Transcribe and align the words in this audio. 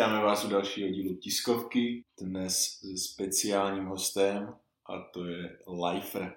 Vítáme 0.00 0.24
vás 0.24 0.44
u 0.44 0.48
dalšího 0.48 0.88
dílu 0.88 1.16
tiskovky, 1.16 2.04
dnes 2.20 2.80
s 2.82 3.12
speciálním 3.12 3.84
hostem 3.84 4.54
a 4.86 5.00
to 5.12 5.24
je 5.26 5.58
Lifer. 5.68 6.36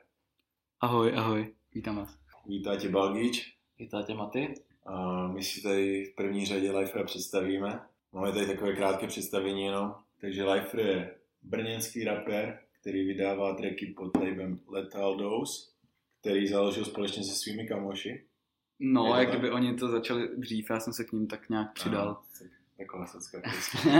Ahoj, 0.80 1.14
ahoj, 1.16 1.54
vítám 1.74 1.96
vás. 1.96 2.20
Vítá 2.46 2.76
tě 2.76 2.90
Balgič 2.90 3.58
Vítá 3.80 4.02
tě 4.02 4.14
Maty. 4.14 4.54
a 4.86 5.28
my 5.28 5.44
si 5.44 5.62
tady 5.62 6.06
v 6.06 6.16
první 6.16 6.46
řadě 6.46 6.72
Lifera 6.72 7.04
představíme. 7.04 7.80
Máme 8.12 8.32
tady 8.32 8.48
takové 8.48 8.76
krátké 8.76 9.08
představení 9.08 9.64
jenom. 9.64 9.96
Takže 10.22 10.44
Lifer 10.44 10.80
je 10.80 11.16
brněnský 11.42 12.04
rapper, 12.04 12.60
který 12.82 13.08
vydává 13.08 13.56
tracky 13.56 13.86
pod 13.86 14.18
labelem 14.18 14.60
Lethal 14.68 15.18
Dose, 15.18 15.72
který 16.22 16.48
založil 16.48 16.86
společně 16.86 17.24
se 17.24 17.36
svými 17.36 17.68
kamoši. 17.68 18.26
No, 18.80 19.16
jak 19.16 19.28
tak? 19.28 19.30
kdyby 19.30 19.52
oni 19.52 19.76
to 19.76 19.88
začali 19.88 20.38
dřív, 20.38 20.70
já 20.70 20.80
jsem 20.80 20.94
se 20.94 21.04
k 21.04 21.12
ním 21.12 21.28
tak 21.28 21.50
nějak 21.50 21.74
přidal. 21.74 22.08
Aha, 22.08 22.24
tak- 22.40 22.63
Taková 22.78 23.06
sacka. 23.06 23.42
prostě. 23.42 23.78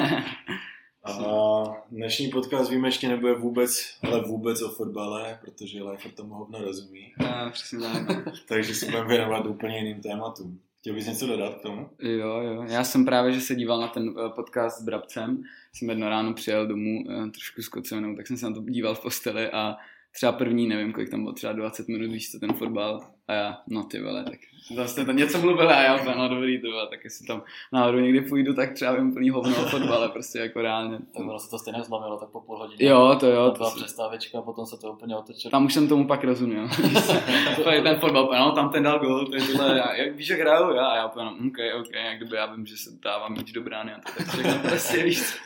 A 1.06 1.64
dnešní 1.92 2.28
podcast 2.28 2.70
výjimečně 2.70 3.10
nebude 3.10 3.34
vůbec, 3.34 3.98
ale 4.04 4.22
vůbec 4.22 4.62
o 4.62 4.70
fotbale, 4.70 5.40
protože 5.42 5.84
Lifer 5.84 6.12
tomu 6.12 6.34
hovno 6.34 6.62
rozumí. 6.62 7.14
A, 7.16 7.50
přesně 7.50 7.80
tak. 7.80 8.08
Takže 8.48 8.76
se 8.76 8.86
budeme 8.86 9.08
věnovat 9.08 9.46
úplně 9.46 9.78
jiným 9.78 10.02
tématům. 10.02 10.60
Chtěl 10.80 10.94
bys 10.94 11.08
něco 11.08 11.28
dodat 11.28 11.56
k 11.56 11.62
tomu? 11.62 11.90
Jo, 12.00 12.42
jo. 12.42 12.64
Já 12.64 12.84
jsem 12.84 13.06
právě, 13.06 13.32
že 13.32 13.42
se 13.42 13.56
díval 13.56 13.82
na 13.82 13.88
ten 13.88 14.10
eh, 14.10 14.30
podcast 14.30 14.80
s 14.80 14.84
Brabcem, 14.84 15.44
jsem 15.74 15.90
jedno 15.90 16.10
ráno 16.10 16.34
přijel 16.34 16.68
domů 16.68 17.04
eh, 17.10 17.30
trošku 17.30 17.62
skocenou, 17.62 18.16
tak 18.16 18.28
jsem 18.28 18.38
se 18.38 18.50
na 18.50 18.56
to 18.56 18.62
díval 18.62 18.96
v 18.96 19.02
posteli 19.02 19.52
a 19.52 19.76
třeba 20.16 20.32
první, 20.32 20.68
nevím, 20.68 20.94
kolik 20.94 21.10
tam 21.10 21.22
bylo, 21.24 21.34
třeba 21.34 21.54
20 21.54 21.88
minut, 21.88 22.12
víš 22.12 22.32
co, 22.32 22.40
ten 22.40 22.54
fotbal 22.54 23.00
a 23.28 23.34
já, 23.34 23.58
no 23.68 23.84
ty 23.84 24.02
vole, 24.02 24.24
tak 24.24 24.40
zase 24.76 25.06
to 25.06 25.12
něco 25.12 25.38
mluvil 25.38 25.70
a 25.70 25.82
já 25.82 25.96
úplně, 26.02 26.16
no 26.16 26.30
dobrý, 26.30 26.62
ty 26.62 26.68
vole, 26.68 26.88
tak 26.90 27.04
jestli 27.04 27.28
tam 27.28 27.44
náhodou 27.74 28.00
někdy 28.00 28.22
půjdu, 28.22 28.54
tak 28.54 28.74
třeba 28.74 28.94
vím 28.96 29.14
plný 29.14 29.30
hovno 29.30 29.56
o 29.64 29.66
fotbale, 29.66 30.10
prostě 30.10 30.40
jako 30.40 30.62
reálně. 30.62 30.98
Tak 30.98 31.26
ono 31.26 31.40
se 31.40 31.50
to 31.50 31.58
stejně 31.60 31.84
zlomilo, 31.84 32.18
tak 32.18 32.30
po 32.30 32.42
půl 32.42 32.58
hodině. 32.58 32.90
Jo, 32.90 33.18
to 33.20 33.28
jo, 33.28 33.46
To 33.46 33.52
to 33.52 33.58
byla 33.58 33.70
si- 33.72 33.80
přestávečka 33.80 34.42
potom 34.42 34.66
se 34.66 34.78
to 34.78 34.92
úplně 34.92 35.16
otočilo. 35.16 35.52
Tam 35.52 35.66
už 35.66 35.74
jsem 35.74 35.88
tomu 35.88 36.08
pak 36.08 36.24
rozuměl. 36.24 36.70
to 37.64 37.70
je 37.72 37.82
ten 37.82 38.00
fotbal, 38.00 38.30
no, 38.40 38.52
tam 38.52 38.70
ten 38.70 38.84
dal 38.84 39.00
gol, 39.00 39.26
to 39.28 39.36
je 39.36 39.42
tohle, 39.42 39.78
já, 39.78 39.94
jak, 39.96 40.16
víš, 40.16 40.30
jak 40.30 40.40
hraju, 40.40 40.76
já, 40.76 40.86
a 40.86 40.96
já 40.96 41.06
úplně, 41.08 41.26
no, 41.26 41.32
OK, 41.32 41.58
OK, 41.86 41.94
jak 41.94 42.18
kdyby 42.18 42.36
já 42.36 42.46
vím, 42.56 42.66
že 42.66 42.78
se 42.78 42.90
dává 43.04 43.30
míč 43.30 43.52
do 43.52 43.62
brány 43.62 43.94
a 43.94 43.96
to 44.00 44.12
tak 44.18 44.28
všechno 44.28 44.70
prostě, 44.70 45.04
víš, 45.04 45.38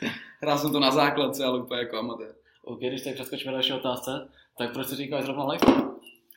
hrál 0.41 0.57
jsem 0.57 0.71
to 0.71 0.79
na 0.79 0.91
základce, 0.91 1.45
ale 1.45 1.59
úplně 1.59 1.79
jako 1.79 1.97
amatér. 1.97 2.35
OK, 2.63 2.79
když 2.79 3.01
tak 3.01 3.13
přeskočíme 3.13 3.51
další 3.53 3.73
otázce, 3.73 4.29
tak 4.57 4.73
proč 4.73 4.87
si 4.87 4.95
říkáš 4.95 5.23
zrovna 5.23 5.47
life? 5.47 5.65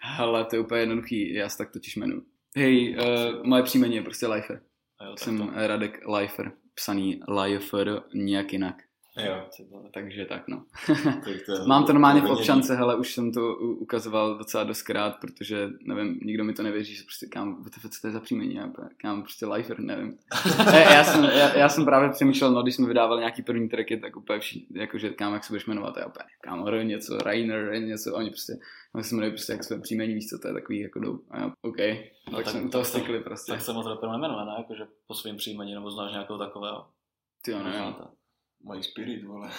Hele, 0.02 0.44
to 0.44 0.56
je 0.56 0.60
úplně 0.60 0.80
jednoduchý, 0.80 1.34
já 1.34 1.48
se 1.48 1.58
tak 1.58 1.72
totiž 1.72 1.96
jmenuji. 1.96 2.22
Hej, 2.56 2.96
uh, 2.98 3.44
moje 3.46 3.62
příjmení 3.62 3.96
je 3.96 4.02
prostě 4.02 4.26
Lifer. 4.26 4.62
Jo, 5.04 5.16
Jsem 5.16 5.38
to, 5.38 5.50
Radek 5.54 6.00
Lifer, 6.18 6.52
psaný 6.74 7.20
Lifer 7.42 8.02
nějak 8.14 8.52
jinak. 8.52 8.82
Jo. 9.26 9.46
Takže 9.94 10.24
tak 10.24 10.48
no. 10.48 10.64
Tak 11.04 11.36
to, 11.46 11.66
Mám 11.66 11.84
to 11.84 11.92
normálně 11.92 12.20
v 12.20 12.30
občance, 12.30 12.74
hele, 12.74 12.96
už 12.96 13.14
jsem 13.14 13.32
to 13.32 13.56
ukazoval 13.56 14.38
docela 14.38 14.64
doskrát, 14.64 15.16
protože, 15.20 15.68
nevím, 15.82 16.20
nikdo 16.22 16.44
mi 16.44 16.52
to 16.52 16.62
nevěří, 16.62 16.94
že 16.94 17.02
prostě 17.02 17.26
kam, 17.26 17.64
co 17.64 18.00
to 18.00 18.06
je 18.06 18.12
za 18.12 18.20
příjmení, 18.20 18.54
já 18.54 18.70
kam 18.96 19.22
prostě 19.22 19.46
lifer, 19.46 19.80
nevím. 19.80 20.18
já, 20.72 20.92
já, 20.94 21.04
jsem, 21.04 21.24
já, 21.24 21.56
já, 21.58 21.68
jsem 21.68 21.84
právě 21.84 22.10
přemýšlel, 22.10 22.52
no, 22.52 22.62
když 22.62 22.74
jsme 22.74 22.88
vydávali 22.88 23.20
nějaký 23.20 23.42
první 23.42 23.68
tracky, 23.68 23.96
tak 23.96 24.16
úplně 24.16 24.40
všichni, 24.40 24.80
jakože 24.80 25.10
kam, 25.10 25.32
jak 25.32 25.44
se 25.44 25.52
budeš 25.52 25.66
jmenovat, 25.66 25.96
já 25.96 26.06
úplně, 26.06 26.24
kam, 26.40 26.64
něco, 26.82 27.18
Rainer, 27.18 27.82
něco, 27.82 28.14
oni 28.14 28.30
prostě, 28.30 28.52
oni 28.94 29.04
se 29.04 29.14
jmenují 29.14 29.32
prostě 29.32 29.52
jak 29.52 29.64
své 29.64 29.80
příjmení, 29.80 30.14
víš 30.14 30.28
co, 30.28 30.38
to 30.38 30.48
je 30.48 30.54
takový, 30.54 30.80
jako 30.80 31.00
jdou, 31.00 31.20
a 31.30 31.38
já, 31.38 31.52
OK, 31.62 31.76
No 32.30 32.36
tak, 32.36 32.44
tak- 32.44 32.52
jsem 32.52 32.70
toho 32.70 32.84
to- 32.84 32.90
stikli 32.90 33.20
prostě. 33.20 33.52
Tak 33.52 33.60
se 33.60 33.72
moc 33.72 33.86
rapper 33.86 34.10
nejmenuje, 34.10 34.44
ne? 34.44 34.52
Jakože 34.58 34.86
po 35.06 35.14
svým 35.14 35.36
příjmení, 35.36 35.74
nebo 35.74 35.90
znáš 35.90 36.12
nějakého 36.12 36.38
takového. 36.38 36.86
Ty 37.44 37.50
jo, 37.50 37.62
nevím. 37.62 37.94
Mají 38.64 38.82
spirit, 38.82 39.24
vole. 39.24 39.50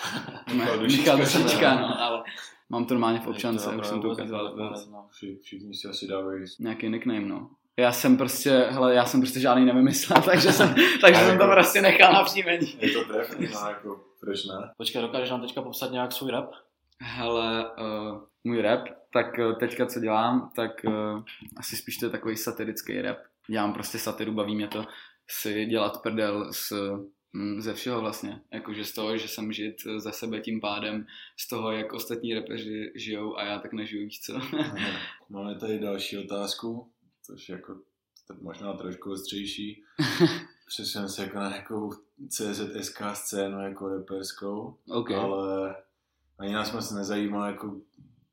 Michal 0.53 0.79
Dušička. 0.79 1.15
Dušička, 1.15 1.75
no, 1.75 2.01
ale 2.01 2.23
mám 2.69 2.85
to 2.85 2.93
normálně 2.93 3.19
v 3.19 3.27
občance, 3.27 3.69
už 3.69 3.87
jsem 3.87 4.01
to 4.01 4.09
ukazoval. 4.09 4.71
neznám. 4.71 5.07
Vši, 5.09 5.39
všichni 5.41 5.73
si 5.73 5.87
asi 5.87 6.07
dávají. 6.07 6.45
nějaký 6.59 6.89
nickname, 6.89 7.21
no. 7.25 7.49
Já 7.77 7.91
jsem 7.91 8.17
prostě, 8.17 8.49
hele, 8.69 8.95
já 8.95 9.05
jsem 9.05 9.21
prostě 9.21 9.39
žádný 9.39 9.65
nevymyslel, 9.65 10.21
takže 10.25 10.51
jsem, 10.51 10.75
takže 11.01 11.19
jsem 11.19 11.37
to 11.37 11.43
jako- 11.43 11.53
prostě 11.53 11.81
nechal 11.81 12.13
na 12.13 12.23
příjmení. 12.23 12.77
Je 12.79 12.91
to 12.91 13.03
trefný, 13.13 13.47
no 13.53 13.67
jako, 13.69 13.99
proč 14.19 14.45
ne? 14.45 14.71
Počkej, 14.77 15.01
dokážeš 15.01 15.29
nám 15.29 15.41
teďka 15.41 15.61
popsat 15.61 15.91
nějak 15.91 16.11
svůj 16.11 16.31
rap? 16.31 16.51
Hele, 17.01 17.65
uh, 17.79 18.21
můj 18.43 18.61
rap, 18.61 18.87
tak 19.13 19.25
uh, 19.39 19.55
teďka 19.59 19.85
co 19.85 19.99
dělám, 19.99 20.51
tak 20.55 20.71
uh, 20.87 21.23
asi 21.57 21.75
spíš 21.75 21.97
to 21.97 22.05
je 22.05 22.09
takový 22.09 22.37
satirický 22.37 23.01
rap. 23.01 23.17
Dělám 23.49 23.73
prostě 23.73 23.99
satiru, 23.99 24.31
baví 24.31 24.55
mě 24.55 24.67
to 24.67 24.85
si 25.29 25.65
dělat 25.65 26.01
prdel 26.03 26.53
s, 26.53 26.71
ze 27.57 27.73
všeho 27.73 28.01
vlastně. 28.01 28.41
Jakože 28.51 28.85
z 28.85 28.91
toho, 28.93 29.17
že 29.17 29.27
jsem 29.27 29.53
žít 29.53 29.75
za 29.97 30.11
sebe 30.11 30.39
tím 30.39 30.61
pádem, 30.61 31.05
z 31.37 31.47
toho, 31.47 31.71
jak 31.71 31.93
ostatní 31.93 32.33
rapeři 32.33 32.91
žijou 32.95 33.37
a 33.37 33.43
já 33.43 33.59
tak 33.59 33.73
nežiju, 33.73 34.03
víš 34.03 34.19
co. 34.21 34.33
Máme 35.29 35.55
tady 35.59 35.79
další 35.79 36.17
otázku, 36.17 36.91
což 37.25 37.49
je 37.49 37.55
jako 37.55 37.75
možná 38.41 38.73
trošku 38.73 39.11
ostřejší. 39.11 39.83
Přesuneme 40.67 41.09
se 41.09 41.23
jako 41.23 41.37
na 41.37 41.49
nějakou 41.49 41.91
CZSK 42.29 43.01
scénu 43.13 43.61
jako 43.61 43.87
reperskou, 43.87 44.77
OK. 44.89 45.11
ale 45.11 45.75
ani 46.39 46.53
nás 46.53 46.71
moc 46.73 46.91
nezajímá 46.91 47.47
jako 47.47 47.81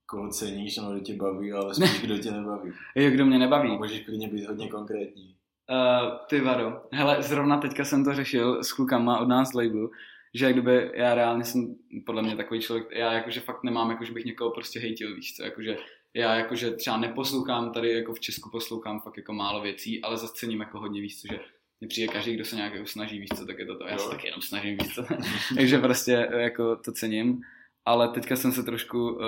koho 0.06 0.28
ceníš, 0.30 0.76
nebo 0.76 0.90
kdo 0.90 1.00
tě 1.00 1.14
baví, 1.14 1.52
ale 1.52 1.74
spíš 1.74 2.00
kdo 2.00 2.18
tě 2.18 2.30
nebaví. 2.30 2.72
Jo, 2.94 3.10
kdo 3.10 3.26
mě 3.26 3.36
A 3.36 3.38
nebaví. 3.38 3.76
můžeš 3.76 4.00
klidně 4.04 4.28
být 4.28 4.46
hodně 4.46 4.68
konkrétní. 4.68 5.36
Uh, 5.70 6.18
ty 6.28 6.40
vado. 6.40 6.82
Hele, 6.92 7.22
zrovna 7.22 7.56
teďka 7.56 7.84
jsem 7.84 8.04
to 8.04 8.14
řešil 8.14 8.64
s 8.64 8.72
klukama 8.72 9.18
od 9.18 9.28
nás 9.28 9.54
labelu, 9.54 9.90
že 10.34 10.44
jak 10.44 10.54
kdyby 10.54 10.90
já 10.94 11.14
reálně 11.14 11.44
jsem 11.44 11.74
podle 12.06 12.22
mě 12.22 12.36
takový 12.36 12.60
člověk, 12.60 12.86
já 12.90 13.12
jakože 13.12 13.40
fakt 13.40 13.64
nemám, 13.64 13.90
jako 13.90 14.04
že 14.04 14.12
bych 14.12 14.24
někoho 14.24 14.50
prostě 14.50 14.80
hejtil, 14.80 15.14
víš 15.14 15.36
co, 15.36 15.42
jakože 15.42 15.76
já 16.14 16.34
jakože 16.34 16.70
třeba 16.70 16.96
neposlouchám 16.96 17.72
tady, 17.72 17.92
jako 17.92 18.14
v 18.14 18.20
Česku 18.20 18.50
poslouchám 18.50 19.00
fakt 19.00 19.16
jako 19.16 19.32
málo 19.32 19.62
věcí, 19.62 20.02
ale 20.02 20.16
zase 20.16 20.32
cením 20.36 20.60
jako 20.60 20.78
hodně, 20.80 21.00
víš 21.00 21.20
co, 21.20 21.28
že 21.34 21.40
mně 21.80 21.88
přijde 21.88 22.12
každý, 22.12 22.34
kdo 22.34 22.44
se 22.44 22.56
nějak 22.56 22.74
jako 22.74 22.86
snaží, 22.86 23.18
víš 23.18 23.28
co, 23.36 23.46
tak 23.46 23.58
je 23.58 23.66
to 23.66 23.78
to, 23.78 23.86
já 23.86 23.98
se 23.98 24.04
Jo. 24.04 24.10
tak 24.10 24.24
jenom 24.24 24.42
snažím, 24.42 24.76
víš 24.76 24.94
co, 24.94 25.04
takže 25.56 25.78
prostě 25.78 26.28
eh, 26.32 26.42
jako 26.42 26.76
to 26.76 26.92
cením, 26.92 27.40
ale 27.84 28.08
teďka 28.08 28.36
jsem 28.36 28.52
se 28.52 28.62
trošku, 28.62 29.12
uh, 29.12 29.22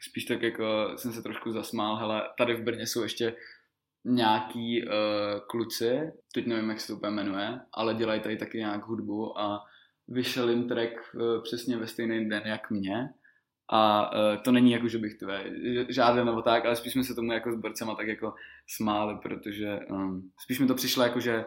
spíš 0.00 0.24
tak 0.24 0.42
jako 0.42 0.92
jsem 0.96 1.12
se 1.12 1.22
trošku 1.22 1.52
zasmál, 1.52 1.96
hele, 1.96 2.22
tady 2.38 2.54
v 2.54 2.62
Brně 2.62 2.86
jsou 2.86 3.02
ještě 3.02 3.34
nějaký 4.04 4.84
uh, 4.84 4.90
kluci, 5.46 6.12
teď 6.34 6.46
nevím, 6.46 6.70
jak 6.70 6.80
se 6.80 6.86
to 6.86 6.96
úplně 6.96 7.12
jmenuje, 7.12 7.60
ale 7.72 7.94
dělají 7.94 8.20
tady 8.20 8.36
taky 8.36 8.58
nějak 8.58 8.84
hudbu 8.84 9.38
a 9.38 9.64
vyšel 10.08 10.50
jim 10.50 10.68
track 10.68 10.92
uh, 11.14 11.42
přesně 11.42 11.76
ve 11.76 11.86
stejný 11.86 12.28
den 12.28 12.42
jak 12.44 12.70
mě. 12.70 13.08
A 13.70 14.12
uh, 14.12 14.42
to 14.42 14.52
není 14.52 14.70
jako, 14.72 14.88
že 14.88 14.98
bych 14.98 15.14
tvé 15.14 15.44
žádal 15.88 16.24
nebo 16.24 16.42
tak, 16.42 16.64
ale 16.64 16.76
spíš 16.76 16.92
jsme 16.92 17.04
se 17.04 17.14
tomu 17.14 17.32
jako 17.32 17.52
s 17.52 17.60
borcema 17.60 17.94
tak 17.94 18.06
jako 18.06 18.34
smáli, 18.66 19.18
protože 19.22 19.78
um, 19.90 20.30
spíš 20.38 20.60
mi 20.60 20.66
to 20.66 20.74
přišlo 20.74 21.02
jako, 21.02 21.20
že 21.20 21.44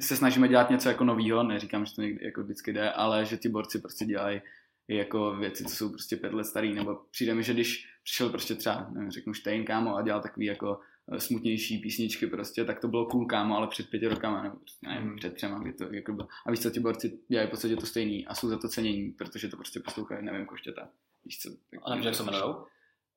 se 0.00 0.16
snažíme 0.16 0.48
dělat 0.48 0.70
něco 0.70 0.88
jako 0.88 1.04
novýho, 1.04 1.42
neříkám, 1.42 1.86
že 1.86 1.94
to 1.94 2.02
někdy 2.02 2.24
jako 2.24 2.42
vždycky 2.42 2.72
jde, 2.72 2.90
ale 2.90 3.24
že 3.24 3.36
ti 3.36 3.48
borci 3.48 3.78
prostě 3.78 4.04
dělají 4.04 4.40
jako 4.88 5.36
věci, 5.36 5.64
co 5.64 5.76
jsou 5.76 5.88
prostě 5.88 6.16
pět 6.16 6.32
let 6.32 6.44
starý, 6.44 6.74
nebo 6.74 7.00
přijde 7.10 7.34
mi, 7.34 7.42
že 7.42 7.52
když 7.52 7.88
přišel 8.04 8.28
prostě 8.28 8.54
třeba, 8.54 8.90
nevím, 8.90 9.10
řeknu 9.10 9.34
Stein, 9.34 9.64
kámo, 9.64 9.96
a 9.96 10.02
dělal 10.02 10.22
takový 10.22 10.46
jako 10.46 10.80
smutnější 11.18 11.78
písničky 11.78 12.26
prostě, 12.26 12.64
tak 12.64 12.80
to 12.80 12.88
bylo 12.88 13.06
cool, 13.06 13.26
kámo, 13.26 13.56
ale 13.56 13.66
před 13.66 13.90
pěti 13.90 14.08
rokama, 14.08 14.42
nebo 14.42 14.56
prostě, 14.56 14.86
nevím, 14.88 15.10
Mm. 15.10 15.16
před 15.16 15.34
třema, 15.34 15.58
kdy 15.58 15.72
to 15.72 15.94
jako 15.94 16.12
bylo. 16.12 16.28
A 16.46 16.50
víš 16.50 16.60
co, 16.60 16.70
ti 16.70 16.80
borci 16.80 17.18
dělají 17.28 17.48
v 17.48 17.50
podstatě 17.50 17.76
to 17.76 17.86
stejný 17.86 18.26
a 18.26 18.34
jsou 18.34 18.48
za 18.48 18.58
to 18.58 18.68
cenění, 18.68 19.10
protože 19.12 19.48
to 19.48 19.56
prostě 19.56 19.80
poslouchají, 19.80 20.24
nevím, 20.24 20.46
koštěta. 20.46 20.88
Víš 21.24 21.38
co? 21.38 21.50
Tak, 21.70 21.80
A 21.82 21.90
nevíš, 21.90 22.04
jak 22.06 22.14
se 22.14 22.22
jmenujou? 22.22 22.52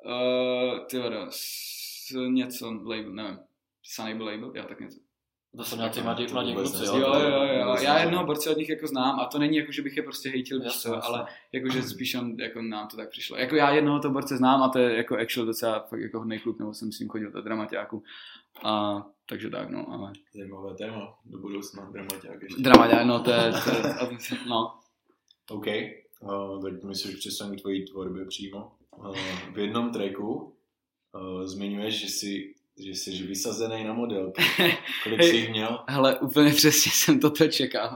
Uh, 0.05 0.85
ty 0.89 0.97
vado, 0.97 1.25
s 1.29 2.13
něco 2.29 2.71
label, 2.73 3.13
nevím. 3.13 3.39
Sunable 3.83 4.31
label, 4.31 4.51
já 4.55 4.63
tak 4.63 4.79
něco. 4.79 4.99
To 5.57 5.63
jsou 5.63 5.75
nějací 5.75 6.01
mladí, 6.01 6.27
to 6.27 6.33
mladí 6.33 6.53
kluci, 6.53 6.85
jo? 6.85 6.97
Jo, 6.97 7.13
jo, 7.19 7.43
jo. 7.43 7.75
Já 7.81 7.99
jednoho 7.99 8.25
borce 8.25 8.49
od 8.49 8.57
nich 8.57 8.69
jako 8.69 8.87
znám 8.87 9.19
a 9.19 9.25
to 9.25 9.39
není 9.39 9.57
jako, 9.57 9.71
že 9.71 9.81
bych 9.81 9.97
je 9.97 10.03
prostě 10.03 10.29
hejtil, 10.29 10.59
víš 10.59 10.73
co, 10.81 11.05
ale 11.05 11.27
jakože 11.51 11.83
spíš 11.83 12.15
on, 12.15 12.39
jako 12.39 12.61
nám 12.61 12.87
to 12.87 12.97
tak 12.97 13.09
přišlo. 13.09 13.37
Jako 13.37 13.55
já 13.55 13.71
jednoho 13.71 13.99
toho 13.99 14.13
borce 14.13 14.37
znám 14.37 14.63
a 14.63 14.69
to 14.69 14.79
je 14.79 14.97
jako 14.97 15.17
actual 15.17 15.45
docela 15.45 15.79
fakt 15.79 15.99
jako 15.99 16.19
hodnej 16.19 16.39
kluk, 16.39 16.59
nebo 16.59 16.73
jsem 16.73 16.91
s 16.91 16.99
ním 16.99 17.09
chodil 17.09 17.31
do 17.31 17.41
dramaťáku. 17.41 18.03
A 18.63 19.03
takže 19.29 19.49
tak, 19.49 19.69
no, 19.69 19.91
ale... 19.91 20.11
Zajímavé 20.33 20.75
téma 20.75 21.17
do 21.25 21.37
budoucna, 21.37 21.89
dramaťák 21.91 22.41
ještě. 22.41 22.61
Dramaťák, 22.61 23.05
no 23.05 23.19
to 23.19 23.31
je, 23.31 23.51
to 23.51 23.69
je, 23.69 23.93
to- 23.99 24.35
no. 24.49 24.73
OK, 25.49 25.65
uh, 26.19 26.63
tak 26.63 26.83
my 26.83 26.95
se 26.95 27.09
už 27.09 27.15
přesuneme 27.15 27.55
k 27.55 27.61
tvojí 27.61 27.85
tvorbě 27.85 28.25
přímo. 28.25 28.71
Uh, 28.97 29.17
v 29.53 29.59
jednom 29.59 29.91
tracku 29.91 30.53
uh, 31.13 31.43
zmiňuješ, 31.45 32.01
že 32.01 32.07
jsi, 32.07 32.55
že 32.77 32.89
jsi 32.89 33.11
vysazený 33.11 33.83
na 33.83 33.93
modelky. 33.93 34.43
Kolik 35.03 35.23
jsi 35.23 35.35
jich 35.35 35.49
měl? 35.49 35.79
Hele, 35.87 36.19
úplně 36.19 36.53
přesně 36.53 36.91
jsem 36.91 37.19
toto 37.19 37.47
čekal. 37.47 37.95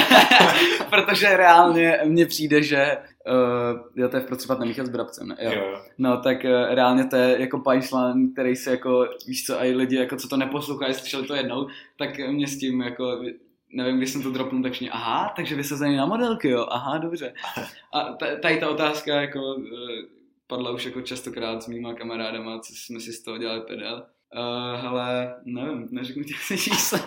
Protože 0.90 1.36
reálně 1.36 1.98
mně 2.04 2.26
přijde, 2.26 2.62
že 2.62 2.96
uh, 3.26 3.80
jo, 3.96 4.08
to 4.08 4.16
je 4.16 4.22
v 4.22 4.26
Procpat 4.26 4.58
nemíchat 4.58 4.86
s 4.86 4.90
Brabcem, 4.90 5.28
ne? 5.28 5.36
Jo. 5.40 5.52
jo. 5.54 5.80
No 5.98 6.16
tak 6.16 6.44
uh, 6.44 6.74
reálně 6.74 7.04
to 7.04 7.16
je 7.16 7.40
jako 7.40 7.58
punchline, 7.58 8.28
který 8.32 8.56
se 8.56 8.70
jako, 8.70 9.08
víš 9.26 9.46
co, 9.46 9.60
a 9.60 9.64
i 9.64 9.74
lidi, 9.74 9.96
jako 9.96 10.16
co 10.16 10.28
to 10.28 10.36
neposlouchají, 10.36 10.94
slyšeli 10.94 11.26
to 11.26 11.34
jednou, 11.34 11.68
tak 11.98 12.18
mě 12.18 12.46
s 12.46 12.58
tím 12.58 12.80
jako 12.80 13.20
nevím, 13.72 13.96
když 13.96 14.10
jsem 14.10 14.22
to 14.22 14.30
dropnul, 14.30 14.62
tak 14.62 14.72
všichni, 14.72 14.90
aha, 14.90 15.32
takže 15.36 15.54
vysazený 15.54 15.96
na 15.96 16.06
modelky, 16.06 16.48
jo, 16.48 16.66
aha, 16.70 16.98
dobře. 16.98 17.34
A 17.92 18.12
tady 18.42 18.60
ta 18.60 18.70
otázka 18.70 19.20
jako 19.20 19.56
eh, 19.58 20.17
padla 20.48 20.70
už 20.70 20.84
jako 20.84 21.02
častokrát 21.02 21.62
s 21.62 21.66
mýma 21.66 21.94
kamarádama, 21.94 22.60
co 22.60 22.72
jsme 22.74 23.00
si 23.00 23.12
z 23.12 23.22
toho 23.22 23.38
dělali 23.38 23.60
pedel. 23.60 24.06
Uh, 24.36 24.80
hele, 24.80 25.40
nevím, 25.44 25.88
neřeknu 25.90 26.24
ti 26.24 26.34
asi 26.34 26.58
číslo. 26.58 26.98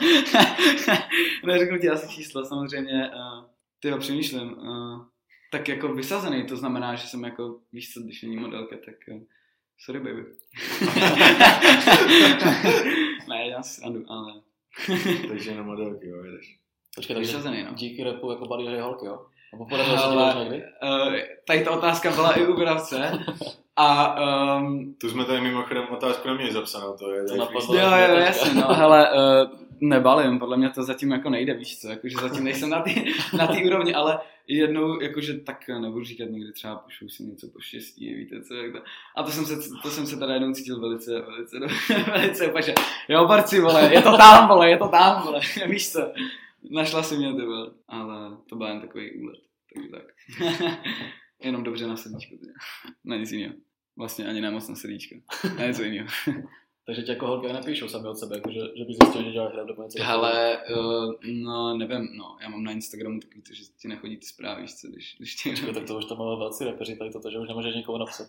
neřeknu 1.45 1.77
ti 1.79 1.89
asi 1.89 2.15
číslo, 2.15 2.45
samozřejmě. 2.45 3.11
Uh, 3.15 3.45
ty 3.79 3.87
jo, 3.87 3.97
přemýšlím. 3.97 4.57
Uh, 4.57 5.05
tak 5.51 5.67
jako 5.67 5.93
vysazený, 5.93 6.45
to 6.45 6.57
znamená, 6.57 6.95
že 6.95 7.07
jsem 7.07 7.23
jako, 7.23 7.59
víš 7.73 7.93
co, 7.93 8.01
když 8.01 8.21
není 8.21 8.37
modelka, 8.37 8.77
tak 8.85 8.95
uh, 9.07 9.21
sorry 9.77 9.99
baby. 9.99 10.25
ne, 13.29 13.47
já 13.47 13.63
si 13.63 13.73
srandu, 13.73 14.03
ale 14.07 14.41
Takže 15.27 15.55
na 15.55 15.63
modelky, 15.63 16.07
jo, 16.07 16.23
jedeš. 16.23 16.59
Počkej, 16.95 17.15
takže 17.15 17.31
vysazený, 17.31 17.63
no. 17.63 17.73
díky 17.73 18.03
repu 18.03 18.31
jako 18.31 18.45
balíš 18.45 18.81
holky, 18.81 19.05
jo? 19.05 19.25
Nebo 19.53 19.65
podařilo 19.65 19.97
se 19.97 20.03
to 20.03 20.39
někdy? 20.43 20.63
uh, 20.83 21.13
tady 21.47 21.63
ta 21.63 21.71
otázka 21.71 22.11
byla 22.11 22.31
i 22.31 22.47
u 22.47 22.53
Bravce. 22.53 23.19
A 23.75 24.15
um, 24.57 24.95
Tu 24.97 25.09
jsme 25.09 25.25
tady 25.25 25.41
mimochodem 25.41 25.83
otázku 25.91 26.27
neměli 26.27 26.53
zapsanou, 26.53 26.97
to 26.97 27.11
je 27.11 27.23
To 27.23 27.35
napadlo. 27.35 27.75
Jo, 27.75 27.81
jo, 27.81 28.15
jasně, 28.15 28.61
no, 28.61 28.67
hele, 28.67 29.09
uh, 29.11 29.49
nebalím, 29.81 30.39
podle 30.39 30.57
mě 30.57 30.69
to 30.69 30.83
zatím 30.83 31.11
jako 31.11 31.29
nejde, 31.29 31.53
víš 31.53 31.79
co, 31.79 31.89
jakože 31.89 32.17
zatím 32.17 32.43
nejsem 32.43 32.69
na 32.69 32.81
té 32.81 32.91
na 33.37 33.47
tý 33.47 33.65
úrovni, 33.65 33.93
ale 33.93 34.19
jednou, 34.47 35.01
jakože 35.01 35.33
tak 35.39 35.67
nebudu 35.67 36.05
říkat 36.05 36.29
někdy 36.29 36.51
třeba 36.51 36.75
pošlu 36.75 37.09
si 37.09 37.23
něco 37.23 37.47
po 37.47 37.59
štěstí, 37.59 38.13
víte 38.13 38.41
co, 38.41 38.53
jak 38.53 38.73
to. 38.73 38.79
A 39.15 39.23
to 39.23 39.31
jsem 39.31 39.45
se, 39.45 39.55
to 39.83 39.89
jsem 39.89 40.07
se 40.07 40.17
teda 40.17 40.33
jednou 40.33 40.53
cítil 40.53 40.79
velice, 40.79 41.21
velice, 41.21 41.59
velice 42.11 42.53
že 42.65 42.73
jo, 43.09 43.27
barci, 43.27 43.61
vole, 43.61 43.93
je 43.93 44.01
to 44.01 44.17
tam, 44.17 44.47
vole, 44.47 44.69
je 44.69 44.77
to 44.77 44.87
tam, 44.87 45.23
vole, 45.23 45.39
víš 45.67 45.91
co, 45.91 46.11
našla 46.71 47.03
si 47.03 47.17
mě, 47.17 47.33
ty 47.33 47.41
vole, 47.41 47.71
ale 47.87 48.37
to 48.49 48.55
byl 48.55 48.67
jen 48.67 48.81
takový 48.81 49.21
úlet, 49.21 49.39
takže 49.73 49.89
tak. 49.89 50.03
Jenom 51.43 51.63
dobře 51.63 51.87
na 51.87 51.97
srdíčko, 51.97 52.35
ty. 52.37 52.47
na 53.05 53.15
nic 53.15 53.31
jiného. 53.31 53.53
Vlastně 53.97 54.27
ani 54.27 54.41
nemoc 54.41 54.69
na 54.69 54.75
srdíčko, 54.75 55.15
na 55.57 55.65
něco 55.65 55.83
jiného. 55.83 56.07
Takže 56.85 57.01
ti 57.01 57.11
jako 57.11 57.27
holky 57.27 57.53
nepíšou 57.53 57.87
sami 57.87 58.07
od 58.07 58.17
sebe, 58.17 58.35
jako 58.35 58.51
že, 58.51 58.59
že 58.59 58.85
bys 58.85 58.97
zjistil, 59.01 59.23
že 59.23 59.31
děláš 59.31 59.53
rap 59.55 59.67
nebo 59.67 59.83
něco. 59.83 60.03
Hele, 60.03 60.57
uh, 60.75 61.13
no 61.23 61.77
nevím, 61.77 62.07
no, 62.17 62.37
já 62.41 62.49
mám 62.49 62.63
na 62.63 62.71
Instagramu 62.71 63.19
takový 63.19 63.41
to, 63.41 63.53
že 63.53 63.63
ti 63.81 63.87
nechodí 63.87 64.17
ty 64.17 64.25
zprávy, 64.25 64.67
co, 64.67 64.87
když, 64.87 65.15
když 65.17 65.35
ti 65.35 65.49
Počkej, 65.49 65.73
tak 65.73 65.87
to 65.87 65.97
už 65.97 66.05
to 66.05 66.15
máme 66.15 66.39
velcí 66.39 66.63
repeři, 66.63 66.95
tady 66.95 67.11
toto, 67.11 67.31
že 67.31 67.39
už 67.39 67.47
nemůžeš 67.47 67.75
nikomu 67.75 67.97
napsat. 67.97 68.27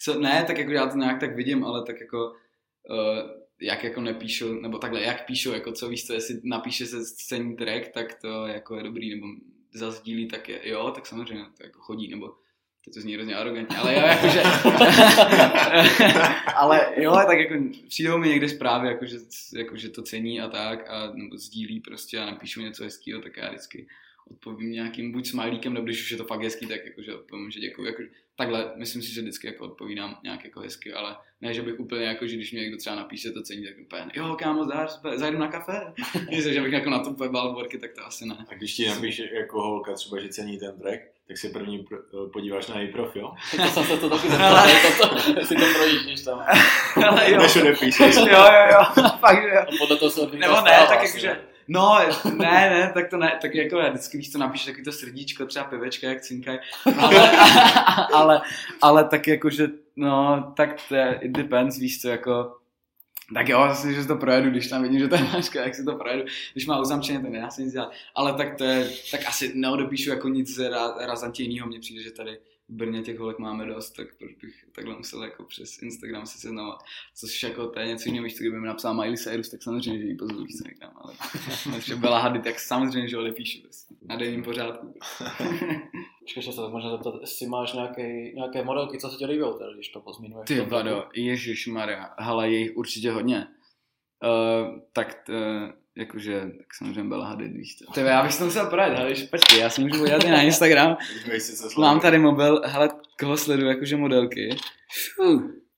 Co, 0.00 0.20
ne, 0.20 0.44
tak 0.46 0.58
jako 0.58 0.70
já 0.70 0.86
to 0.86 0.96
nějak 0.96 1.20
tak 1.20 1.36
vidím, 1.36 1.64
ale 1.64 1.86
tak 1.86 2.00
jako, 2.00 2.32
uh, 2.90 3.41
jak 3.60 3.84
jako 3.84 4.00
nepíšu, 4.00 4.52
nebo 4.52 4.78
takhle, 4.78 5.02
jak 5.02 5.26
píšu, 5.26 5.52
jako 5.52 5.72
co 5.72 5.88
víš 5.88 6.06
co, 6.06 6.12
jestli 6.12 6.40
napíše 6.44 6.86
se 6.86 7.04
scénní 7.04 7.56
track, 7.56 7.88
tak 7.88 8.14
to 8.14 8.46
jako 8.46 8.76
je 8.76 8.82
dobrý, 8.82 9.14
nebo 9.14 9.26
zazdílí, 9.74 10.28
tak 10.28 10.48
je, 10.48 10.60
jo, 10.62 10.92
tak 10.94 11.06
samozřejmě 11.06 11.44
to 11.56 11.64
jako 11.64 11.80
chodí, 11.80 12.08
nebo 12.08 12.34
teď 12.84 12.94
to 12.94 13.00
zní 13.00 13.14
hrozně 13.14 13.34
arrogantně, 13.34 13.76
ale 13.76 13.94
jo, 13.94 14.00
jakože, 14.00 14.42
ale 16.56 16.92
jo, 16.96 17.12
tak 17.26 17.38
jako 17.38 17.54
přijdou 17.88 18.18
mi 18.18 18.28
někde 18.28 18.48
zprávy, 18.48 18.88
jakože, 18.88 19.16
jakože 19.56 19.88
to 19.88 20.02
cení 20.02 20.40
a 20.40 20.48
tak, 20.48 20.90
a 20.90 21.12
nebo 21.14 21.36
sdílí 21.36 21.80
prostě 21.80 22.18
a 22.18 22.26
napíšu 22.26 22.60
něco 22.60 22.84
hezkého, 22.84 23.22
tak 23.22 23.36
já 23.36 23.48
vždycky 23.48 23.86
odpovím 24.30 24.72
nějakým 24.72 25.12
buď 25.12 25.26
smajlíkem, 25.26 25.74
nebo 25.74 25.84
když 25.84 26.02
už 26.02 26.10
je 26.10 26.16
to 26.16 26.24
fakt 26.24 26.42
hezký, 26.42 26.66
tak 26.66 26.84
jakože 26.84 27.14
odpovím, 27.14 27.50
že 27.50 27.60
děkuji. 27.60 27.84
Jako, 27.84 28.02
takhle, 28.36 28.72
myslím 28.76 29.02
si, 29.02 29.14
že 29.14 29.20
vždycky 29.20 29.46
jako 29.46 29.64
odpovídám 29.64 30.18
nějak 30.24 30.44
jako 30.44 30.60
hezky, 30.60 30.92
ale 30.92 31.16
ne, 31.40 31.54
že 31.54 31.62
bych 31.62 31.80
úplně 31.80 32.04
jako, 32.04 32.26
že 32.26 32.36
když 32.36 32.52
mě 32.52 32.60
někdo 32.60 32.76
třeba 32.76 32.96
napíše 32.96 33.30
to 33.30 33.42
cení, 33.42 33.64
tak 33.64 33.74
úplně, 33.86 34.04
jo, 34.14 34.36
kámo, 34.38 34.64
zdar, 34.64 34.88
zajdu 35.14 35.38
na 35.38 35.48
kafe. 35.48 35.92
Myslím, 36.30 36.54
že 36.54 36.60
bych 36.62 36.72
jako 36.72 36.90
na 36.90 36.98
to 36.98 37.10
úplně 37.10 37.30
balborky, 37.30 37.78
tak 37.78 37.90
to 37.92 38.06
asi 38.06 38.26
ne. 38.26 38.46
A 38.48 38.54
když 38.54 38.74
ti 38.74 38.88
napíše 38.88 39.28
jako 39.32 39.62
holka 39.62 39.92
třeba, 39.94 40.20
že 40.20 40.28
cení 40.28 40.58
ten 40.58 40.78
track, 40.80 41.00
tak 41.28 41.38
se 41.38 41.48
první 41.48 41.86
podíváš 42.32 42.66
na 42.66 42.80
její 42.80 42.92
profil. 42.92 43.30
To 43.56 43.62
jsem 43.68 43.84
se 43.84 43.96
to 43.96 44.10
taky 44.10 44.28
zeptal, 44.30 45.18
jestli 45.38 45.56
to 45.56 45.64
projíždíš 45.76 46.24
tam. 46.24 46.44
Ale 47.08 47.30
jo, 47.30 47.38
Než 47.42 47.56
odepíšeš. 47.56 48.16
jo, 48.16 48.24
jo, 48.26 48.66
jo, 48.72 49.02
fakt, 49.20 49.42
že 49.42 49.48
jo. 49.48 49.60
A 49.62 49.70
podle 49.78 49.96
toho 49.96 50.10
se 50.10 50.20
Nebo 50.20 50.54
ne, 50.60 50.86
tak 50.88 51.02
jakože? 51.02 51.40
No, 51.68 51.98
ne, 52.24 52.70
ne, 52.70 52.90
tak 52.94 53.10
to 53.10 53.16
ne, 53.16 53.38
tak 53.42 53.54
jako 53.54 53.78
já 53.78 53.88
vždycky 53.88 54.18
víš, 54.18 54.32
co 54.32 54.38
napíše 54.38 54.66
takový 54.66 54.84
to 54.84 54.92
srdíčko, 54.92 55.46
třeba 55.46 55.64
pivečka, 55.64 56.08
jak 56.08 56.20
cinkaj, 56.20 56.58
ale, 56.98 57.30
ale, 58.14 58.40
ale 58.82 59.04
tak 59.04 59.28
jakože, 59.28 59.68
no, 59.96 60.52
tak 60.56 60.76
to 60.88 60.94
je, 60.94 61.18
it 61.22 61.32
depends, 61.32 61.78
víš 61.78 62.00
co, 62.00 62.08
jako, 62.08 62.56
tak 63.34 63.48
jo, 63.48 63.58
asi, 63.58 63.94
že 63.94 64.06
to 64.06 64.16
projedu, 64.16 64.50
když 64.50 64.68
tam 64.68 64.82
vidím, 64.82 65.00
že 65.00 65.08
to 65.08 65.14
je 65.14 65.22
máška, 65.32 65.62
jak 65.62 65.74
si 65.74 65.84
to 65.84 65.96
projedu. 65.96 66.24
Když 66.52 66.66
má 66.66 66.80
uzamčeně, 66.80 67.20
tak 67.20 67.30
nedá 67.30 67.50
se 67.50 67.62
nic 67.62 67.72
dělat. 67.72 67.92
Ale 68.14 68.34
tak 68.34 68.56
to 68.56 68.64
je, 68.64 68.90
tak 69.10 69.20
asi 69.28 69.52
neodepíšu 69.54 70.10
jako 70.10 70.28
nic 70.28 70.58
ra, 70.58 70.94
razantnějšího. 71.06 71.66
Mně 71.66 71.80
přijde, 71.80 72.02
že 72.02 72.10
tady 72.10 72.38
v 72.72 72.74
Brně 72.74 73.02
těch 73.02 73.18
holek 73.18 73.38
máme 73.38 73.66
dost, 73.66 73.90
tak 73.90 74.06
proč 74.18 74.34
bych 74.34 74.64
takhle 74.72 74.96
musel 74.96 75.24
jako 75.24 75.44
přes 75.44 75.82
Instagram 75.82 76.26
se 76.26 76.38
seznamovat. 76.38 76.78
Což 77.14 77.42
jako 77.42 77.66
to 77.66 77.80
je 77.80 77.86
něco 77.86 78.08
jiného, 78.08 78.28
co, 78.28 78.36
kdyby 78.40 78.60
mi 78.60 78.66
napsal 78.66 78.94
Miley 78.94 79.16
Cyrus, 79.16 79.48
tak 79.48 79.62
samozřejmě, 79.62 80.00
že 80.00 80.06
jí 80.06 80.16
pozvu 80.16 80.44
víc 80.44 80.62
někam, 80.64 80.92
ale 80.94 81.14
když 81.76 81.92
byla 81.92 82.18
hady, 82.18 82.38
tak 82.38 82.60
samozřejmě, 82.60 83.08
že 83.08 83.18
odepíšu 83.18 83.62
prostě. 83.62 83.94
na 84.02 84.16
denním 84.16 84.42
pořádku. 84.42 84.94
Počkej, 86.20 86.42
se 86.42 86.60
tak 86.60 86.72
možná 86.72 86.90
zeptat, 86.90 87.14
jestli 87.20 87.46
máš 87.46 87.72
nějaké, 87.72 88.32
nějaké 88.32 88.64
modelky, 88.64 88.98
co 88.98 89.08
se 89.08 89.16
ti 89.16 89.26
líbí, 89.26 89.44
teda, 89.58 89.74
když 89.74 89.88
to 89.88 90.00
pozmínuješ. 90.00 90.48
Ty 90.48 90.60
vado, 90.60 91.08
Ježíš 91.14 91.66
Maria, 91.66 92.14
hele, 92.18 92.50
je 92.50 92.58
jich 92.58 92.76
určitě 92.76 93.10
hodně. 93.10 93.46
Uh, 94.24 94.78
tak 94.92 95.24
uh, 95.28 95.70
jakože, 95.96 96.40
tak 96.40 96.66
samozřejmě 96.78 97.04
byla 97.04 97.26
Hadid, 97.28 97.52
víš 97.52 97.74
to. 97.74 97.92
Tyve, 97.92 98.10
já 98.10 98.22
bych 98.22 98.38
to 98.38 98.44
musel 98.44 98.70
poradit, 98.70 98.98
hele, 98.98 99.14
počkej, 99.30 99.60
já 99.60 99.70
si 99.70 99.80
můžu 99.80 100.04
i 100.04 100.30
na 100.30 100.42
Instagram. 100.42 100.96
Mám 101.78 102.00
tady 102.00 102.18
mobil, 102.18 102.62
hele, 102.64 102.88
koho 103.20 103.36
sleduju, 103.36 103.68
jakože 103.68 103.96
modelky. 103.96 104.56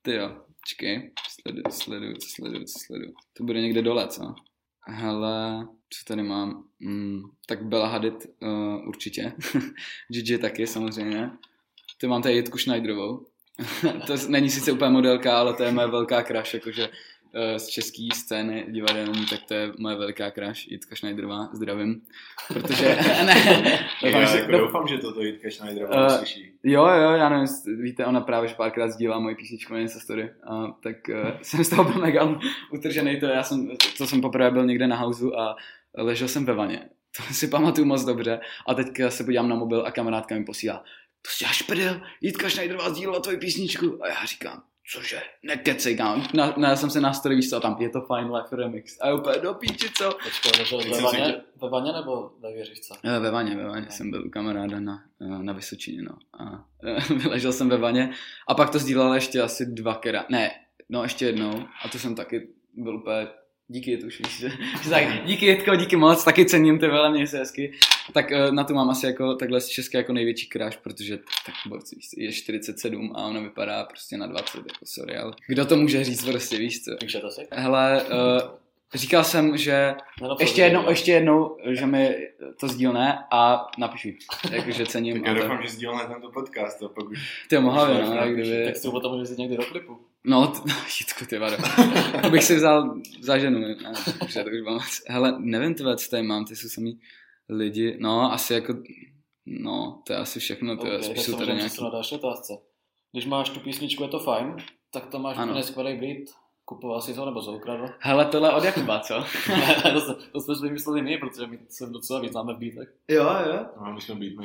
Ty 0.03 0.15
jo, 0.15 0.37
počkej, 0.61 1.13
sleduju, 1.31 1.65
sleduju, 1.71 2.15
co 2.15 2.29
sleduju, 2.29 2.65
co 2.65 2.79
sleduju. 2.87 3.13
To 3.37 3.45
bude 3.45 3.61
někde 3.61 3.83
dole, 3.83 4.09
co? 4.09 4.35
Hele, 4.87 5.67
co 5.91 6.05
tady 6.07 6.23
mám? 6.23 6.65
Mm, 6.81 7.23
tak 7.47 7.65
Bella 7.65 7.89
Hadid 7.89 8.15
uh, 8.41 8.89
určitě. 8.89 9.33
Gigi 10.13 10.39
taky 10.39 10.67
samozřejmě. 10.67 11.31
Ty 12.01 12.07
mám 12.07 12.23
tady 12.23 12.35
Jitku 12.35 12.59
Schneiderovou. 12.59 13.27
to 14.07 14.17
není 14.29 14.51
sice 14.51 14.73
úplně 14.73 14.91
modelka, 14.91 15.39
ale 15.39 15.55
to 15.55 15.63
je 15.63 15.73
moje 15.73 15.87
velká 15.87 16.23
crush, 16.23 16.55
jakože 16.55 16.89
z 17.57 17.67
české 17.69 18.09
scény 18.15 18.67
divadelní, 18.69 19.27
tak 19.27 19.41
to 19.49 19.55
je 19.55 19.73
moje 19.79 19.97
velká 19.97 20.31
crush, 20.31 20.67
Jitka 20.69 20.97
Schneiderová, 20.97 21.49
zdravím. 21.53 22.03
Protože, 22.49 22.85
ne, 23.27 23.35
doufám, 24.03 24.21
Já 24.23 24.27
že- 24.27 24.39
jako 24.39 24.51
doufám, 24.59 24.89
že 24.89 24.99
toto 24.99 25.23
Jitka 25.23 25.49
Schneiderová 25.51 26.07
Eh, 26.07 26.15
uslyší. 26.15 26.53
Jo, 26.63 26.87
jo, 26.87 27.11
já 27.11 27.29
nevím, 27.29 27.47
víte, 27.83 28.07
ona 28.07 28.21
právě 28.21 28.49
že 28.49 28.55
párkrát 28.55 28.89
sdílá 28.89 29.19
moji 29.19 29.35
písničku 29.35 29.73
na 29.73 29.79
Insta 29.79 30.01
story, 30.01 30.31
a, 30.51 30.67
tak 30.83 30.97
uh, 31.09 31.31
jsem 31.43 31.65
z 31.65 31.69
toho 31.69 31.85
byl 31.85 32.01
mega 32.03 32.39
utržený, 32.73 33.21
to 33.21 33.27
já 33.27 33.43
jsem, 33.43 33.69
to 33.99 34.07
jsem 34.07 34.21
poprvé 34.21 34.51
byl 34.51 34.67
někde 34.67 34.87
na 34.87 34.97
houseu 34.97 35.35
a 35.35 35.57
ležel 35.99 36.29
jsem 36.29 36.45
ve 36.45 36.55
vaně. 36.55 36.89
To 37.17 37.35
si 37.35 37.49
pamatuju 37.49 37.87
moc 37.87 38.05
dobře 38.05 38.41
a 38.69 38.75
teďka 38.75 39.11
se 39.11 39.25
podívám 39.25 39.49
na 39.49 39.57
mobil 39.57 39.87
a 39.87 39.91
kamarádka 39.91 40.35
mi 40.35 40.45
posílá, 40.45 40.85
to 41.23 41.31
si 41.31 41.45
děláš 41.45 41.63
prdel, 41.63 42.01
Jitka 42.21 42.51
Schneiderová 42.51 42.91
sdílela 42.91 43.21
tvoji 43.21 43.39
písničku 43.39 44.05
a 44.05 44.09
já 44.09 44.25
říkám, 44.25 44.63
cože, 44.93 45.23
nekecej, 45.43 45.97
kámo. 45.97 46.25
Na, 46.35 46.55
na, 46.57 46.77
jsem 46.77 46.91
se 46.91 47.01
na 47.01 47.13
story, 47.13 47.37
víš 47.37 47.51
co, 47.51 47.57
a 47.57 47.61
tam 47.61 47.77
je 47.81 47.89
to 47.89 48.01
Fine 48.01 48.37
Life 48.39 48.57
Remix. 48.57 48.97
A 49.01 49.15
úplně 49.15 49.39
do 49.39 49.55
píči, 49.55 49.91
co? 49.97 50.11
Počkej, 50.25 50.53
Jak 50.71 50.91
ve 50.91 51.01
vaně, 51.01 51.35
ve 51.63 51.69
vaně 51.69 51.93
nebo 51.93 52.31
ve 52.41 52.53
věřičce? 52.53 52.95
Eh, 53.05 53.19
Ve 53.19 53.31
vaně, 53.31 53.57
ve 53.57 53.69
vaně 53.69 53.87
jsem 53.91 54.11
byl 54.11 54.27
u 54.27 54.31
kamaráda 54.31 54.81
na, 54.81 55.03
eh, 55.21 55.43
na 55.43 55.53
Vysočině, 55.53 56.03
no. 56.03 56.17
A 56.45 56.65
eh, 56.85 57.29
ležel 57.29 57.53
jsem 57.53 57.69
ve 57.69 57.77
vaně 57.77 58.11
a 58.49 58.55
pak 58.55 58.71
to 58.71 58.79
sdílel 58.79 59.15
ještě 59.15 59.41
asi 59.43 59.67
dvakrát, 59.67 60.31
ne, 60.31 60.51
no 60.89 61.03
ještě 61.03 61.27
jednou 61.27 61.65
a 61.85 61.89
to 61.89 61.99
jsem 61.99 62.15
taky 62.15 62.49
byl 62.75 62.97
úplně 62.97 63.27
díky 63.69 63.91
je 63.91 63.99
to 63.99 64.07
už 64.07 64.19
víš, 64.25 64.39
že, 64.39 64.51
tak, 64.91 65.25
díky 65.25 65.47
Jitko, 65.47 65.77
díky 65.77 65.97
moc, 65.97 66.25
taky 66.25 66.45
cením 66.47 66.79
ty 66.79 66.87
vele, 66.87 67.11
měj 67.11 67.27
se 67.27 67.39
hezky. 67.39 67.73
Tak 68.13 68.33
eh, 68.33 68.53
na 68.53 68.65
to 68.65 68.75
mám 68.75 68.91
asi 68.91 69.07
jako 69.07 69.35
takhle 69.35 69.61
z 69.61 69.69
české 69.69 69.99
jako 69.99 70.13
největší 70.13 70.47
kráš, 70.47 70.77
protože 70.77 71.17
tak 71.17 71.55
co, 71.85 71.97
je 72.17 72.33
47 72.33 73.13
a 73.17 73.27
ona 73.27 73.41
vypadá 73.41 73.85
prostě 73.85 74.17
na 74.17 74.27
20, 74.27 74.57
jako 74.57 74.85
sorry, 74.85 75.17
ale 75.17 75.33
kdo 75.47 75.65
to 75.65 75.77
může 75.77 76.05
říct 76.05 76.25
prostě, 76.25 76.59
víš 76.59 76.85
co. 76.85 76.97
Píše 76.97 77.21
to 77.21 77.31
si? 77.31 77.47
Hele, 77.51 78.03
uh, 78.03 78.51
říkal 78.95 79.25
jsem, 79.25 79.57
že 79.57 79.95
Nenapsal 80.21 80.37
ještě 80.41 80.63
jednou, 80.63 80.81
někdo? 80.81 80.91
ještě 80.91 81.13
jednou, 81.13 81.57
že 81.71 81.87
mi 81.87 82.29
to 82.61 82.69
sdílne 82.69 83.19
a 83.31 83.67
napíšu. 83.79 84.09
Jakože 84.51 84.87
cením. 84.87 85.15
Tak 85.15 85.27
já 85.27 85.35
to- 85.35 85.41
doufám, 85.41 85.63
že 85.63 85.69
sdílel 85.69 85.99
tento 86.13 86.31
podcast 86.31 86.83
a 86.83 86.89
pak 86.89 87.09
už... 87.11 87.47
Ty 87.49 87.59
mohla 87.59 87.87
by, 87.87 87.93
no, 87.95 88.17
to 88.23 88.33
kdyby... 88.33 88.65
Tak 88.65 88.77
si 88.77 88.83
to 88.83 88.91
potom 88.91 89.19
můžeš 89.19 89.37
někdy 89.37 89.57
do 89.57 89.63
klipu. 89.63 89.99
No, 90.25 90.47
t- 90.47 90.61
no 90.69 90.75
Jitku, 91.01 91.25
ty 91.27 91.39
vado. 91.39 91.57
To 92.23 92.31
bych 92.31 92.45
si 92.45 92.57
vzal 92.57 92.95
za 93.21 93.39
ženu, 93.39 93.59
ne, 93.59 93.69
ne, 93.69 93.93
to 94.05 94.25
už 94.25 94.63
mám. 94.65 94.81
Hele, 95.09 95.35
nevím, 95.39 95.75
ty 95.75 95.83
co 95.97 96.11
tady 96.11 96.23
mám, 96.23 96.45
ty 96.45 96.57
jsou 96.57 96.69
samý 96.69 97.01
lidi, 97.49 97.97
no, 98.01 98.33
asi 98.33 98.55
jako, 98.55 98.75
no, 99.47 100.03
to 100.07 100.13
je 100.13 100.19
asi 100.19 100.41
všechno, 100.41 100.77
to 100.77 100.87
je 100.87 100.93
Okay, 100.93 101.05
spíš 101.05 101.17
tak 101.17 101.25
se 101.25 101.31
jsou 101.31 101.37
tady 101.37 101.47
nějaký... 101.53 101.67
přesunout 101.67 101.91
další 101.93 102.15
otázce. 102.15 102.53
Když 103.13 103.27
máš 103.27 103.51
tu 103.51 103.61
písničku, 103.61 104.03
je 104.03 104.09
to 104.09 104.19
fajn, 104.19 104.57
tak 104.91 105.07
to 105.07 105.19
máš 105.19 105.37
Ano. 105.39 105.47
úplně 105.53 105.63
skvělý 105.65 106.01
beat, 106.01 106.29
Kupoval 106.67 107.01
si 107.03 107.15
to 107.15 107.25
nebo 107.25 107.41
ukradl? 107.41 107.87
Hele, 108.01 108.25
tohle 108.25 108.55
od 108.55 108.65
Jakuba, 108.65 109.01
co? 109.01 109.15
to, 109.93 110.01
se- 110.01 110.15
to 110.33 110.41
jsme 110.41 110.55
si 110.57 110.63
vymysleli 110.63 111.03
my, 111.03 111.19
protože 111.19 111.47
my 111.47 111.59
se 111.69 111.87
docela 111.87 112.21
vyznáme 112.21 112.55
v 112.55 112.59
beatech. 112.59 112.95
jo, 113.09 113.25
jo. 113.25 113.67
No, 113.87 113.93
my 113.95 114.01
jsme 114.01 114.15
být 114.15 114.37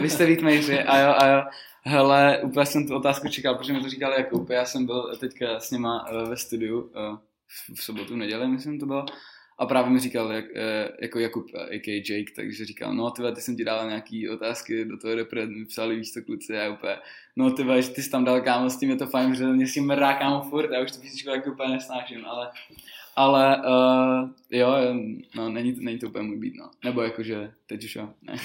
Vy 0.00 0.10
jste 0.10 0.26
beatmakeri, 0.26 0.82
a 0.82 0.98
jo, 0.98 1.14
a 1.18 1.26
jo. 1.28 1.42
Hele, 1.82 2.40
úplně 2.44 2.66
jsem 2.66 2.86
tu 2.88 2.96
otázku 2.96 3.28
čekal, 3.28 3.54
protože 3.54 3.72
mi 3.72 3.80
to 3.80 3.88
říkal 3.88 4.12
Jakub. 4.12 4.50
Já 4.50 4.64
jsem 4.64 4.86
byl 4.86 5.16
teďka 5.20 5.60
s 5.60 5.70
něma 5.70 6.06
eh, 6.10 6.28
ve 6.28 6.36
studiu 6.36 6.90
eh, 6.94 7.16
v- 7.46 7.74
v 7.74 7.82
sobotu, 7.84 8.14
v 8.14 8.16
neděli, 8.16 8.48
myslím 8.48 8.80
to 8.80 8.86
bylo. 8.86 9.06
A 9.58 9.66
právě 9.66 9.92
mi 9.92 9.98
říkal, 9.98 10.32
jak, 10.32 10.44
eh, 10.56 10.88
jako 11.02 11.18
Jakub, 11.18 11.46
eh, 11.54 11.76
a.k.a. 11.76 12.02
Jake, 12.08 12.32
takže 12.36 12.64
říkal, 12.64 12.94
no 12.94 13.10
ty, 13.10 13.22
vole, 13.22 13.34
ty 13.34 13.40
jsem 13.40 13.56
ti 13.56 13.64
dával 13.64 13.86
nějaký 13.88 14.28
otázky 14.28 14.84
do 14.84 14.98
toho 14.98 15.14
repre, 15.14 15.46
mi 15.46 15.64
psali 15.64 15.96
víš 15.96 16.12
to 16.12 16.22
kluci, 16.22 16.58
a 16.58 16.68
úplně, 16.72 16.96
no 17.36 17.50
ty, 17.50 17.62
vole, 17.62 17.82
že 17.82 17.90
ty 17.90 18.02
jsi 18.02 18.10
tam 18.10 18.24
dal 18.24 18.40
kámo, 18.40 18.70
s 18.70 18.78
tím 18.78 18.90
je 18.90 18.96
to 18.96 19.06
fajn, 19.06 19.34
že 19.34 19.46
mě 19.46 19.66
s 19.66 19.74
tím 19.74 19.86
mrá 19.86 20.14
kámo 20.14 20.42
furt, 20.42 20.72
já 20.72 20.82
už 20.82 20.92
tu 20.92 21.00
písničku 21.00 21.30
taky 21.30 21.50
úplně 21.50 21.72
nesnáším, 21.74 22.24
ale, 22.26 22.50
ale 23.16 23.56
uh, 23.56 24.30
jo, 24.50 24.76
no 25.36 25.48
není, 25.48 25.74
to- 25.74 25.80
není 25.82 25.98
to 25.98 26.06
úplně 26.06 26.24
můj 26.28 26.36
beat, 26.36 26.54
no. 26.58 26.70
Nebo 26.84 27.02
jakože, 27.02 27.52
teď 27.66 27.84
už 27.84 27.96
jo, 27.96 28.08
ne. 28.22 28.36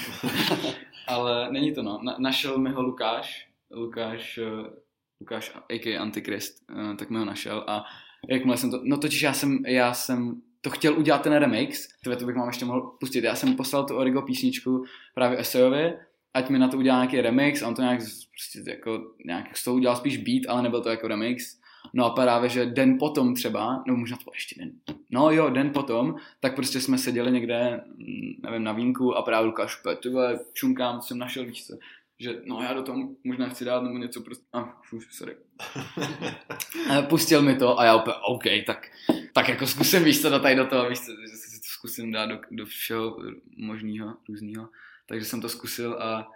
ale 1.06 1.52
není 1.52 1.74
to, 1.74 1.82
no. 1.82 2.00
Na, 2.02 2.16
našel 2.18 2.58
mi 2.58 2.70
ho 2.70 2.82
Lukáš, 2.82 3.48
Lukáš, 3.70 4.38
uh, 4.38 4.66
Lukáš 5.20 5.52
a.k.a. 5.70 6.00
Antikrist, 6.02 6.70
uh, 6.70 6.96
tak 6.96 7.10
mi 7.10 7.18
ho 7.18 7.24
našel 7.24 7.64
a 7.66 7.84
jakmile 8.28 8.56
jsem 8.56 8.70
to, 8.70 8.80
no 8.84 8.96
totiž 8.98 9.22
já 9.22 9.32
jsem, 9.32 9.58
já 9.66 9.94
jsem 9.94 10.42
to 10.62 10.70
chtěl 10.70 10.98
udělat 10.98 11.22
ten 11.22 11.32
remix, 11.32 11.88
to, 12.04 12.16
to 12.16 12.24
bych 12.24 12.36
vám 12.36 12.46
ještě 12.46 12.64
mohl 12.64 12.80
pustit, 13.00 13.24
já 13.24 13.34
jsem 13.34 13.56
poslal 13.56 13.84
tu 13.84 13.96
Origo 13.96 14.22
písničku 14.22 14.84
právě 15.14 15.40
Esejovi, 15.40 15.92
ať 16.34 16.48
mi 16.48 16.58
na 16.58 16.68
to 16.68 16.76
udělá 16.76 16.96
nějaký 16.96 17.20
remix, 17.20 17.62
a 17.62 17.68
on 17.68 17.74
to 17.74 17.82
nějak, 17.82 18.00
prostě 18.30 18.70
jako, 18.70 19.14
nějak 19.24 19.56
z 19.56 19.64
toho 19.64 19.76
udělal 19.76 19.96
spíš 19.96 20.16
beat, 20.16 20.42
ale 20.48 20.62
nebyl 20.62 20.80
to 20.80 20.88
jako 20.88 21.08
remix. 21.08 21.62
No 21.94 22.04
a 22.04 22.10
právě, 22.10 22.48
že 22.48 22.66
den 22.66 22.98
potom 22.98 23.34
třeba, 23.34 23.84
no 23.86 23.96
možná 23.96 24.16
to 24.16 24.30
ještě 24.34 24.60
den, 24.60 24.72
no 25.10 25.30
jo, 25.30 25.50
den 25.50 25.70
potom, 25.70 26.14
tak 26.40 26.54
prostě 26.54 26.80
jsme 26.80 26.98
seděli 26.98 27.32
někde, 27.32 27.80
mm, 27.96 28.32
nevím, 28.42 28.64
na 28.64 28.72
vínku 28.72 29.16
a 29.16 29.22
právě 29.22 29.46
Lukáš, 29.46 29.76
ty 30.02 30.10
co 31.00 31.00
jsem 31.00 31.18
našel, 31.18 31.44
víš 31.44 31.66
co, 31.66 31.74
že 32.22 32.42
no 32.44 32.62
já 32.62 32.72
do 32.72 32.82
toho 32.82 32.98
možná 33.24 33.48
chci 33.48 33.64
dát 33.64 33.82
nebo 33.82 33.98
něco 33.98 34.20
prostě, 34.20 34.44
a 34.52 34.60
ah, 34.60 35.00
sorry. 35.10 35.36
A 36.90 37.02
pustil 37.02 37.42
mi 37.42 37.56
to 37.56 37.80
a 37.80 37.84
já 37.84 37.96
úplně, 37.96 38.16
OK, 38.28 38.44
tak, 38.66 38.90
tak 39.32 39.48
jako 39.48 39.66
zkusím, 39.66 40.04
víš 40.04 40.22
co, 40.22 40.30
do 40.30 40.40
tady 40.40 40.54
do 40.54 40.66
toho, 40.66 40.88
víš 40.88 41.00
co, 41.00 41.12
že 41.12 41.36
si 41.36 41.60
to 41.60 41.66
zkusím 41.66 42.12
dát 42.12 42.26
do, 42.26 42.40
do 42.50 42.66
všeho 42.66 43.16
možného, 43.56 44.16
různého. 44.28 44.68
Takže 45.06 45.24
jsem 45.24 45.40
to 45.40 45.48
zkusil 45.48 46.02
a 46.02 46.28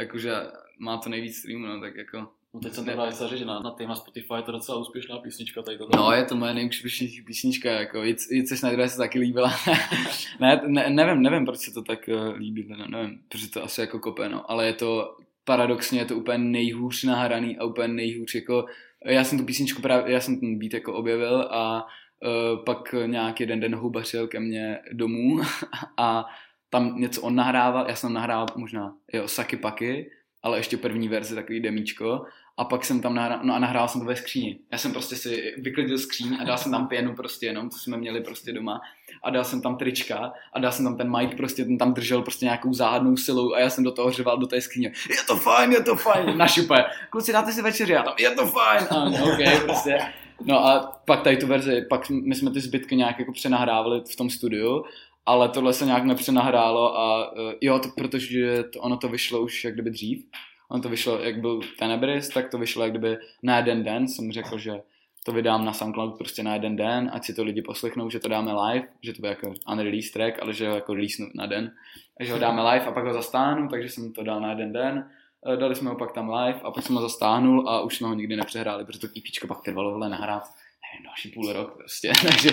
jakože 0.00 0.34
má 0.78 0.98
to 0.98 1.08
nejvíc 1.08 1.36
streamů, 1.36 1.66
no, 1.66 1.80
tak 1.80 1.96
jako 1.96 2.28
No 2.56 2.60
teď 2.60 2.74
jsem 2.74 2.84
to 2.84 2.92
právě 2.92 3.12
chtěl 3.12 3.28
říct, 3.28 3.38
že 3.38 3.44
na, 3.44 3.60
na 3.60 3.70
téma 3.70 3.94
Spotify 3.94 4.34
je 4.36 4.42
to 4.42 4.52
docela 4.52 4.78
úspěšná 4.78 5.18
písnička 5.18 5.62
tady 5.62 5.78
to. 5.78 5.88
No, 5.96 6.12
je 6.12 6.24
to 6.24 6.36
moje 6.36 6.54
nejúspěšnější 6.54 7.22
písnička, 7.22 7.70
jako 7.70 8.02
jít 8.02 8.48
seš 8.48 8.62
na 8.62 8.70
druhé 8.70 8.88
se 8.88 8.96
taky 8.96 9.18
líbila. 9.18 9.54
ne, 10.40 10.60
ne, 10.66 10.90
nevím, 10.90 11.22
nevím, 11.22 11.46
proč 11.46 11.58
se 11.58 11.74
to 11.74 11.82
tak 11.82 12.08
uh, 12.08 12.36
líbí, 12.36 12.68
ne, 12.68 12.86
nevím, 12.88 13.20
protože 13.28 13.50
to 13.50 13.64
asi 13.64 13.80
jako 13.80 13.98
kope, 13.98 14.28
no, 14.28 14.50
ale 14.50 14.66
je 14.66 14.72
to, 14.72 15.16
paradoxně 15.46 16.00
je 16.00 16.04
to 16.04 16.16
úplně 16.16 16.38
nejhůř 16.38 17.04
nahraný 17.04 17.58
a 17.58 17.64
úplně 17.64 17.88
nejhůř, 17.88 18.34
jako, 18.34 18.66
já 19.04 19.24
jsem 19.24 19.38
tu 19.38 19.44
písničku 19.44 19.82
právě, 19.82 20.12
já 20.12 20.20
jsem 20.20 20.40
ten 20.40 20.58
beat 20.58 20.72
jako 20.74 20.94
objevil 20.94 21.40
a 21.50 21.86
uh, 21.86 22.64
pak 22.64 22.94
nějak 23.06 23.40
jeden 23.40 23.60
den 23.60 23.74
houbařil 23.74 24.26
ke 24.26 24.40
mně 24.40 24.78
domů 24.92 25.40
a 25.96 26.26
tam 26.70 27.00
něco 27.00 27.22
on 27.22 27.34
nahrával, 27.34 27.86
já 27.88 27.94
jsem 27.94 28.12
nahrával 28.12 28.46
možná, 28.56 28.94
jo, 29.12 29.28
Saky 29.28 29.56
Paky, 29.56 30.10
ale 30.42 30.58
ještě 30.58 30.76
první 30.76 31.08
verzi, 31.08 31.34
takový 31.34 31.60
demíčko 31.60 32.24
a 32.58 32.64
pak 32.64 32.84
jsem 32.84 33.00
tam 33.00 33.14
nahrál, 33.14 33.40
no 33.42 33.54
a 33.54 33.58
nahrál 33.58 33.88
jsem 33.88 34.00
to 34.00 34.06
ve 34.06 34.16
skříni. 34.16 34.58
Já 34.72 34.78
jsem 34.78 34.92
prostě 34.92 35.16
si 35.16 35.54
vyklidil 35.58 35.98
skříň 35.98 36.36
a 36.40 36.44
dal 36.44 36.58
jsem 36.58 36.72
tam 36.72 36.88
pěnu 36.88 37.14
prostě 37.14 37.46
jenom, 37.46 37.70
co 37.70 37.78
jsme 37.78 37.96
měli 37.96 38.20
prostě 38.20 38.52
doma 38.52 38.80
a 39.22 39.30
dal 39.30 39.44
jsem 39.44 39.62
tam 39.62 39.76
trička 39.76 40.32
a 40.52 40.60
dal 40.60 40.72
jsem 40.72 40.84
tam 40.84 40.96
ten 40.96 41.16
mic 41.18 41.34
prostě, 41.36 41.64
ten 41.64 41.78
tam 41.78 41.94
držel 41.94 42.22
prostě 42.22 42.44
nějakou 42.44 42.72
záhadnou 42.72 43.16
silou 43.16 43.52
a 43.54 43.60
já 43.60 43.70
jsem 43.70 43.84
do 43.84 43.92
toho 43.92 44.10
řval 44.10 44.38
do 44.38 44.46
té 44.46 44.60
skříně. 44.60 44.92
Je 45.10 45.22
to 45.26 45.36
fajn, 45.36 45.72
je 45.72 45.82
to 45.82 45.96
fajn, 45.96 46.38
na 46.38 46.46
šupe. 46.48 46.84
Kluci, 47.10 47.32
dáte 47.32 47.52
si 47.52 47.62
večeři, 47.62 47.92
já 47.92 48.02
tam, 48.02 48.14
je 48.18 48.30
to 48.30 48.46
fajn. 48.46 48.86
A 48.90 49.08
no, 49.08 49.24
ok, 49.24 49.64
prostě. 49.64 49.98
No 50.44 50.66
a 50.66 51.00
pak 51.04 51.22
tady 51.22 51.36
tu 51.36 51.46
verzi, 51.46 51.86
pak 51.88 52.10
my 52.10 52.34
jsme 52.34 52.50
ty 52.50 52.60
zbytky 52.60 52.96
nějak 52.96 53.18
jako 53.18 53.32
přenahrávali 53.32 54.00
v 54.12 54.16
tom 54.16 54.30
studiu, 54.30 54.84
ale 55.26 55.48
tohle 55.48 55.72
se 55.72 55.86
nějak 55.86 56.04
nepřenahrálo 56.04 56.98
a 56.98 57.32
uh, 57.32 57.52
jo, 57.60 57.78
to, 57.78 57.88
protože 57.96 58.64
to, 58.72 58.80
ono 58.80 58.96
to 58.96 59.08
vyšlo 59.08 59.40
už 59.40 59.64
jak 59.64 59.74
kdyby 59.74 59.90
dřív, 59.90 60.24
On 60.68 60.80
to 60.80 60.88
vyšlo, 60.88 61.18
jak 61.18 61.40
byl 61.40 61.60
Tenebris, 61.78 62.28
tak 62.28 62.50
to 62.50 62.58
vyšlo 62.58 62.82
jak 62.82 62.92
kdyby 62.92 63.16
na 63.42 63.56
jeden 63.56 63.84
den. 63.84 64.08
Jsem 64.08 64.32
řekl, 64.32 64.58
že 64.58 64.80
to 65.24 65.32
vydám 65.32 65.64
na 65.64 65.72
SoundCloud 65.72 66.18
prostě 66.18 66.42
na 66.42 66.54
jeden 66.54 66.76
den, 66.76 67.10
ať 67.12 67.24
si 67.24 67.34
to 67.34 67.44
lidi 67.44 67.62
poslechnou, 67.62 68.10
že 68.10 68.20
to 68.20 68.28
dáme 68.28 68.52
live, 68.52 68.88
že 69.02 69.12
to 69.12 69.20
bude 69.20 69.28
jako 69.28 69.54
unreleased 69.72 70.12
track, 70.12 70.42
ale 70.42 70.52
že 70.52 70.68
ho 70.68 70.74
jako 70.74 70.94
release 70.94 71.22
na 71.34 71.46
den. 71.46 71.72
Takže 72.18 72.32
ho 72.32 72.38
dáme 72.38 72.62
live 72.70 72.86
a 72.86 72.92
pak 72.92 73.04
ho 73.04 73.12
zastáhnu, 73.12 73.68
takže 73.68 73.88
jsem 73.88 74.12
to 74.12 74.22
dal 74.22 74.40
na 74.40 74.50
jeden 74.50 74.72
den. 74.72 75.10
Eh, 75.52 75.56
Dali 75.56 75.74
jsme 75.74 75.90
ho 75.90 75.96
pak 75.96 76.12
tam 76.12 76.30
live 76.30 76.60
a 76.60 76.70
pak 76.70 76.84
jsem 76.84 76.96
ho 76.96 77.02
zastáhnul 77.02 77.68
a 77.68 77.80
už 77.80 77.96
jsme 77.96 78.08
ho 78.08 78.14
nikdy 78.14 78.36
nepřehráli, 78.36 78.84
protože 78.84 79.00
to 79.00 79.06
EPčko 79.06 79.46
pak 79.46 79.60
trvalo 79.60 79.94
vhle 79.94 80.08
nahrát, 80.08 80.42
nevím, 80.42 81.04
další 81.06 81.28
půl 81.28 81.52
rok 81.52 81.76
prostě, 81.76 82.12
takže, 82.22 82.50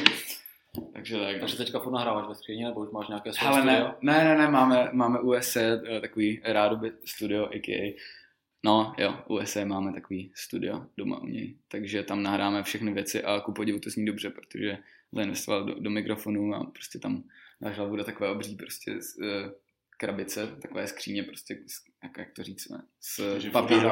takže 0.94 1.20
tak. 1.20 1.39
Takže 1.39 1.58
teďka 1.58 1.80
furt 1.80 1.92
nahráváš 1.92 2.27
ve 2.27 2.36
skříni, 2.36 2.63
nebo 2.63 2.82
už 2.82 2.92
máš 2.92 3.08
nějaké 3.08 3.34
své 3.34 3.48
Ale 3.48 3.62
studio? 3.62 3.96
ne, 4.01 4.13
ne, 4.13 4.24
ne, 4.24 4.38
ne, 4.38 4.51
máme, 4.51 4.89
máme 4.94 5.20
USA, 5.20 5.60
eh, 5.60 6.01
takový 6.01 6.42
rádoby 6.44 6.92
studio, 7.06 7.46
a.k.a. 7.46 7.98
No 8.65 8.94
jo, 8.98 9.20
USA 9.27 9.65
máme 9.65 9.94
takový 9.94 10.32
studio 10.36 10.86
doma 10.98 11.22
u 11.22 11.25
něj, 11.25 11.58
takže 11.68 12.03
tam 12.03 12.24
nahráme 12.24 12.63
všechny 12.63 12.94
věci 12.94 13.24
a 13.24 13.39
ku 13.39 13.53
podivu 13.53 13.80
to 13.80 13.89
zní 13.89 14.06
dobře, 14.06 14.30
protože 14.30 14.77
zainvestoval 15.12 15.63
do, 15.63 15.80
do 15.80 15.89
mikrofonu 15.89 16.56
a 16.56 16.63
prostě 16.63 17.00
tam 17.00 17.24
náš 17.62 17.77
bude 17.80 18.03
takové 18.03 18.30
obří 18.30 18.56
prostě 18.56 19.01
z, 19.01 19.18
uh, 19.18 19.51
krabice, 19.98 20.48
takové 20.62 20.88
skříně 20.88 21.24
prostě, 21.24 21.56
z, 21.68 21.82
jak, 22.03 22.18
jak 22.18 22.32
to 22.34 22.44
říct, 22.44 22.70
ne, 22.70 22.84
z 23.01 23.34
Takže 23.34 23.51
papíru. 23.51 23.89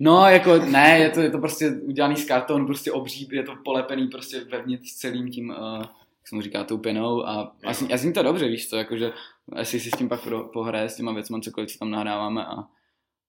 No, 0.00 0.26
jako 0.26 0.56
ne, 0.58 0.98
je 0.98 1.10
to, 1.10 1.20
je 1.20 1.30
to 1.30 1.38
prostě 1.38 1.70
udělaný 1.70 2.16
z 2.16 2.24
kartonu, 2.24 2.66
prostě 2.66 2.92
obří, 2.92 3.28
je 3.32 3.42
to 3.42 3.52
polepený 3.64 4.08
prostě 4.08 4.40
vevnitř 4.44 4.92
celým 4.92 5.30
tím, 5.30 5.50
uh, 5.50 5.78
jak 5.78 6.28
se 6.28 6.34
mu 6.34 6.42
říká, 6.42 6.64
tou 6.64 6.78
penou 6.78 7.26
a, 7.26 7.56
a, 7.64 7.72
zní, 7.72 7.92
a 7.92 7.96
zní 7.96 8.12
to 8.12 8.22
dobře, 8.22 8.48
víš 8.48 8.68
co, 8.68 8.76
jakože 8.76 9.12
jestli 9.58 9.80
si 9.80 9.90
s 9.90 9.98
tím 9.98 10.08
pak 10.08 10.20
pohraje, 10.52 10.88
s 10.88 10.96
těma 10.96 11.12
věcma, 11.12 11.40
cokoliv, 11.40 11.70
co 11.72 11.78
tam 11.78 11.90
nahráváme 11.90 12.46
a 12.46 12.54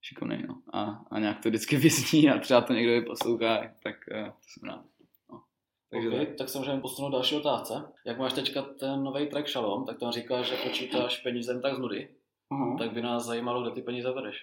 šikovnej, 0.01 0.43
no. 0.47 0.61
A, 0.73 1.01
a 1.11 1.19
nějak 1.19 1.43
to 1.43 1.49
vždycky 1.49 1.77
vyzní 1.87 2.29
a 2.29 2.39
třeba 2.39 2.61
to 2.61 2.73
někdo 2.73 2.93
i 2.93 3.01
poslouchá, 3.01 3.61
tak 3.83 3.95
uh, 4.11 4.27
to 4.27 4.33
jsem 4.47 4.69
rád. 4.69 4.85
No. 5.31 5.41
Takže 5.91 6.07
Okay, 6.07 6.25
tak. 6.25 6.35
tak 6.35 6.49
se 6.49 6.57
můžeme 6.57 6.81
posunout 6.81 7.09
další 7.09 7.35
otázce. 7.35 7.73
Jak 8.05 8.17
máš 8.19 8.33
teďka 8.33 8.61
ten 8.61 9.03
nový 9.03 9.27
track 9.27 9.47
Shalom, 9.49 9.85
tak 9.85 9.99
tam 9.99 10.11
říkáš, 10.11 10.49
že 10.49 10.55
počítáš 10.55 11.17
peníze 11.17 11.59
tak 11.61 11.75
z 11.75 11.79
nudy, 11.79 12.09
Uh-huh. 12.51 12.77
tak 12.77 12.91
by 12.93 13.01
nás 13.01 13.25
zajímalo, 13.25 13.61
kde 13.61 13.71
ty 13.71 13.81
peníze 13.81 14.11
bereš. 14.13 14.35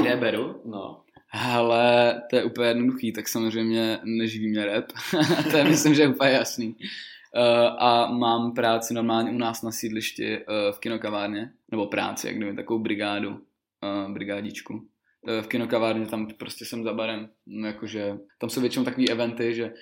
Kde 0.00 0.08
je 0.10 0.16
beru? 0.16 0.62
No, 0.64 1.02
Hele, 1.28 2.22
to 2.30 2.36
je 2.36 2.44
úplně 2.44 2.68
jednoduchý, 2.68 3.12
tak 3.12 3.28
samozřejmě 3.28 3.98
neživí 4.04 4.48
mě 4.48 4.66
rap, 4.66 4.84
to 5.50 5.56
je 5.56 5.64
myslím, 5.64 5.94
že 5.94 6.02
je 6.02 6.08
úplně 6.08 6.30
jasný. 6.30 6.68
Uh, 6.68 7.82
a 7.82 8.12
mám 8.12 8.54
práci 8.54 8.94
normálně 8.94 9.30
u 9.30 9.38
nás 9.38 9.62
na 9.62 9.70
sídlišti 9.70 10.38
uh, 10.38 10.44
v 10.72 10.78
kinokavárně, 10.78 11.52
nebo 11.70 11.86
práci, 11.86 12.26
jak 12.26 12.36
kdyby 12.36 12.56
takovou 12.56 12.78
brigádu, 12.78 13.30
uh, 13.30 14.12
brigádičku. 14.12 14.74
Uh, 14.74 15.42
v 15.42 15.46
kinokavárně 15.46 16.06
tam 16.06 16.26
prostě 16.26 16.64
jsem 16.64 16.84
za 16.84 16.92
barem, 16.92 17.28
no, 17.46 17.66
jakože 17.66 18.18
tam 18.38 18.50
jsou 18.50 18.60
většinou 18.60 18.84
takové 18.84 19.06
eventy, 19.10 19.54
že 19.54 19.72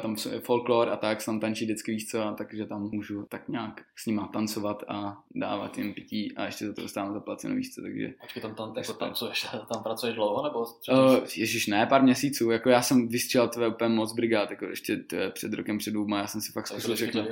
tam 0.00 0.16
jsou 0.16 0.30
folklor 0.40 0.88
a 0.88 0.96
tak, 0.96 1.24
tam 1.24 1.40
tančí 1.40 1.64
vždycky 1.64 1.92
víc 1.92 2.10
co, 2.10 2.34
takže 2.38 2.66
tam 2.66 2.90
můžu 2.92 3.26
tak 3.28 3.48
nějak 3.48 3.80
s 3.96 4.06
nima 4.06 4.28
tancovat 4.32 4.84
a 4.88 5.16
dávat 5.34 5.78
jim 5.78 5.94
pití 5.94 6.36
a 6.36 6.44
ještě 6.44 6.66
za 6.66 6.72
to 6.72 6.82
dostávám 6.82 7.14
zaplaceno 7.14 7.54
víc 7.54 7.74
co, 7.74 7.82
takže 7.82 8.12
počkej, 8.20 8.42
tam, 8.42 8.54
tam, 8.54 8.74
Tak 8.74 8.88
jako 8.88 8.98
tancuješ, 8.98 9.46
tam 9.72 9.82
pracuješ 9.82 10.14
dlouho, 10.14 10.44
nebo 10.44 10.64
třeba 10.80 11.02
Uh, 11.02 11.18
Ježíš, 11.36 11.66
ne, 11.66 11.86
pár 11.86 12.02
měsíců, 12.02 12.50
jako 12.50 12.70
já 12.70 12.82
jsem 12.82 13.08
vystřelil 13.08 13.48
tvé 13.48 13.68
úplně 13.68 13.88
moc 13.88 14.12
brigád, 14.12 14.50
jako 14.50 14.64
ještě 14.64 15.04
před 15.32 15.54
rokem, 15.54 15.78
před 15.78 15.90
dvouma, 15.90 16.18
já 16.18 16.26
jsem 16.26 16.40
si 16.40 16.52
fakt 16.52 16.66
zkusil 16.66 16.90
to 16.90 16.96
všechno. 16.96 17.22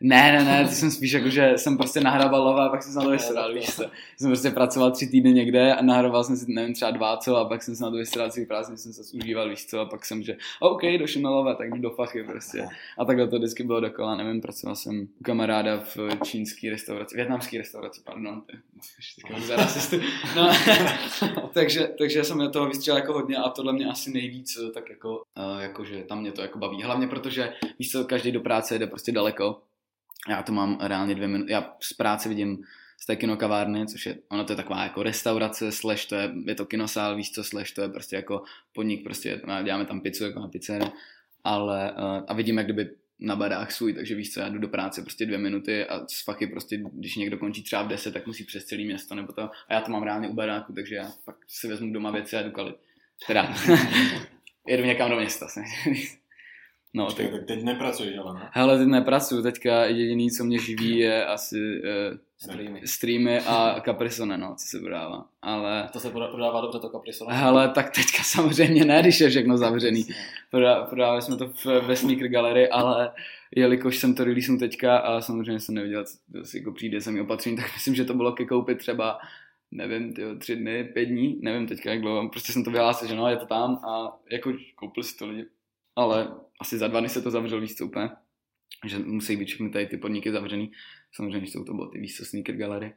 Ne, 0.00 0.32
ne, 0.32 0.44
ne, 0.44 0.68
ty 0.68 0.74
jsem 0.74 0.90
spíš 0.90 1.12
jako, 1.12 1.30
že 1.30 1.52
jsem 1.56 1.76
prostě 1.76 2.00
nahrával 2.00 2.44
lova 2.44 2.66
a 2.66 2.68
pak 2.68 2.82
jsem 2.82 2.92
se 2.92 2.98
na 2.98 3.04
to 3.04 3.10
vystřelal, 3.10 3.54
víš 3.54 3.76
co. 3.76 3.82
Jsem 4.16 4.30
prostě 4.30 4.50
pracoval 4.50 4.90
tři 4.90 5.06
týdny 5.06 5.32
někde 5.32 5.74
a 5.74 5.82
nahrával 5.82 6.24
jsem 6.24 6.36
si, 6.36 6.44
nevím, 6.48 6.74
třeba 6.74 6.90
dva 6.90 7.16
co 7.16 7.36
a 7.36 7.48
pak 7.48 7.62
jsem 7.62 7.76
se 7.76 7.84
na 7.84 7.90
to 7.90 7.96
celý 8.30 8.46
prázdný, 8.46 8.76
jsem 8.76 8.92
se 8.92 9.16
užíval, 9.16 9.48
víš 9.48 9.66
co, 9.66 9.80
a 9.80 9.86
pak 9.86 10.04
jsem, 10.04 10.22
že 10.22 10.36
OK, 10.60 10.82
došel 10.98 11.22
na 11.22 11.30
lova, 11.30 11.54
tak 11.54 11.70
do 11.84 11.90
fachy 11.90 12.24
prostě. 12.24 12.66
A 12.98 13.04
takhle 13.04 13.28
to 13.28 13.36
vždycky 13.36 13.62
bylo 13.62 13.80
dokola, 13.80 14.16
nevím, 14.16 14.40
pracoval 14.40 14.76
jsem 14.76 15.08
u 15.20 15.24
kamaráda 15.24 15.80
v 15.80 15.96
čínské 16.24 16.70
restauraci, 16.70 17.16
větnamské 17.16 17.58
restauraci, 17.58 18.00
pardon. 18.04 18.42
No, 20.36 20.50
takže, 21.54 21.94
takže 21.98 22.24
jsem 22.24 22.38
do 22.38 22.50
toho 22.50 22.68
vystřelil 22.68 23.00
jako 23.00 23.12
hodně 23.12 23.36
a 23.36 23.48
tohle 23.48 23.72
mě 23.72 23.86
asi 23.86 24.10
nejvíc 24.10 24.58
eh, 24.58 24.72
tak 24.72 24.90
jako, 24.90 25.16
uh, 25.16 25.60
jakože 25.60 26.02
tam 26.02 26.20
mě 26.20 26.32
to 26.32 26.42
jako 26.42 26.58
baví. 26.58 26.82
Hlavně 26.82 27.06
protože, 27.06 27.52
víš 27.78 27.90
co, 27.90 28.04
každý 28.04 28.32
do 28.32 28.40
práce 28.40 28.78
jde 28.78 28.86
prostě 28.86 29.12
daleko. 29.12 29.62
Já 30.28 30.42
to 30.42 30.52
mám 30.52 30.78
reálně 30.80 31.14
dvě 31.14 31.28
minuty, 31.28 31.52
já 31.52 31.76
z 31.80 31.92
práce 31.92 32.28
vidím 32.28 32.64
z 33.00 33.06
té 33.06 33.16
kinokavárny, 33.16 33.86
což 33.86 34.06
je, 34.06 34.18
ono 34.28 34.44
to 34.44 34.52
je 34.52 34.56
taková 34.56 34.82
jako 34.82 35.02
restaurace, 35.02 35.72
slash 35.72 36.06
to 36.06 36.14
je, 36.14 36.32
je 36.46 36.54
to 36.54 36.66
kinosál, 36.66 37.16
víš 37.16 37.32
co, 37.32 37.44
slash 37.44 37.72
to 37.72 37.82
je 37.82 37.88
prostě 37.88 38.16
jako 38.16 38.42
podnik, 38.72 39.04
prostě 39.04 39.40
děláme 39.64 39.84
tam 39.84 40.00
pizzu 40.00 40.24
jako 40.24 40.40
na 40.40 40.48
pizzerii 40.48 40.90
ale 41.44 41.92
uh, 41.92 42.24
a 42.28 42.34
vidím, 42.34 42.58
jak 42.58 42.66
kdyby 42.66 42.90
na 43.18 43.36
barách 43.36 43.72
svůj, 43.72 43.92
takže 43.92 44.14
víš 44.14 44.32
co, 44.32 44.40
já 44.40 44.48
jdu 44.48 44.58
do 44.58 44.68
práce 44.68 45.02
prostě 45.02 45.26
dvě 45.26 45.38
minuty 45.38 45.84
a 45.84 46.06
z 46.06 46.24
faky 46.24 46.46
prostě, 46.46 46.82
když 46.92 47.16
někdo 47.16 47.38
končí 47.38 47.62
třeba 47.62 47.82
v 47.82 47.88
10, 47.88 48.12
tak 48.12 48.26
musí 48.26 48.44
přes 48.44 48.64
celý 48.64 48.84
město 48.84 49.14
nebo 49.14 49.32
to. 49.32 49.42
A 49.42 49.74
já 49.74 49.80
to 49.80 49.92
mám 49.92 50.02
reálně 50.02 50.28
u 50.28 50.34
baráku, 50.34 50.72
takže 50.72 50.94
já 50.94 51.12
pak 51.24 51.36
si 51.48 51.68
vezmu 51.68 51.92
doma 51.92 52.10
věci 52.10 52.36
a 52.36 52.42
jdu 52.42 52.50
kalit. 52.50 52.76
Teda, 53.26 53.54
jedu 54.66 54.84
někam 54.84 55.10
do 55.10 55.16
města. 55.16 55.46
No, 56.96 57.06
Počkej, 57.06 57.28
tak 57.28 57.44
teď 57.44 57.62
nepracuješ, 57.62 58.16
ale 58.18 58.34
ne? 58.34 58.48
Hele, 58.52 58.78
teď 58.78 58.88
nepracuju, 58.88 59.42
teďka 59.42 59.84
jediný, 59.84 60.30
co 60.30 60.44
mě 60.44 60.58
živí, 60.58 60.98
je 60.98 61.26
asi 61.26 61.56
uh, 61.56 62.18
Streamy. 62.36 62.80
streamy 62.84 63.40
a 63.40 63.80
Caprisone, 63.84 64.38
no, 64.38 64.54
co 64.58 64.66
se 64.66 64.80
prodává. 64.80 65.26
Ale... 65.42 65.88
To 65.92 66.00
se 66.00 66.10
prodává 66.10 66.60
dobře 66.60 66.78
to 66.78 66.88
Caprisone. 66.88 67.34
Hele, 67.34 67.68
tak 67.68 67.90
teďka 67.90 68.22
samozřejmě 68.24 68.84
ne, 68.84 69.02
když 69.02 69.20
je 69.20 69.30
všechno 69.30 69.56
zavřený. 69.56 70.06
Prodá, 70.50 70.84
prodávali 70.84 71.22
jsme 71.22 71.36
to 71.36 71.48
v, 71.48 71.66
ve 71.66 71.96
Sneaker 71.96 72.28
Gallery, 72.28 72.68
ale 72.68 73.12
jelikož 73.56 73.98
jsem 73.98 74.14
to 74.14 74.24
releasenul 74.24 74.58
teďka 74.58 74.98
a 74.98 75.20
samozřejmě 75.20 75.60
jsem 75.60 75.74
nevěděl, 75.74 76.04
co 76.04 76.44
si 76.44 76.58
jako 76.58 76.72
přijde 76.72 76.98
mi 77.10 77.20
opatření, 77.20 77.56
tak 77.62 77.74
myslím, 77.74 77.94
že 77.94 78.04
to 78.04 78.14
bylo 78.14 78.32
ke 78.32 78.44
koupit 78.44 78.78
třeba 78.78 79.18
nevím, 79.70 80.12
tyjo, 80.12 80.34
tři 80.34 80.56
dny, 80.56 80.84
pět 80.84 81.04
dní, 81.04 81.38
nevím 81.42 81.66
teďka 81.66 81.90
jak 81.90 82.00
dlouho, 82.00 82.28
prostě 82.28 82.52
jsem 82.52 82.64
to 82.64 82.70
vyhlásil, 82.70 83.08
že 83.08 83.14
no, 83.14 83.28
je 83.28 83.36
to 83.36 83.46
tam 83.46 83.74
a 83.74 84.16
jako 84.30 84.52
koupil 84.74 85.02
si 85.02 85.16
to 85.16 85.26
lidi. 85.26 85.44
Ale 85.96 86.34
asi 86.60 86.78
za 86.78 86.88
dva 86.88 87.00
dny 87.00 87.08
se 87.08 87.22
to 87.22 87.30
zavřelo 87.30 87.60
víc 87.60 87.78
co 87.78 87.86
úplně, 87.86 88.10
že 88.86 88.98
musí 88.98 89.36
být 89.36 89.44
všechny 89.44 89.70
tady 89.70 89.86
ty 89.86 89.96
podniky 89.96 90.32
zavřený. 90.32 90.72
Samozřejmě 91.12 91.46
jsou 91.46 91.64
to 91.64 91.74
boty, 91.74 91.98
víc 91.98 92.16
co 92.16 92.24
sneaker 92.24 92.56
gallery, 92.56 92.94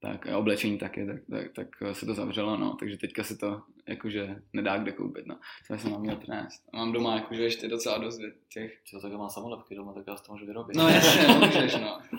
tak 0.00 0.26
a 0.26 0.38
oblečení 0.38 0.78
taky, 0.78 1.06
tak, 1.06 1.16
tak, 1.30 1.46
tak, 1.54 1.96
se 1.96 2.06
to 2.06 2.14
zavřelo, 2.14 2.56
no, 2.56 2.76
takže 2.80 2.96
teďka 2.96 3.24
se 3.24 3.36
to 3.36 3.62
jakože 3.88 4.42
nedá 4.52 4.78
kde 4.78 4.92
koupit, 4.92 5.26
no. 5.26 5.38
To 5.68 5.78
jsem 5.78 5.90
mám 5.90 6.00
měl 6.00 6.16
přinést. 6.16 6.62
A 6.72 6.76
mám 6.76 6.92
doma 6.92 7.14
jakože 7.14 7.42
ještě 7.42 7.68
docela 7.68 7.98
dost 7.98 8.20
těch. 8.48 8.80
Co 8.84 9.00
tak 9.00 9.12
mám 9.12 9.30
samolepky 9.30 9.74
doma, 9.74 9.92
tak 9.92 10.04
já 10.08 10.14
to 10.14 10.32
můžu 10.32 10.46
vyrobit. 10.46 10.76
No 10.76 10.88
jasně, 10.88 11.28
no, 11.28 11.34
můžeš, 11.34 11.74
no. 11.74 12.00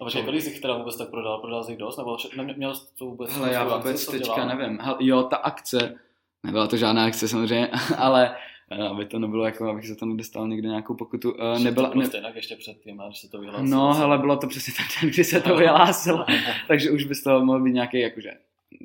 A 0.00 0.04
počkej, 0.04 0.24
kolik 0.24 0.42
jsi 0.42 0.60
teda 0.60 0.78
vůbec 0.78 0.96
tak 0.96 1.10
prodal? 1.10 1.40
Prodal 1.40 1.64
jsi 1.64 1.72
jich 1.72 1.78
dost? 1.78 1.98
Nebo 1.98 2.16
neměl 2.36 2.74
jsi 2.74 2.94
to 2.94 3.04
vůbec? 3.04 3.32
Hele, 3.32 3.52
já 3.52 3.76
vůbec 3.76 4.06
teďka 4.06 4.44
nevím. 4.44 4.78
Hele, 4.80 4.96
jo, 5.00 5.22
ta 5.22 5.36
akce, 5.36 5.98
nebyla 6.42 6.66
to 6.66 6.76
žádná 6.76 7.04
akce 7.04 7.28
samozřejmě, 7.28 7.70
ale 7.98 8.36
aby 8.90 9.04
to 9.04 9.18
nebylo 9.18 9.44
jako, 9.44 9.70
abych 9.70 9.86
se 9.86 9.96
tam 9.96 10.08
nedostal 10.08 10.48
někde 10.48 10.68
nějakou 10.68 10.94
pokutu. 10.94 11.32
Uh, 11.32 11.58
nebyla, 11.62 11.88
to 11.88 11.98
prostě 11.98 12.20
ne... 12.20 12.32
ještě 12.34 12.56
před 12.56 12.80
tím, 12.80 12.96
než 12.96 13.18
se 13.18 13.28
to 13.28 13.40
vyhlásilo. 13.40 13.70
No, 13.70 13.94
hele, 13.94 14.18
bylo 14.18 14.36
to 14.36 14.46
přesně 14.46 14.72
ten 14.76 14.86
den, 15.00 15.10
kdy 15.10 15.24
se 15.24 15.40
to 15.40 15.56
vyhlásilo, 15.56 16.24
takže 16.68 16.90
už 16.90 17.04
by 17.04 17.14
z 17.14 17.22
toho 17.22 17.44
mohl 17.44 17.62
být 17.62 17.72
nějaký, 17.72 18.00
jakože, 18.00 18.30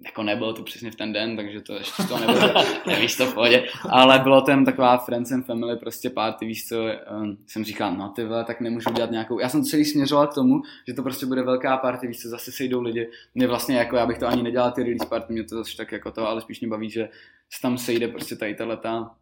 jako 0.06 0.24
nebylo 0.24 0.54
to 0.54 0.63
přesně 0.63 0.92
v 0.92 0.96
ten 0.96 1.13
den, 1.13 1.36
takže 1.36 1.62
to 1.62 1.74
ještě 1.74 2.04
to 2.04 2.20
nebylo, 2.20 2.54
nevíš 2.88 3.18
to 3.18 3.25
v 3.25 3.34
pohodě, 3.34 3.68
ale 3.89 4.20
bylo 4.20 4.42
to 4.42 4.51
jen 4.51 4.65
taková 4.65 4.98
friends 4.98 5.32
and 5.32 5.46
family 5.46 5.77
prostě 5.77 6.10
party, 6.10 6.46
víš 6.46 6.68
co, 6.68 6.75
um, 7.22 7.38
jsem 7.48 7.63
říkal, 7.63 7.96
no 7.96 8.10
ty 8.10 8.25
vole, 8.25 8.44
tak 8.44 8.62
nemůžu 8.62 8.94
dělat 8.94 9.12
nějakou, 9.12 9.39
já 9.39 9.50
jsem 9.50 9.63
celý 9.63 9.86
směřoval 9.86 10.27
k 10.27 10.34
tomu, 10.34 10.62
že 10.88 10.94
to 10.94 11.04
prostě 11.04 11.25
bude 11.25 11.44
velká 11.44 11.77
party, 11.77 12.08
víš 12.08 12.22
co, 12.22 12.30
zase 12.30 12.51
sejdou 12.51 12.82
lidi, 12.82 13.10
mě 13.36 13.48
vlastně 13.48 13.77
jako, 13.77 13.96
já 13.96 14.06
bych 14.06 14.18
to 14.18 14.27
ani 14.27 14.44
nedělal 14.44 14.72
ty 14.72 14.84
release 14.84 15.06
party, 15.10 15.34
mě 15.34 15.44
to 15.44 15.56
zase 15.56 15.77
tak 15.77 15.92
jako 15.92 16.12
to, 16.12 16.27
ale 16.27 16.42
spíš 16.42 16.62
mě 16.62 16.70
baví, 16.70 16.89
že 16.89 17.10
se 17.50 17.62
tam 17.62 17.77
sejde 17.77 18.08
prostě 18.08 18.36
tady 18.36 18.56
ta 18.56 18.65
leta 18.65 19.15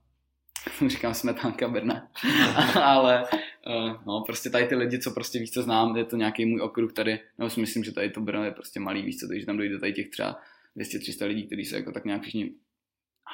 říkám 0.88 1.14
smetánka 1.14 1.68
Brna, 1.68 2.12
ale 2.84 3.24
uh, 3.24 4.04
no, 4.06 4.24
prostě 4.26 4.50
tady 4.50 4.68
ty 4.68 4.76
lidi, 4.76 5.00
co 5.00 5.12
prostě 5.12 5.40
víc 5.40 5.54
co 5.54 5.64
znám, 5.64 5.98
je 5.98 6.06
to 6.06 6.16
nějaký 6.16 6.46
můj 6.46 6.62
okruh 6.62 6.94
tady, 6.94 7.20
nebo 7.38 7.50
si 7.50 7.62
myslím, 7.62 7.84
že 7.84 7.92
tady 7.92 8.10
to 8.10 8.22
Brno 8.22 8.44
je 8.44 8.52
prostě 8.52 8.80
malý, 8.80 9.02
víc 9.02 9.20
co, 9.20 9.28
takže 9.28 9.46
tam 9.46 9.58
dojde 9.58 9.80
tady 9.80 9.94
těch 9.94 10.10
třeba 10.10 10.40
200-300 10.78 11.28
lidí, 11.28 11.44
kteří 11.48 11.66
se 11.66 11.76
jako 11.76 11.92
tak 11.92 12.06
nějak 12.06 12.22
všichni 12.22 12.52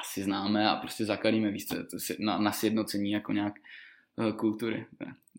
asi 0.01 0.23
známe 0.23 0.69
a 0.69 0.75
prostě 0.75 1.05
zakalíme 1.05 1.51
víc 1.51 1.67
to 1.67 1.75
na, 2.19 2.37
na 2.37 2.51
sjednocení 2.51 3.11
jako 3.11 3.33
nějak 3.33 3.53
uh, 4.17 4.31
kultury. 4.31 4.85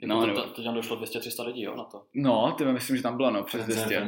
No, 0.07 0.27
to, 0.27 0.35
to, 0.35 0.50
to 0.50 0.62
tam 0.62 0.75
došlo 0.75 0.97
200-300 0.97 1.47
lidí, 1.47 1.63
jo, 1.63 1.76
na 1.76 1.85
to? 1.85 2.02
No, 2.15 2.54
ty 2.59 2.65
myslím, 2.65 2.97
že 2.97 3.02
tam 3.02 3.17
bylo, 3.17 3.30
no, 3.30 3.45
přes 3.45 3.65
200. 3.65 4.00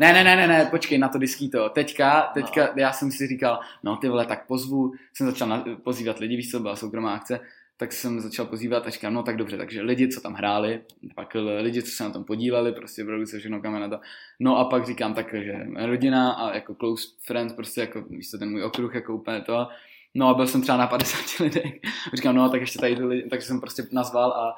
Ne, 0.00 0.12
ne, 0.12 0.24
ne, 0.24 0.36
ne, 0.36 0.48
ne, 0.48 0.66
počkej, 0.70 0.98
na 0.98 1.08
to 1.08 1.18
to. 1.52 1.68
Teďka, 1.68 2.30
teďka, 2.34 2.66
no. 2.66 2.72
já 2.76 2.92
jsem 2.92 3.10
si 3.10 3.26
říkal, 3.26 3.60
no 3.82 3.96
ty 3.96 4.08
vole, 4.08 4.26
tak 4.26 4.46
pozvu, 4.46 4.92
jsem 5.14 5.26
začal 5.26 5.48
na, 5.48 5.64
pozývat 5.84 6.18
lidi, 6.18 6.36
víš 6.36 6.50
co, 6.50 6.60
byla 6.60 6.76
soukromá 6.76 7.14
akce, 7.14 7.40
tak 7.76 7.92
jsem 7.92 8.20
začal 8.20 8.46
pozývat 8.46 8.86
a 8.86 8.90
říkám, 8.90 9.14
no 9.14 9.22
tak 9.22 9.36
dobře, 9.36 9.56
takže 9.56 9.82
lidi, 9.82 10.08
co 10.08 10.20
tam 10.20 10.34
hráli, 10.34 10.82
pak 11.14 11.36
lidi, 11.60 11.82
co 11.82 11.90
se 11.90 12.04
na 12.04 12.10
tom 12.10 12.24
podíleli, 12.24 12.72
prostě 12.72 13.04
produce, 13.04 13.38
všechno 13.38 13.60
kam 13.60 13.80
na 13.80 13.88
to. 13.88 14.00
No 14.40 14.56
a 14.56 14.64
pak 14.64 14.86
říkám 14.86 15.14
tak, 15.14 15.34
že 15.34 15.66
rodina 15.86 16.32
a 16.32 16.54
jako 16.54 16.74
close 16.74 17.08
friends, 17.26 17.52
prostě 17.52 17.80
jako, 17.80 18.02
víš 18.02 18.30
co, 18.30 18.38
ten 18.38 18.50
můj 18.50 18.62
okruh, 18.62 18.94
jako 18.94 19.14
úplně 19.14 19.40
to. 19.40 19.68
No 20.14 20.28
a 20.28 20.34
byl 20.34 20.46
jsem 20.46 20.62
třeba 20.62 20.78
na 20.78 20.86
50 20.86 21.40
lidech. 21.40 21.72
Říkám, 22.14 22.34
no 22.34 22.48
tak 22.48 22.60
ještě 22.60 22.78
tady 22.78 23.04
lidi, 23.04 23.28
takže 23.30 23.46
jsem 23.46 23.60
prostě 23.60 23.82
nazval 23.92 24.32
a 24.32 24.54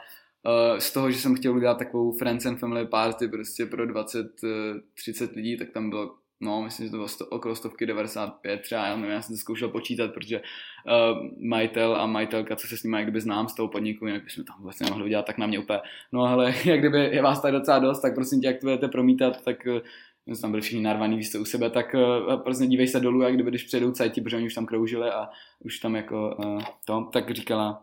Uh, 0.73 0.79
z 0.79 0.93
toho, 0.93 1.11
že 1.11 1.19
jsem 1.19 1.37
chtěl 1.37 1.57
udělat 1.57 1.79
takovou 1.79 2.19
friends 2.19 2.47
and 2.47 2.59
family 2.59 2.87
party 2.87 3.29
prostě 3.29 3.67
pro 3.67 3.87
20-30 3.87 4.25
uh, 5.23 5.37
lidí, 5.37 5.57
tak 5.57 5.71
tam 5.71 5.91
bylo 5.91 6.15
no, 6.41 6.63
myslím, 6.63 6.87
že 6.87 6.91
to 6.91 6.97
bylo 6.97 7.09
sto, 7.09 7.27
okolo 7.27 7.55
stovky 7.55 7.87
95 7.87 8.61
třeba, 8.61 8.87
já 8.87 8.97
nevím, 8.97 9.11
já 9.11 9.23
jsem 9.23 9.35
to 9.35 9.39
zkoušel 9.39 9.69
počítat, 9.69 10.15
protože 10.15 10.41
uh, 10.41 11.47
majitel 11.49 11.97
a 11.97 12.07
majitelka, 12.07 12.57
co 12.57 12.67
se 12.67 12.77
s 12.77 12.83
nimi 12.83 12.97
jak 12.97 13.05
kdyby 13.05 13.21
znám 13.21 13.49
z 13.49 13.55
toho 13.55 13.69
podniku, 13.69 14.07
jinak 14.07 14.25
bychom 14.25 14.45
tam 14.45 14.57
vůbec 14.61 14.81
nemohli 14.81 15.05
udělat, 15.05 15.27
tak 15.27 15.39
na 15.39 15.47
mě 15.47 15.59
úplně, 15.59 15.81
no 16.13 16.23
ale 16.23 16.55
jak 16.65 16.81
kdyby 16.81 16.99
je 16.99 17.23
vás 17.23 17.43
tady 17.43 17.53
docela 17.53 17.79
dost, 17.79 18.01
tak 18.01 18.15
prosím 18.15 18.41
tě, 18.41 18.47
jak 18.47 18.61
to 18.61 18.67
budete 18.67 18.89
promítat, 18.89 19.45
tak 19.45 19.67
uh, 20.27 20.41
tam 20.41 20.51
byli 20.51 20.63
všichni 20.63 20.83
narvaný, 20.83 21.17
víš 21.17 21.35
u 21.35 21.45
sebe, 21.45 21.71
tak 21.71 21.95
uh, 21.95 22.41
prostě 22.43 22.67
dívej 22.67 22.89
se 22.89 23.01
dolů, 23.01 23.23
jak 23.23 23.35
kdyby 23.35 23.51
když 23.51 23.65
přijedou 23.65 23.93
cajti, 23.93 24.21
protože 24.21 24.37
oni 24.37 24.47
už 24.47 24.55
tam 24.55 24.67
kroužili 24.67 25.11
a 25.11 25.29
už 25.61 25.79
tam 25.79 25.97
jako 25.97 26.37
uh, 26.39 26.63
to, 26.85 27.09
tak 27.13 27.31
říkala, 27.31 27.83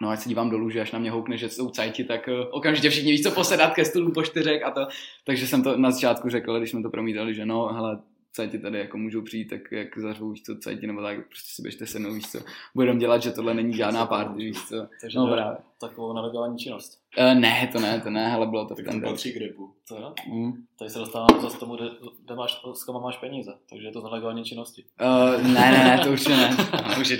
No, 0.00 0.08
ať 0.08 0.20
se 0.20 0.28
dívám 0.28 0.50
dolů, 0.50 0.70
že 0.70 0.80
až 0.80 0.92
na 0.92 0.98
mě 0.98 1.10
houkne, 1.10 1.36
že 1.36 1.48
jsou 1.48 1.70
cajti, 1.70 2.04
tak 2.04 2.28
uh, 2.28 2.34
okamžitě 2.50 2.90
všichni 2.90 3.12
víc 3.12 3.22
co 3.22 3.30
posedat 3.30 3.74
ke 3.74 3.84
stolu 3.84 4.12
po 4.12 4.22
čtyřek 4.22 4.62
a 4.62 4.70
to. 4.70 4.86
Takže 5.24 5.46
jsem 5.46 5.62
to 5.62 5.76
na 5.76 5.90
začátku 5.90 6.28
řekl, 6.28 6.58
když 6.58 6.70
jsme 6.70 6.82
to 6.82 6.90
promítali, 6.90 7.34
že 7.34 7.46
no, 7.46 7.66
hele, 7.66 7.98
cajti 8.36 8.58
tady 8.58 8.78
jako 8.78 8.98
můžou 8.98 9.22
přijít, 9.22 9.44
tak 9.44 9.60
jak 9.72 9.98
zařvou, 9.98 10.30
víš 10.30 10.42
co, 10.42 10.56
cajti, 10.56 10.86
nebo 10.86 11.02
tak, 11.02 11.26
prostě 11.26 11.50
si 11.54 11.62
běžte 11.62 11.86
se 11.86 11.98
mnou, 11.98 12.14
víš 12.14 12.30
co. 12.30 12.38
Budeme 12.74 13.00
dělat, 13.00 13.22
že 13.22 13.32
tohle 13.32 13.54
není 13.54 13.74
žádná 13.74 14.06
party, 14.06 14.44
víš 14.44 14.58
co. 14.68 14.86
Takže 15.00 15.18
no, 15.18 15.26
právě. 15.26 15.58
takovou 15.80 16.12
nelegální 16.12 16.58
činnost. 16.58 17.00
Uh, 17.18 17.40
ne, 17.40 17.68
to 17.72 17.80
ne, 17.80 18.00
to 18.00 18.10
ne, 18.10 18.32
ale 18.32 18.46
bylo 18.46 18.66
to 18.66 18.74
tak 18.74 18.86
v 18.86 18.88
ten 18.88 19.02
patří 19.02 19.32
k 19.32 19.36
repu. 19.36 19.74
To 19.88 19.96
jo? 19.96 20.14
Mm. 20.32 20.52
Tady 20.78 20.90
se 20.90 20.98
dostáváme 20.98 21.40
zase 21.40 21.58
tomu, 21.58 21.76
kde, 21.76 21.90
kde 22.24 22.34
máš, 22.34 22.60
s 22.74 22.84
koma 22.84 23.00
máš 23.00 23.16
peníze, 23.16 23.54
takže 23.70 23.86
je 23.86 23.92
to 23.92 24.00
z 24.00 24.04
nelegální 24.04 24.44
činnosti. 24.44 24.84
Uh, 25.00 25.42
ne, 25.42 25.70
ne, 25.70 25.84
ne, 25.84 26.00
to 26.04 26.12
už 26.12 26.26
ne. 26.26 26.56
No, 26.88 26.94
už 27.00 27.08
je 27.08 27.18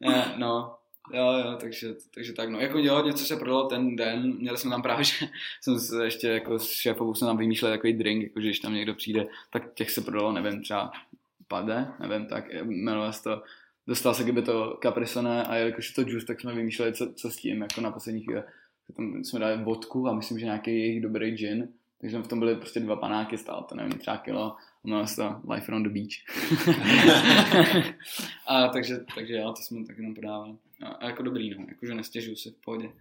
ne, 0.00 0.34
no, 0.38 0.74
Jo, 1.12 1.32
jo, 1.32 1.56
takže, 1.60 1.94
takže 2.14 2.32
tak, 2.32 2.50
no, 2.50 2.60
jako 2.60 2.78
jo, 2.78 3.04
něco 3.06 3.24
se 3.24 3.36
prodalo 3.36 3.68
ten 3.68 3.96
den, 3.96 4.36
měli 4.38 4.58
jsme 4.58 4.70
tam 4.70 4.82
právě, 4.82 5.04
že 5.04 5.28
jsem 5.60 5.78
se 5.78 6.04
ještě 6.04 6.28
jako 6.28 6.58
s 6.58 6.70
šéfovou 6.70 7.14
jsem 7.14 7.28
tam 7.28 7.36
vymýšlel 7.36 7.72
takový 7.72 7.92
drink, 7.92 8.22
jako 8.22 8.40
že 8.40 8.46
když 8.46 8.60
tam 8.60 8.74
někdo 8.74 8.94
přijde, 8.94 9.26
tak 9.50 9.74
těch 9.74 9.90
se 9.90 10.00
prodalo, 10.00 10.32
nevím, 10.32 10.62
třeba 10.62 10.92
pade, 11.48 11.86
nevím, 12.00 12.26
tak 12.26 12.44
jmenuje 12.64 13.12
se 13.12 13.22
to, 13.22 13.42
dostal 13.86 14.14
se 14.14 14.22
kdyby 14.22 14.42
to 14.42 14.78
Caprisone 14.82 15.44
a 15.44 15.54
jelikož 15.54 15.88
je 15.88 16.04
to 16.04 16.10
juice, 16.10 16.26
tak 16.26 16.40
jsme 16.40 16.54
vymýšleli, 16.54 16.92
co, 16.92 17.12
co 17.12 17.30
s 17.30 17.36
tím, 17.36 17.62
jako 17.62 17.80
na 17.80 17.90
poslední 17.90 18.22
chvíli. 18.22 18.42
Tam 18.96 19.24
jsme 19.24 19.40
dali 19.40 19.64
vodku 19.64 20.08
a 20.08 20.14
myslím, 20.14 20.38
že 20.38 20.44
nějaký 20.44 20.70
jejich 20.70 21.02
dobrý 21.02 21.30
gin, 21.30 21.68
takže 22.00 22.18
v 22.18 22.28
tom 22.28 22.38
byly 22.38 22.56
prostě 22.56 22.80
dva 22.80 22.96
panáky, 22.96 23.38
stálo 23.38 23.62
to 23.62 23.74
nevím, 23.74 23.92
třeba 23.92 24.16
kilo, 24.16 24.56
no 24.84 25.04
to 25.16 25.40
Life 25.52 25.72
on 25.72 25.82
the 25.82 25.88
Beach. 25.88 26.14
a 28.46 28.68
takže, 28.68 28.98
takže 29.14 29.34
jo, 29.34 29.52
to 29.52 29.62
jsme 29.62 29.84
tak 29.86 29.96
jenom 29.96 30.14
podávali. 30.14 30.56
A, 30.82 30.88
a 30.88 31.06
jako 31.06 31.22
dobrý, 31.22 31.50
no, 31.50 31.66
jakože 31.68 31.94
nestěžuju 31.94 32.36
se 32.36 32.50
v 32.50 32.64
pohodě. 32.64 32.92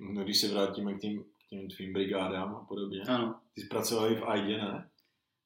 No, 0.00 0.24
když 0.24 0.40
se 0.40 0.48
vrátíme 0.48 0.94
k 0.94 1.00
tím, 1.00 1.22
k 1.22 1.48
těm 1.50 1.68
tvým 1.68 1.92
brigádám 1.92 2.54
a 2.54 2.64
podobně. 2.68 3.02
Ano. 3.08 3.34
Ty 3.54 3.60
jsi 3.60 3.66
pracoval 3.66 4.12
i 4.12 4.14
v 4.14 4.24
AIDě, 4.24 4.58
ne? 4.58 4.88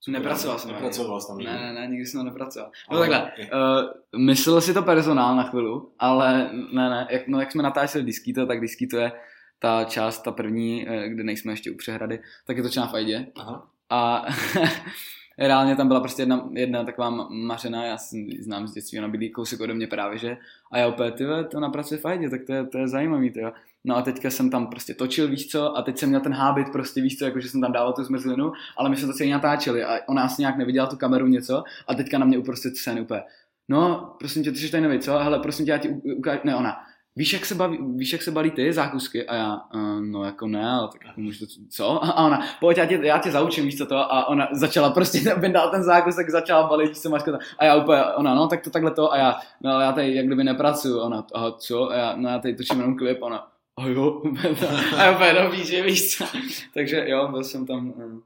Co 0.00 0.10
Nepracoval 0.10 0.58
jsem. 0.58 0.72
Nepracoval 0.72 1.20
jsem. 1.20 1.38
Ne, 1.38 1.52
ne, 1.52 1.72
ne, 1.72 1.86
nikdy 1.86 2.06
jsem 2.06 2.20
to 2.20 2.24
nepracoval. 2.24 2.70
No 2.92 2.98
takhle, 2.98 3.32
uh, 3.38 4.20
myslel 4.20 4.60
si 4.60 4.74
to 4.74 4.82
personál 4.82 5.36
na 5.36 5.42
chvilu, 5.42 5.92
ale 5.98 6.50
ne, 6.72 6.90
ne, 6.90 7.06
jak, 7.10 7.28
no, 7.28 7.40
jak 7.40 7.52
jsme 7.52 7.62
natáčeli 7.62 8.04
Diskito, 8.04 8.46
tak 8.46 8.60
Diskito 8.60 8.96
je 8.96 9.12
ta 9.58 9.84
část, 9.84 10.22
ta 10.22 10.32
první, 10.32 10.88
eh, 10.88 11.08
kde 11.08 11.24
nejsme 11.24 11.52
ještě 11.52 11.70
u 11.70 11.74
přehrady, 11.74 12.20
tak 12.46 12.56
je 12.56 12.62
točená 12.62 12.86
v 12.86 12.94
Aidě. 12.94 13.26
Aha. 13.36 13.70
A 13.90 14.26
reálně 15.38 15.76
tam 15.76 15.88
byla 15.88 16.00
prostě 16.00 16.22
jedna, 16.22 16.48
jedna 16.52 16.84
taková 16.84 17.10
mařena, 17.30 17.84
já 17.84 17.98
si 17.98 18.38
znám 18.40 18.68
z 18.68 18.72
dětství, 18.72 18.98
ona 18.98 19.08
bydlí 19.08 19.30
kousek 19.30 19.60
ode 19.60 19.74
mě 19.74 19.86
právě, 19.86 20.18
že 20.18 20.36
a 20.72 20.78
já 20.78 20.88
opět, 20.88 21.14
ty 21.14 21.24
to 21.50 21.60
na 21.60 21.70
pracuje 21.70 22.00
Aidě, 22.04 22.30
tak 22.30 22.40
to 22.46 22.52
je, 22.52 22.66
to 22.66 22.78
je 22.78 22.88
zajímavý, 22.88 23.32
to 23.32 23.40
jo. 23.40 23.52
No 23.84 23.96
a 23.96 24.02
teďka 24.02 24.30
jsem 24.30 24.50
tam 24.50 24.66
prostě 24.66 24.94
točil, 24.94 25.28
víš 25.28 25.48
co, 25.48 25.76
a 25.78 25.82
teď 25.82 25.98
jsem 25.98 26.08
měl 26.08 26.20
ten 26.20 26.32
hábit 26.32 26.72
prostě, 26.72 27.00
víš 27.00 27.18
co, 27.18 27.24
jako 27.24 27.40
že 27.40 27.48
jsem 27.48 27.60
tam 27.60 27.72
dával 27.72 27.92
tu 27.92 28.04
zmrzlinu, 28.04 28.52
ale 28.76 28.90
my 28.90 28.96
jsme 28.96 29.06
to 29.06 29.12
celý 29.12 29.30
natáčeli 29.30 29.84
a 29.84 29.98
ona 30.08 30.22
asi 30.22 30.42
nějak 30.42 30.56
neviděla 30.56 30.86
tu 30.86 30.96
kameru 30.96 31.26
něco 31.26 31.64
a 31.88 31.94
teďka 31.94 32.18
na 32.18 32.26
mě 32.26 32.38
uprostřed 32.38 32.76
scény 32.76 33.00
úplně, 33.00 33.22
no, 33.68 34.14
prosím 34.18 34.42
tě, 34.42 34.52
ty 34.52 34.58
jsi 34.58 34.70
tady 34.70 34.82
nový, 34.82 34.98
co? 34.98 35.18
Hele, 35.18 35.38
prosím 35.38 35.64
tě, 35.66 35.70
já 35.70 35.78
ti 35.78 35.88
ukážu, 36.16 36.40
ne 36.44 36.56
ona, 36.56 36.76
víš 37.18 37.32
jak, 37.32 37.46
se 37.46 37.54
baví, 37.54 37.78
víš, 37.96 38.12
jak 38.12 38.22
se 38.22 38.30
balí 38.30 38.50
ty 38.50 38.72
zákusky? 38.72 39.26
A 39.26 39.34
já, 39.34 39.60
uh, 39.74 40.00
no 40.00 40.24
jako 40.24 40.46
ne, 40.46 40.70
ale 40.70 40.88
tak 40.92 41.04
jako 41.04 41.20
můžu 41.20 41.46
to, 41.46 41.52
co? 41.70 42.04
A 42.04 42.26
ona, 42.26 42.46
pojď, 42.60 42.78
já 42.78 42.86
tě, 42.86 43.00
já 43.02 43.18
tě 43.18 43.30
zaučím, 43.30 43.64
víš 43.64 43.78
co 43.78 43.86
to? 43.86 43.96
A 43.96 44.28
ona 44.28 44.48
začala 44.52 44.90
prostě, 44.90 45.34
vyndal 45.38 45.70
ten 45.70 45.82
zákusek, 45.82 46.30
začala 46.30 46.68
balit, 46.68 46.96
co 46.96 47.10
máš 47.10 47.22
A 47.58 47.64
já 47.64 47.76
úplně, 47.76 48.04
ona, 48.04 48.34
no 48.34 48.48
tak 48.48 48.64
to 48.64 48.70
takhle 48.70 48.90
to, 48.90 49.12
a 49.12 49.16
já, 49.16 49.36
no 49.60 49.70
ale 49.70 49.84
já 49.84 49.92
tady 49.92 50.14
jak 50.14 50.26
kdyby 50.26 50.44
nepracuju, 50.44 51.00
ona, 51.00 51.26
aha, 51.34 51.52
co? 51.52 51.90
A 51.90 51.94
já, 51.94 52.16
no 52.16 52.28
já 52.28 52.38
tady 52.38 52.54
točím 52.54 52.76
jenom 52.76 52.96
klip, 52.96 53.22
ona, 53.22 53.48
a 53.76 53.86
jo, 53.86 54.22
a 54.96 55.04
já 55.04 55.14
úplně, 55.14 55.32
no 55.32 55.50
víš, 55.50 55.82
víš 55.82 56.16
co? 56.16 56.24
Takže 56.74 57.04
jo, 57.08 57.28
byl 57.30 57.44
jsem 57.44 57.66
tam, 57.66 57.94
eh, 57.98 58.20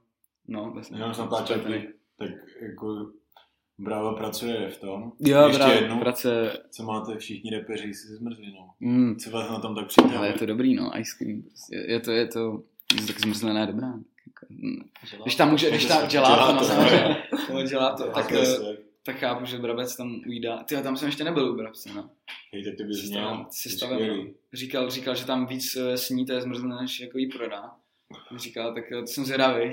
no, 0.47 0.71
byl 0.71 0.83
jsem 0.83 0.97
Jenom 0.97 1.13
jsem 1.13 1.25
natáčel 1.25 1.59
klip, 1.59 1.89
tak 2.17 2.29
jako 2.61 3.07
Bravo 3.83 4.15
pracuje 4.15 4.69
v 4.69 4.77
tom. 4.77 5.11
Jo, 5.19 5.41
Ještě 5.47 5.57
Bravo 5.57 5.73
jednou, 5.73 5.99
pracuje, 5.99 6.51
co 6.69 6.83
máte 6.83 7.17
všichni 7.17 7.51
repeři 7.51 7.93
se 7.93 8.15
zmrzlinou. 8.15 8.69
mm, 8.79 9.15
Co 9.15 9.31
vás 9.31 9.49
na 9.49 9.59
tom 9.59 9.75
tak 9.75 9.87
přijde? 9.87 10.17
ale 10.17 10.27
je 10.27 10.33
to 10.33 10.45
dobrý, 10.45 10.75
no, 10.75 10.99
ice 10.99 11.11
cream, 11.17 11.41
prostě. 11.41 11.75
je 11.75 11.99
to, 11.99 12.11
je 12.11 12.27
to, 12.27 12.63
tak 13.07 13.19
zmrzlená 13.19 13.61
je 13.61 13.67
dobrá. 13.67 13.93
Když 15.23 15.35
tam 15.35 15.49
může, 15.51 15.69
když 15.69 15.85
tam 15.85 16.07
dělá 16.07 16.53
to, 16.59 16.67
no, 17.53 17.63
dělá 17.63 17.95
to, 17.95 18.03
tak, 18.07 18.31
eh, 18.31 18.45
tak 19.05 19.15
chápu, 19.15 19.45
že 19.45 19.57
Brabec 19.57 19.95
tam 19.95 20.21
ujídá. 20.27 20.63
Ty 20.63 20.77
tam 20.83 20.97
jsem 20.97 21.05
ještě 21.07 21.23
nebyl 21.23 21.51
u 21.51 21.55
Brabce, 21.55 21.89
no. 21.95 22.09
Hej, 22.53 22.63
tak 22.63 22.73
ty 22.77 22.83
bys 22.83 22.99
Se 23.01 23.07
měl. 23.07 23.45
jsi 23.49 23.69
stavem, 23.69 24.27
říkal, 24.53 24.89
říkal, 24.89 25.15
že 25.15 25.25
tam 25.25 25.45
víc 25.47 25.75
eh, 25.75 25.97
sní 25.97 26.25
té 26.25 26.41
zmrzlené, 26.41 26.75
než 26.81 26.99
jako 26.99 27.17
jí 27.17 27.29
prodá. 27.29 27.71
Říkal, 28.35 28.73
tak 28.73 28.91
eh, 28.91 29.01
to 29.01 29.07
jsem 29.07 29.25
zvědavý. 29.25 29.69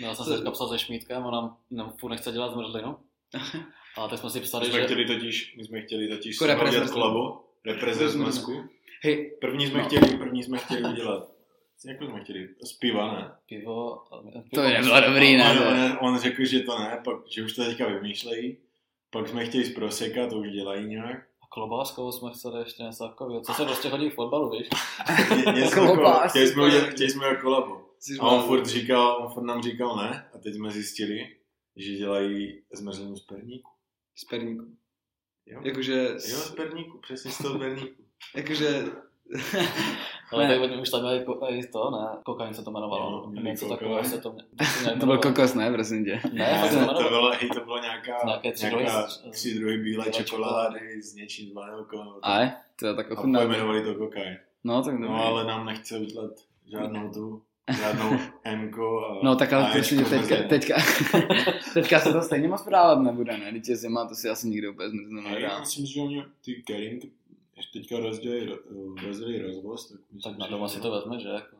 No, 0.00 0.06
já 0.08 0.14
jsem 0.14 0.24
se 0.26 0.34
teďka 0.36 0.50
psal 0.50 0.68
se 0.68 0.78
Šmítkem, 0.78 1.24
ona 1.24 1.56
nám 1.70 1.92
furt 2.00 2.10
nechce 2.10 2.32
dělat 2.32 2.52
zmrzlinu. 2.52 2.96
A 3.98 4.08
tak 4.08 4.18
jsme 4.18 4.30
si 4.30 4.38
My 4.38 4.44
psali, 4.44 4.66
jsme 4.66 4.78
že... 4.78 4.84
chtěli 4.84 5.04
totiž, 5.06 5.54
my 5.56 5.64
jsme 5.64 5.80
chtěli 5.82 6.08
totiž 6.08 6.36
Jako 6.40 6.46
reprezent. 6.46 6.90
kolabo, 6.90 7.44
reprezent 7.66 8.10
Zmrzlinu. 8.10 8.32
zmrzku. 8.32 8.68
Hej, 9.02 9.36
První 9.40 9.66
jsme 9.66 9.78
No. 9.78 9.84
chtěli, 9.84 10.16
první 10.16 10.42
jsme 10.42 10.58
chtěli 10.58 10.84
udělat, 10.84 11.28
jak 11.86 12.02
jsme 12.02 12.20
chtěli, 12.20 12.48
z 12.64 12.72
piva, 12.72 13.12
ne? 13.12 13.30
Pivo... 13.48 14.02
To 14.54 14.60
by 14.62 14.68
nebylo 14.72 15.00
dobrý, 15.00 15.36
ne? 15.36 15.60
On, 15.60 15.66
on, 15.68 15.98
on, 16.00 16.18
řekl, 16.20 16.44
že 16.44 16.60
to 16.60 16.78
ne, 16.78 17.00
pak, 17.04 17.16
že 17.28 17.44
už 17.44 17.52
to 17.52 17.64
teďka 17.64 17.86
vymýšlejí. 17.88 18.56
Pak 19.10 19.28
jsme 19.28 19.44
chtěli 19.46 19.64
z 19.64 19.74
proseka, 19.74 20.26
to 20.26 20.36
už 20.36 20.50
dělají 20.50 20.86
nějak. 20.86 21.16
A 21.42 21.46
klobáskou 21.50 22.12
jsme 22.12 22.30
chceli 22.30 22.60
ještě 22.60 22.82
něco 22.82 23.08
takového. 23.08 23.40
Co 23.42 23.52
se 23.54 23.64
prostě 23.64 23.88
hodí 23.88 24.10
v 24.10 24.14
fotbalu, 24.14 24.50
víš? 24.50 24.68
Jako- 25.46 25.96
Chtěli 26.28 26.46
jsme 26.48 26.56
to 26.56 26.62
udělat, 26.62 26.90
chtěli 26.92 27.10
jsme 27.10 27.28
udělat 27.38 27.64
jsi 27.98 28.18
A 28.20 28.28
on 28.28 28.42
furt 28.42 28.66
říkal, 28.66 29.16
on 29.20 29.32
furt 29.32 29.42
nám 29.44 29.62
říkal 29.62 29.96
ne. 29.96 30.28
A 30.34 30.38
teď 30.38 30.54
jsme 30.54 30.70
zjistili, 30.70 31.28
že 31.80 31.92
dělají 31.96 32.62
zmrzlinu 32.72 33.16
z 33.16 33.26
perníku. 33.26 33.70
z 34.16 34.24
perníku. 34.24 34.64
Jo? 35.46 35.60
Jakože, 35.64 36.08
Jo, 36.08 36.18
z 36.38 36.50
perníku, 36.54 36.98
přesně 36.98 37.30
z 37.30 37.38
toho 37.38 37.58
perníku. 37.58 38.02
jakože, 38.36 38.84
Ale 40.32 40.48
tak 40.48 40.60
oni 40.60 40.80
už 40.82 40.90
tam 40.90 41.00
měli 41.02 41.24
ko- 41.24 41.46
i 41.54 41.66
to, 41.66 41.90
ne? 41.90 42.22
Kokain 42.24 42.54
se 42.54 42.62
to 42.62 42.70
Jo, 42.70 42.72
jmenovalo. 42.72 43.26
měli 43.30 43.46
Něco 43.46 43.68
takového 43.68 44.04
se 44.04 44.20
to 44.20 44.32
mě... 44.32 44.42
to 45.00 45.06
byl 45.06 45.18
kokos, 45.18 45.54
ne, 45.54 45.72
prosím 45.72 46.04
tě. 46.04 46.20
Ne, 46.32 46.60
Ne, 46.72 46.86
to, 46.86 47.02
to 47.02 47.08
bylo, 47.08 47.30
hej, 47.30 47.48
to 47.48 47.60
bylo 47.64 47.78
nějaká, 47.78 48.16
Nějaké 48.26 48.52
tři 48.52 48.66
nějaká 48.66 49.06
druhy- 49.06 49.30
tři 49.30 49.54
druhy 49.54 49.78
bílé 49.78 50.10
čokolády 50.12 51.02
s 51.02 51.14
něčím 51.14 51.50
z 51.50 51.52
vanilkou. 51.52 51.98
A 52.22 52.40
je, 52.40 52.52
to 52.76 52.86
je 52.86 52.94
tak 52.94 53.10
A 53.10 53.12
ochutná. 53.14 53.38
pojmenovali 53.40 53.82
to 53.84 53.94
kokain. 53.94 54.38
No, 54.64 54.82
tak 54.82 54.98
No 54.98 55.24
ale 55.26 55.44
nám 55.44 55.66
nechce 55.66 55.98
udělat 55.98 56.30
žádnou 56.66 57.10
tu, 57.12 57.42
žádnou 57.78 58.18
Mko 58.56 59.06
a 59.06 59.20
No 59.24 59.36
tak 59.36 59.52
ale 59.52 59.68
a 59.68 59.72
teďka, 59.72 59.96
zmrzlinu. 59.96 60.48
teďka, 60.48 60.74
teďka 61.74 62.00
se 62.00 62.12
to 62.12 62.22
stejně 62.22 62.48
moc 62.48 62.62
prodávat 62.62 62.98
nebude, 63.02 63.38
ne? 63.38 63.52
Teď 63.52 63.68
je 63.68 63.76
zima, 63.76 64.04
to 64.08 64.14
si 64.14 64.28
asi 64.28 64.48
nikdo 64.48 64.72
úplně 64.72 64.88
zmrzne 64.88 65.22
já 65.22 65.34
nedá. 65.34 65.60
myslím, 65.60 65.86
že 65.86 66.00
oni 66.00 66.24
ty 66.44 66.54
Kering 66.54 67.04
teďka 67.72 67.98
rozdělí, 67.98 68.52
rozdělí 69.06 69.42
rozvoz, 69.42 69.88
tak 69.88 70.00
myslím, 70.12 70.32
Tak 70.32 70.38
na 70.40 70.46
doma 70.46 70.68
si 70.68 70.80
to 70.80 70.90
vezme, 70.90 71.20
že? 71.20 71.28
Jako. 71.28 71.56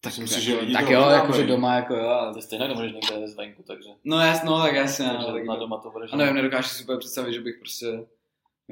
Tak, 0.00 0.12
Myslím 0.18 0.28
si, 0.28 0.40
že 0.40 0.50
jako, 0.52 0.60
lidi 0.62 0.72
tak 0.72 0.86
to 0.86 0.92
jo, 0.92 1.00
jakože 1.00 1.46
doma, 1.46 1.74
jako 1.74 1.94
jo, 1.94 2.08
ale... 2.08 2.34
Ty 2.34 2.42
stejně 2.42 2.68
nemůžeš 2.68 2.92
někde 2.92 3.28
zvenku, 3.28 3.62
takže... 3.62 3.88
No 4.04 4.20
jasně, 4.20 4.46
no 4.50 4.60
tak 4.62 4.74
jasně, 4.74 5.04
takže 5.06 5.26
no, 5.26 5.32
tak 5.32 5.44
na 5.44 5.56
doma 5.56 5.78
to 5.78 5.90
budeš... 5.90 6.12
A 6.12 6.16
nevím, 6.16 6.34
nedokážu 6.34 6.68
si 6.68 6.82
úplně 6.82 6.98
představit, 6.98 7.32
že 7.32 7.40
bych 7.40 7.58
prostě, 7.58 7.86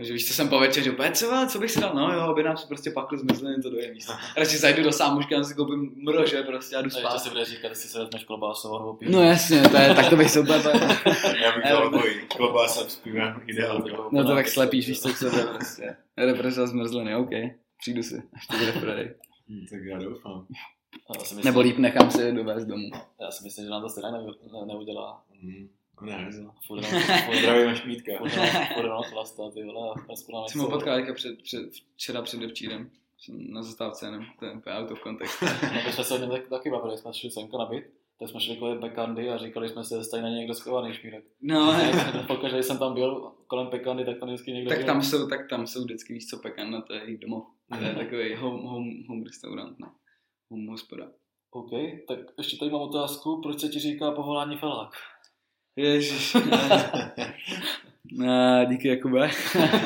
že 0.03 0.13
víš, 0.13 0.29
co 0.29 0.35
jsem 0.35 0.49
po 0.49 0.59
večeři, 0.61 0.91
úplně, 0.91 1.11
co, 1.13 1.47
co 1.53 1.59
bych 1.59 1.71
si 1.71 1.81
dal, 1.81 1.95
no 1.95 2.13
jo, 2.13 2.27
objednám 2.31 2.57
si 2.57 2.67
prostě 2.67 2.91
pakli 2.91 3.19
zmrzliny, 3.19 3.63
to 3.63 3.71
dojem 3.71 3.95
místo. 3.95 4.13
Radši 4.37 4.57
zajdu 4.59 4.83
do 4.83 4.93
sámušky 4.93 5.35
a 5.35 5.43
si 5.45 5.55
koupím 5.55 5.93
mrože 5.97 6.43
prostě 6.43 6.77
a 6.77 6.83
jdu 6.83 6.87
A 6.87 6.91
spát. 6.91 7.19
si 7.19 7.29
bude 7.29 7.45
říkat, 7.45 7.69
jestli 7.69 7.89
si 7.89 7.99
vezmeš 7.99 8.25
klobásovou 8.25 8.79
nebo 8.79 8.95
pivo. 8.95 9.13
No 9.13 9.23
jasně, 9.23 9.63
to 9.63 9.77
je, 9.77 9.95
tak 9.95 10.11
to 10.11 10.17
bych 10.17 10.31
se 10.31 10.41
úplně, 10.41 10.59
Já 11.43 11.53
bych 11.57 11.65
dal 11.69 11.87
obojí, 11.87 12.15
klobása 12.37 12.89
s 12.89 12.97
pivem, 12.97 13.43
ideálka. 13.47 13.97
no 14.13 14.25
to 14.25 14.35
tak 14.35 14.49
slepíš, 14.49 14.89
víš 14.89 15.01
co 15.01 15.09
k 15.13 15.17
sobě 15.17 15.45
prostě. 15.45 15.97
Represa 16.17 16.67
zmrzliny, 16.67 17.17
OK, 17.17 17.31
přijdu 17.81 18.03
si, 18.03 18.23
až 18.35 18.47
to 18.47 18.57
bude 18.59 18.73
v 18.73 18.81
prodeji. 18.81 19.15
Hm, 19.49 19.67
Tak 19.71 19.81
já 19.85 19.99
doufám. 19.99 20.47
Myslím, 21.19 21.41
Nebo 21.45 21.61
líp 21.61 21.79
nechám 21.79 22.11
si 22.11 22.23
je 22.23 22.33
dovést 22.33 22.67
domů. 22.67 22.91
Já 23.21 23.31
si 23.31 23.45
myslím, 23.45 23.65
že 23.65 23.71
nám 23.71 23.83
to 23.83 23.89
stejně 23.89 24.11
ne, 24.11 24.19
ne, 24.53 24.67
neudělá. 24.67 25.23
Hm, 25.43 25.69
Ne, 26.03 26.13
Furt 26.25 26.35
jenom, 26.37 26.53
furt 26.67 26.83
jenom, 26.83 27.03
zdravíme 27.41 27.77
Šmítka. 27.83 28.13
jenom 28.77 29.03
chlasta, 29.03 29.51
ty 29.55 29.65
vole, 29.65 29.95
Jsem 30.49 30.61
ho 30.61 30.71
potkal 30.71 30.97
teďka 30.97 31.15
před, 31.15 31.43
před, 31.43 31.71
včera 31.95 32.23
předevčírem. 32.23 32.91
Na 33.29 33.63
zastávce 33.63 34.07
jenom, 34.07 34.25
to 34.39 34.45
je 34.45 34.53
úplně 34.53 34.77
out 34.77 34.91
of 34.91 35.03
context. 35.03 35.43
No, 35.75 35.83
my 35.87 35.93
jsme 35.93 36.05
se 36.05 36.15
o 36.15 36.19
něm 36.19 36.31
tak, 36.31 36.49
taky 36.49 36.71
bavili, 36.71 36.99
jsme 36.99 37.15
šli 37.15 37.31
senko 37.31 37.59
na 37.59 37.67
byt, 37.67 37.85
tak 38.19 38.29
jsme 38.29 38.41
šli 38.41 38.57
kolem 38.57 38.81
pekandy 38.81 39.31
a 39.31 39.37
říkali 39.37 39.69
jsme 39.69 39.85
si, 39.85 39.95
že 39.95 40.05
stejně 40.05 40.23
není 40.25 40.37
někdo 40.39 40.55
schovaný 40.55 40.95
šmírek. 40.95 41.25
No, 41.43 41.75
Pokaždé 42.27 42.63
jsem 42.63 42.79
tam 42.79 42.95
byl 42.95 43.33
kolem 43.47 43.67
pekandy, 43.67 44.05
tak 44.05 44.19
tam 44.19 44.29
vždycky 44.29 44.53
někdo 44.53 44.69
tak 44.69 44.79
byl. 44.79 44.87
tam 44.87 45.03
jsou, 45.03 45.29
tak 45.29 45.49
tam 45.51 45.67
jsou 45.67 45.81
vždycky 45.85 46.13
víc 46.15 46.31
co 46.31 46.39
pekan, 46.39 46.83
to 46.87 46.95
je 46.95 47.01
jejich 47.05 47.21
domov. 47.21 47.45
To 47.79 47.85
je 47.85 47.95
takový 47.95 48.35
home, 48.35 48.63
home, 48.67 49.05
home 49.09 49.23
restaurant, 49.25 49.79
no. 49.79 49.93
Home 50.51 50.67
hospoda. 50.69 51.07
OK, 51.51 51.71
tak 52.09 52.19
ještě 52.39 52.57
tady 52.57 52.71
mám 52.71 52.81
otázku, 52.81 53.41
proč 53.43 53.61
se 53.61 53.69
ti 53.69 53.79
říká 53.79 54.11
povolání 54.11 54.57
felák? 54.57 54.91
Ježiš. 55.77 56.37
no, 58.13 58.65
díky 58.69 58.89
Jakube. 58.89 59.31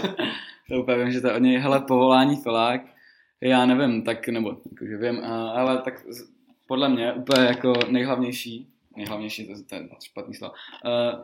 to 0.69 0.81
úplně 0.83 0.99
vím, 0.99 1.13
že 1.13 1.21
to 1.21 1.27
je 1.27 1.35
od 1.35 1.39
něj, 1.39 1.59
hele, 1.59 1.81
povolání 1.81 2.37
felák. 2.37 2.81
Já 3.41 3.67
nevím, 3.67 4.03
tak, 4.03 4.29
nebo, 4.29 4.63
jakože 4.71 4.97
vím, 4.97 5.25
ale 5.25 5.83
tak 5.83 6.07
podle 6.67 6.89
mě 6.89 7.13
úplně 7.13 7.47
jako 7.47 7.73
nejhlavnější, 7.91 8.73
nejhlavnější, 8.97 9.47
to, 9.47 9.65
to 9.69 9.75
je 9.75 9.89
špatný 10.05 10.35
slovo, 10.35 10.55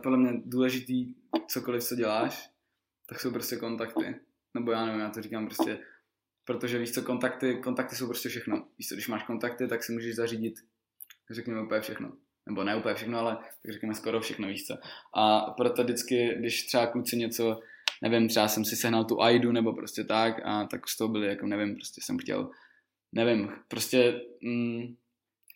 podle 0.03 0.19
mě 0.19 0.33
důležitý 0.45 1.15
cokoliv, 1.49 1.85
co 1.85 1.95
děláš, 1.95 2.51
tak 3.07 3.21
jsou 3.21 3.31
prostě 3.31 3.57
kontakty. 3.57 4.15
Nebo 4.55 4.73
já 4.73 4.87
nevím, 4.87 5.01
já 5.01 5.11
to 5.11 5.23
říkám 5.23 5.47
prostě, 5.47 5.79
protože 6.45 6.79
víš 6.79 6.93
co, 6.93 7.03
kontakty, 7.03 7.57
kontakty 7.57 7.97
jsou 7.97 8.07
prostě 8.07 8.29
všechno. 8.29 8.67
Víš 8.79 8.89
co, 8.89 8.95
když 8.95 9.09
máš 9.09 9.23
kontakty, 9.23 9.69
tak 9.69 9.85
si 9.85 9.93
můžeš 9.93 10.15
zařídit, 10.15 10.55
řekněme 11.31 11.63
úplně 11.63 11.81
všechno. 11.81 12.13
Nebo 12.47 12.65
ne 12.65 12.77
úplně 12.77 12.95
všechno, 12.95 13.19
ale 13.19 13.37
tak 13.37 13.73
řekněme 13.73 13.95
skoro 13.95 14.21
všechno, 14.21 14.49
víš 14.49 14.67
co. 14.67 14.75
A 15.15 15.41
proto 15.41 15.85
vždycky, 15.85 16.35
když 16.39 16.67
třeba 16.67 16.87
kluci 16.87 17.17
něco, 17.17 17.61
nevím, 18.03 18.29
třeba 18.29 18.49
jsem 18.49 18.65
si 18.65 18.77
sehnal 18.77 19.05
tu 19.05 19.23
AIDu 19.23 19.53
nebo 19.53 19.73
prostě 19.73 20.05
tak, 20.05 20.41
a 20.45 20.65
tak 20.65 20.89
z 20.89 20.97
toho 20.97 21.09
byli, 21.09 21.27
jako 21.27 21.47
nevím, 21.47 21.75
prostě 21.75 22.01
jsem 22.05 22.19
chtěl, 22.19 22.51
nevím, 23.13 23.53
prostě 23.69 24.21
mm, 24.43 24.95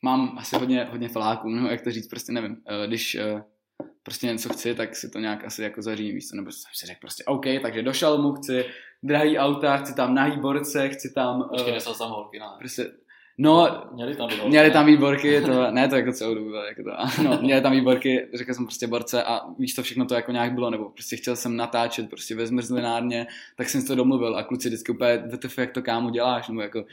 mám 0.02 0.38
asi 0.38 0.56
hodně, 0.56 0.84
hodně 0.84 1.08
feláků, 1.08 1.48
no, 1.48 1.70
jak 1.70 1.80
to 1.80 1.90
říct, 1.90 2.08
prostě 2.08 2.32
nevím, 2.32 2.56
eh, 2.68 2.86
když 2.86 3.14
eh, 3.14 3.44
prostě 4.02 4.26
něco 4.26 4.48
chci, 4.48 4.74
tak 4.74 4.96
si 4.96 5.10
to 5.10 5.18
nějak 5.18 5.44
asi 5.44 5.62
jako 5.62 5.82
zařídím, 5.82 6.14
víš 6.14 6.28
co, 6.28 6.36
nebo 6.36 6.52
jsem 6.52 6.70
si 6.74 6.86
řekl 6.86 7.00
prostě 7.00 7.24
OK, 7.24 7.44
takže 7.62 7.82
do 7.82 7.92
šalmu 7.92 8.32
chci 8.32 8.64
drahý 9.02 9.38
auta, 9.38 9.76
chci 9.76 9.94
tam 9.94 10.14
nahý 10.14 10.40
borce, 10.40 10.88
chci 10.88 11.12
tam, 11.14 11.48
Počkej, 11.48 11.70
eh, 11.70 11.74
nesl 11.74 11.94
tam 11.94 12.10
holky, 12.10 12.38
ne? 12.38 12.46
prostě, 12.58 12.90
no, 13.38 13.84
Měli 13.92 14.16
tam 14.16 14.28
být 14.28 14.36
holky, 14.38 14.48
Měli 14.48 14.70
tam 14.70 14.86
výborky, 14.86 15.40
to, 15.40 15.70
ne 15.70 15.88
to 15.88 15.96
jako 15.96 16.12
celou 16.12 16.34
dobu, 16.34 16.52
jako 16.52 16.82
to, 16.82 17.00
ano, 17.00 17.38
měli 17.42 17.60
tam 17.60 17.72
výborky, 17.72 18.28
řekl 18.34 18.54
jsem 18.54 18.66
prostě 18.66 18.86
borce 18.86 19.24
a 19.24 19.40
víš 19.58 19.74
to 19.74 19.82
všechno 19.82 20.06
to 20.06 20.14
jako 20.14 20.32
nějak 20.32 20.52
bylo, 20.52 20.70
nebo 20.70 20.90
prostě 20.90 21.16
chtěl 21.16 21.36
jsem 21.36 21.56
natáčet 21.56 22.10
prostě 22.10 22.34
ve 22.34 22.46
zmrzlinárně, 22.46 23.26
tak 23.56 23.68
jsem 23.68 23.80
si 23.80 23.86
to 23.86 23.94
domluvil 23.94 24.36
a 24.36 24.42
kluci 24.42 24.68
vždycky 24.68 24.92
úplně, 24.92 25.22
VTF, 25.32 25.58
jak 25.58 25.72
to 25.72 25.82
kámo 25.82 26.10
děláš, 26.10 26.48
nebo 26.48 26.60
jako, 26.60 26.84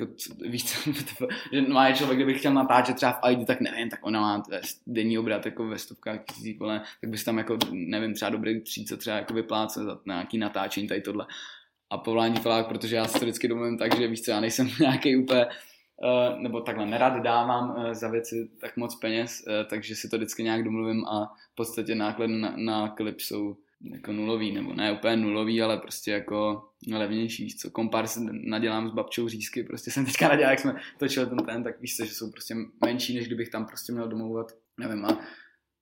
jako 0.00 0.12
co- 0.14 0.34
víš 0.48 0.64
co, 0.64 0.92
VTF, 0.92 1.22
že 1.52 1.62
má 1.62 1.92
člověk, 1.92 2.18
kdyby 2.18 2.34
chtěl 2.34 2.52
natáčet 2.52 2.96
třeba 2.96 3.12
v 3.12 3.30
ID, 3.30 3.46
tak 3.46 3.60
nevím, 3.60 3.90
tak 3.90 4.06
ona 4.06 4.20
má 4.20 4.42
denní 4.86 5.18
obrat 5.18 5.46
jako 5.46 5.68
ve 5.68 5.78
stovkách 5.78 6.24
tisíc, 6.24 6.58
vole, 6.58 6.82
tak 7.00 7.10
bys 7.10 7.24
tam 7.24 7.38
jako, 7.38 7.58
nevím, 7.72 8.14
třeba 8.14 8.30
dobrý 8.30 8.60
tříce 8.60 8.96
třeba 8.96 9.16
jako 9.16 9.34
vyplácel 9.34 9.84
za 9.84 9.98
nějaký 10.06 10.38
natáčení 10.38 10.88
tady 10.88 11.00
tohle. 11.00 11.26
A 11.90 11.98
povolání 11.98 12.36
felák, 12.36 12.68
protože 12.68 12.96
já 12.96 13.04
si 13.04 13.12
to 13.12 13.24
vždycky 13.24 13.48
domluvím 13.48 13.78
tak, 13.78 13.96
že 13.96 14.08
víš 14.08 14.22
co, 14.22 14.30
já 14.30 14.40
nejsem 14.40 14.70
nějaký 14.80 15.16
úplně 15.16 15.46
nebo 16.38 16.60
takhle 16.60 16.86
nerad 16.86 17.22
dávám 17.22 17.70
uh, 17.70 17.92
za 17.92 18.08
věci 18.08 18.50
tak 18.60 18.76
moc 18.76 18.94
peněz, 18.94 19.44
uh, 19.46 19.68
takže 19.70 19.96
si 19.96 20.08
to 20.08 20.16
vždycky 20.16 20.42
nějak 20.42 20.64
domluvím 20.64 21.04
a 21.04 21.34
v 21.52 21.54
podstatě 21.54 21.94
náklady 21.94 22.32
na, 22.32 22.54
na 22.56 22.88
klip 22.88 23.20
jsou 23.20 23.56
jako 23.92 24.12
nulový, 24.12 24.52
nebo 24.52 24.74
ne 24.74 24.92
úplně 24.92 25.16
nulový, 25.16 25.62
ale 25.62 25.78
prostě 25.78 26.10
jako 26.10 26.68
levnější, 26.92 27.56
co, 27.56 27.70
kompars 27.70 28.18
nadělám 28.30 28.88
s 28.88 28.92
babčou 28.92 29.28
řízky, 29.28 29.62
prostě 29.62 29.90
jsem 29.90 30.06
teďka 30.06 30.28
nadělal, 30.28 30.50
jak 30.50 30.60
jsme 30.60 30.74
točili 30.98 31.26
ten 31.26 31.38
ten, 31.38 31.62
tak 31.62 31.80
víš 31.80 31.96
co, 31.96 32.04
že 32.04 32.14
jsou 32.14 32.30
prostě 32.30 32.54
menší, 32.84 33.16
než 33.16 33.26
kdybych 33.26 33.48
tam 33.48 33.66
prostě 33.66 33.92
měl 33.92 34.08
domlouvat, 34.08 34.46
nevím, 34.80 35.04
a 35.04 35.20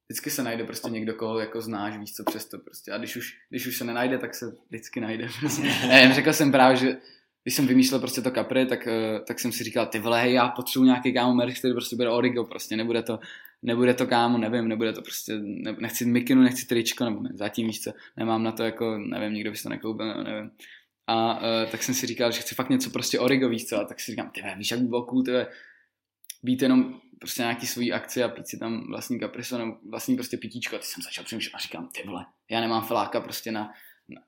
vždycky 0.08 0.30
se 0.30 0.42
najde 0.42 0.64
prostě 0.64 0.90
někdo, 0.90 1.14
koho 1.14 1.38
jako 1.38 1.60
znáš, 1.60 1.98
víš 1.98 2.14
co, 2.14 2.24
přesto 2.24 2.58
prostě, 2.58 2.92
a 2.92 2.98
když 2.98 3.16
už, 3.16 3.38
když 3.50 3.66
už 3.66 3.76
se 3.76 3.84
nenajde, 3.84 4.18
tak 4.18 4.34
se 4.34 4.56
vždycky 4.68 5.00
najde, 5.00 5.28
prostě. 5.40 5.62
nevím, 5.88 6.14
řekl 6.14 6.32
jsem 6.32 6.52
právě, 6.52 6.76
že 6.76 6.96
když 7.46 7.54
jsem 7.54 7.66
vymýšlel 7.66 8.00
prostě 8.00 8.22
to 8.22 8.30
kapry, 8.30 8.66
tak, 8.66 8.86
eh, 8.86 9.20
tak 9.26 9.40
jsem 9.40 9.52
si 9.52 9.64
říkal, 9.64 9.86
ty 9.86 9.98
vole, 9.98 10.20
hej, 10.22 10.32
já 10.32 10.48
potřebuji 10.48 10.84
nějaký 10.84 11.14
kámo 11.14 11.34
merch, 11.34 11.58
který 11.58 11.74
prostě 11.74 11.96
bude 11.96 12.10
origo, 12.10 12.44
prostě 12.44 12.76
nebude 12.76 13.02
to, 13.02 13.18
nebude 13.62 13.94
to 13.94 14.06
kámo, 14.06 14.38
nevím, 14.38 14.68
nebude 14.68 14.92
to 14.92 15.02
prostě, 15.02 15.32
ne, 15.38 15.76
nechci 15.80 16.04
mikinu, 16.04 16.42
nechci 16.42 16.66
tričko, 16.66 17.04
nebo 17.04 17.22
ne, 17.22 17.30
zatím 17.34 17.66
víš 17.66 17.80
co, 17.80 17.92
nemám 18.16 18.42
na 18.42 18.52
to 18.52 18.62
jako, 18.62 18.98
nevím, 18.98 19.34
nikdo 19.34 19.50
by 19.50 19.58
to 19.58 19.68
nekoupil, 19.68 20.06
nebo 20.06 20.22
nevím. 20.22 20.50
A 21.06 21.34
uh, 21.34 21.70
tak 21.70 21.82
jsem 21.82 21.94
si 21.94 22.06
říkal, 22.06 22.32
že 22.32 22.40
chci 22.40 22.54
fakt 22.54 22.70
něco 22.70 22.90
prostě 22.90 23.20
origo, 23.20 23.48
víš 23.48 23.66
co, 23.66 23.80
a 23.80 23.84
tak 23.84 24.00
si 24.00 24.10
říkám, 24.10 24.30
ty 24.30 24.42
víš, 24.56 24.70
jak 24.70 24.80
by 24.80 24.86
bylo 24.86 25.04
cool, 25.04 25.22
ty 25.22 25.32
být 26.42 26.62
jenom 26.62 27.00
prostě 27.20 27.42
nějaký 27.42 27.66
svůj 27.66 27.92
akci 27.92 28.22
a 28.22 28.28
pít 28.28 28.48
si 28.48 28.58
tam 28.58 28.86
vlastní 28.90 29.20
kapriso 29.20 29.58
nebo 29.58 29.72
vlastní 29.90 30.16
prostě 30.16 30.36
pitíčko. 30.36 30.76
A 30.76 30.78
ty 30.78 30.84
jsem 30.84 31.02
začal 31.02 31.24
přemýšlet 31.24 31.54
a 31.54 31.58
říkám, 31.58 31.88
ty 31.88 32.02
vole, 32.06 32.26
já 32.50 32.60
nemám 32.60 32.86
feláka 32.86 33.20
prostě 33.20 33.52
na, 33.52 33.72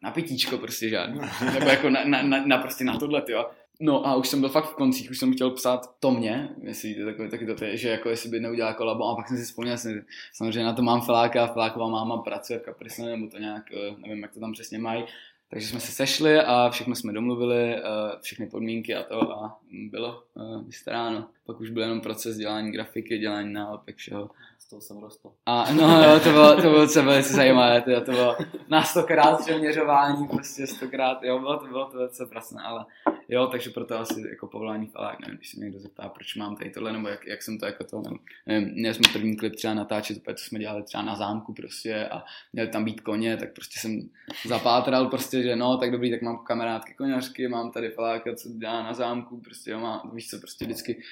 na, 0.03 0.11
pitíčko 0.11 0.59
prostě 0.59 0.88
žádný. 0.88 1.21
Nebo 1.55 1.69
jako 1.69 1.91
na, 1.91 2.05
na, 2.05 2.23
na, 2.23 2.47
na 2.47 2.59
prostě 2.59 2.85
na 2.85 2.99
tohle, 2.99 3.23
jo. 3.29 3.51
No 3.81 4.07
a 4.07 4.17
už 4.17 4.29
jsem 4.29 4.41
byl 4.41 4.49
fakt 4.49 4.64
v 4.64 4.75
koncích, 4.75 5.11
už 5.11 5.19
jsem 5.19 5.33
chtěl 5.33 5.51
psát 5.51 5.97
to 6.01 6.11
mě, 6.11 6.49
jestli 6.62 6.95
to 6.95 7.05
takový 7.05 7.31
taky 7.31 7.47
to 7.47 7.64
je, 7.64 7.77
že 7.77 7.88
jako 7.88 8.09
jestli 8.09 8.31
by 8.31 8.41
neudělal 8.41 8.75
kolabo 8.75 9.05
a 9.05 9.17
pak 9.17 9.29
jsem 9.29 9.37
si 9.37 9.45
vzpomněl, 9.45 9.79
jsem, 9.79 10.03
samozřejmě 10.33 10.64
na 10.64 10.73
to 10.73 10.83
mám 10.83 11.01
feláka, 11.01 11.47
feláková 11.47 11.88
máma 11.88 12.17
pracuje 12.17 12.59
v 12.59 12.62
Kaprisne, 12.62 13.07
nebo 13.07 13.27
to 13.27 13.38
nějak, 13.38 13.62
eh, 13.73 13.95
nevím, 13.99 14.23
jak 14.23 14.35
to 14.35 14.41
tam 14.41 14.53
přesně 14.53 14.79
mají, 14.79 15.05
takže 15.51 15.67
jsme 15.67 15.81
se 15.81 15.93
sešli 15.93 16.41
a 16.41 16.71
všechno 16.71 16.95
jsme 16.95 17.12
domluvili, 17.12 17.75
eh, 17.75 17.83
všechny 18.21 18.47
podmínky 18.47 18.95
a 18.95 19.03
to 19.03 19.33
a 19.33 19.59
bylo 19.71 20.23
eh, 20.37 20.64
vystaráno. 20.67 21.29
Pak 21.47 21.61
už 21.61 21.71
byl 21.71 21.83
jenom 21.83 22.01
proces 22.01 22.37
dělání 22.37 22.73
grafiky, 22.73 23.19
dělání 23.19 23.53
nálepek, 23.53 23.97
všeho. 23.97 24.31
Toho 24.70 24.81
jsem 24.81 24.98
rostl. 24.98 25.33
A 25.46 25.72
no, 25.72 26.02
jo, 26.02 26.20
to 26.20 26.31
bylo, 26.31 26.57
to 26.57 26.62
bylo 26.62 26.88
co 26.88 27.02
velice 27.02 27.33
zajímavé, 27.33 27.83
to, 27.83 28.00
to 28.00 28.11
bylo 28.11 28.37
na 28.68 28.83
stokrát 28.83 29.40
přeměřování, 29.40 30.28
prostě 30.28 30.66
stokrát, 30.66 31.22
jo, 31.22 31.38
bylo 31.38 31.59
to, 31.59 31.66
bylo 31.66 31.90
to 31.90 31.96
velice 31.96 32.26
prasné, 32.26 32.62
ale 32.62 32.85
jo, 33.28 33.46
takže 33.46 33.70
proto 33.70 33.98
asi 33.98 34.28
jako 34.28 34.46
povolání 34.46 34.87
falák, 34.87 35.20
nevím, 35.20 35.37
když 35.37 35.50
se 35.50 35.61
někdo 35.61 35.78
zeptá, 35.78 36.09
proč 36.09 36.37
mám 36.37 36.57
tady 36.57 36.70
tohle, 36.70 36.92
nebo 36.92 37.09
jak, 37.09 37.26
jak 37.26 37.42
jsem 37.42 37.59
to 37.59 37.66
jako 37.66 37.85
to, 37.85 38.02
nevím, 38.46 38.68
měli 38.74 38.94
jsme 38.94 39.12
první 39.12 39.37
klip 39.37 39.57
třeba 39.57 39.74
natáčet, 39.74 40.22
to 40.22 40.35
co 40.35 40.44
jsme 40.44 40.59
dělali 40.59 40.83
třeba 40.83 41.02
na 41.02 41.16
zámku 41.16 41.54
prostě 41.54 42.09
a 42.09 42.24
měli 42.52 42.68
tam 42.68 42.85
být 42.85 43.00
koně, 43.00 43.37
tak 43.37 43.52
prostě 43.54 43.81
jsem 43.81 44.09
zapátral 44.46 45.07
prostě, 45.07 45.42
že 45.42 45.57
no, 45.57 45.78
tak 45.78 45.90
dobrý, 45.90 46.11
tak 46.11 46.22
mám 46.22 46.38
kamarádky 46.38 46.94
koněřky, 46.94 47.48
mám 47.48 47.70
tady 47.70 47.90
faláka, 47.90 48.35
co 48.35 48.48
dělá 48.48 48.83
na 48.83 48.94
zámku, 48.94 49.40
prostě 49.40 49.70
jo, 49.70 49.81
má, 49.81 50.11
víš 50.14 50.28
co, 50.28 50.38
prostě 50.38 50.64
vždycky 50.64 51.02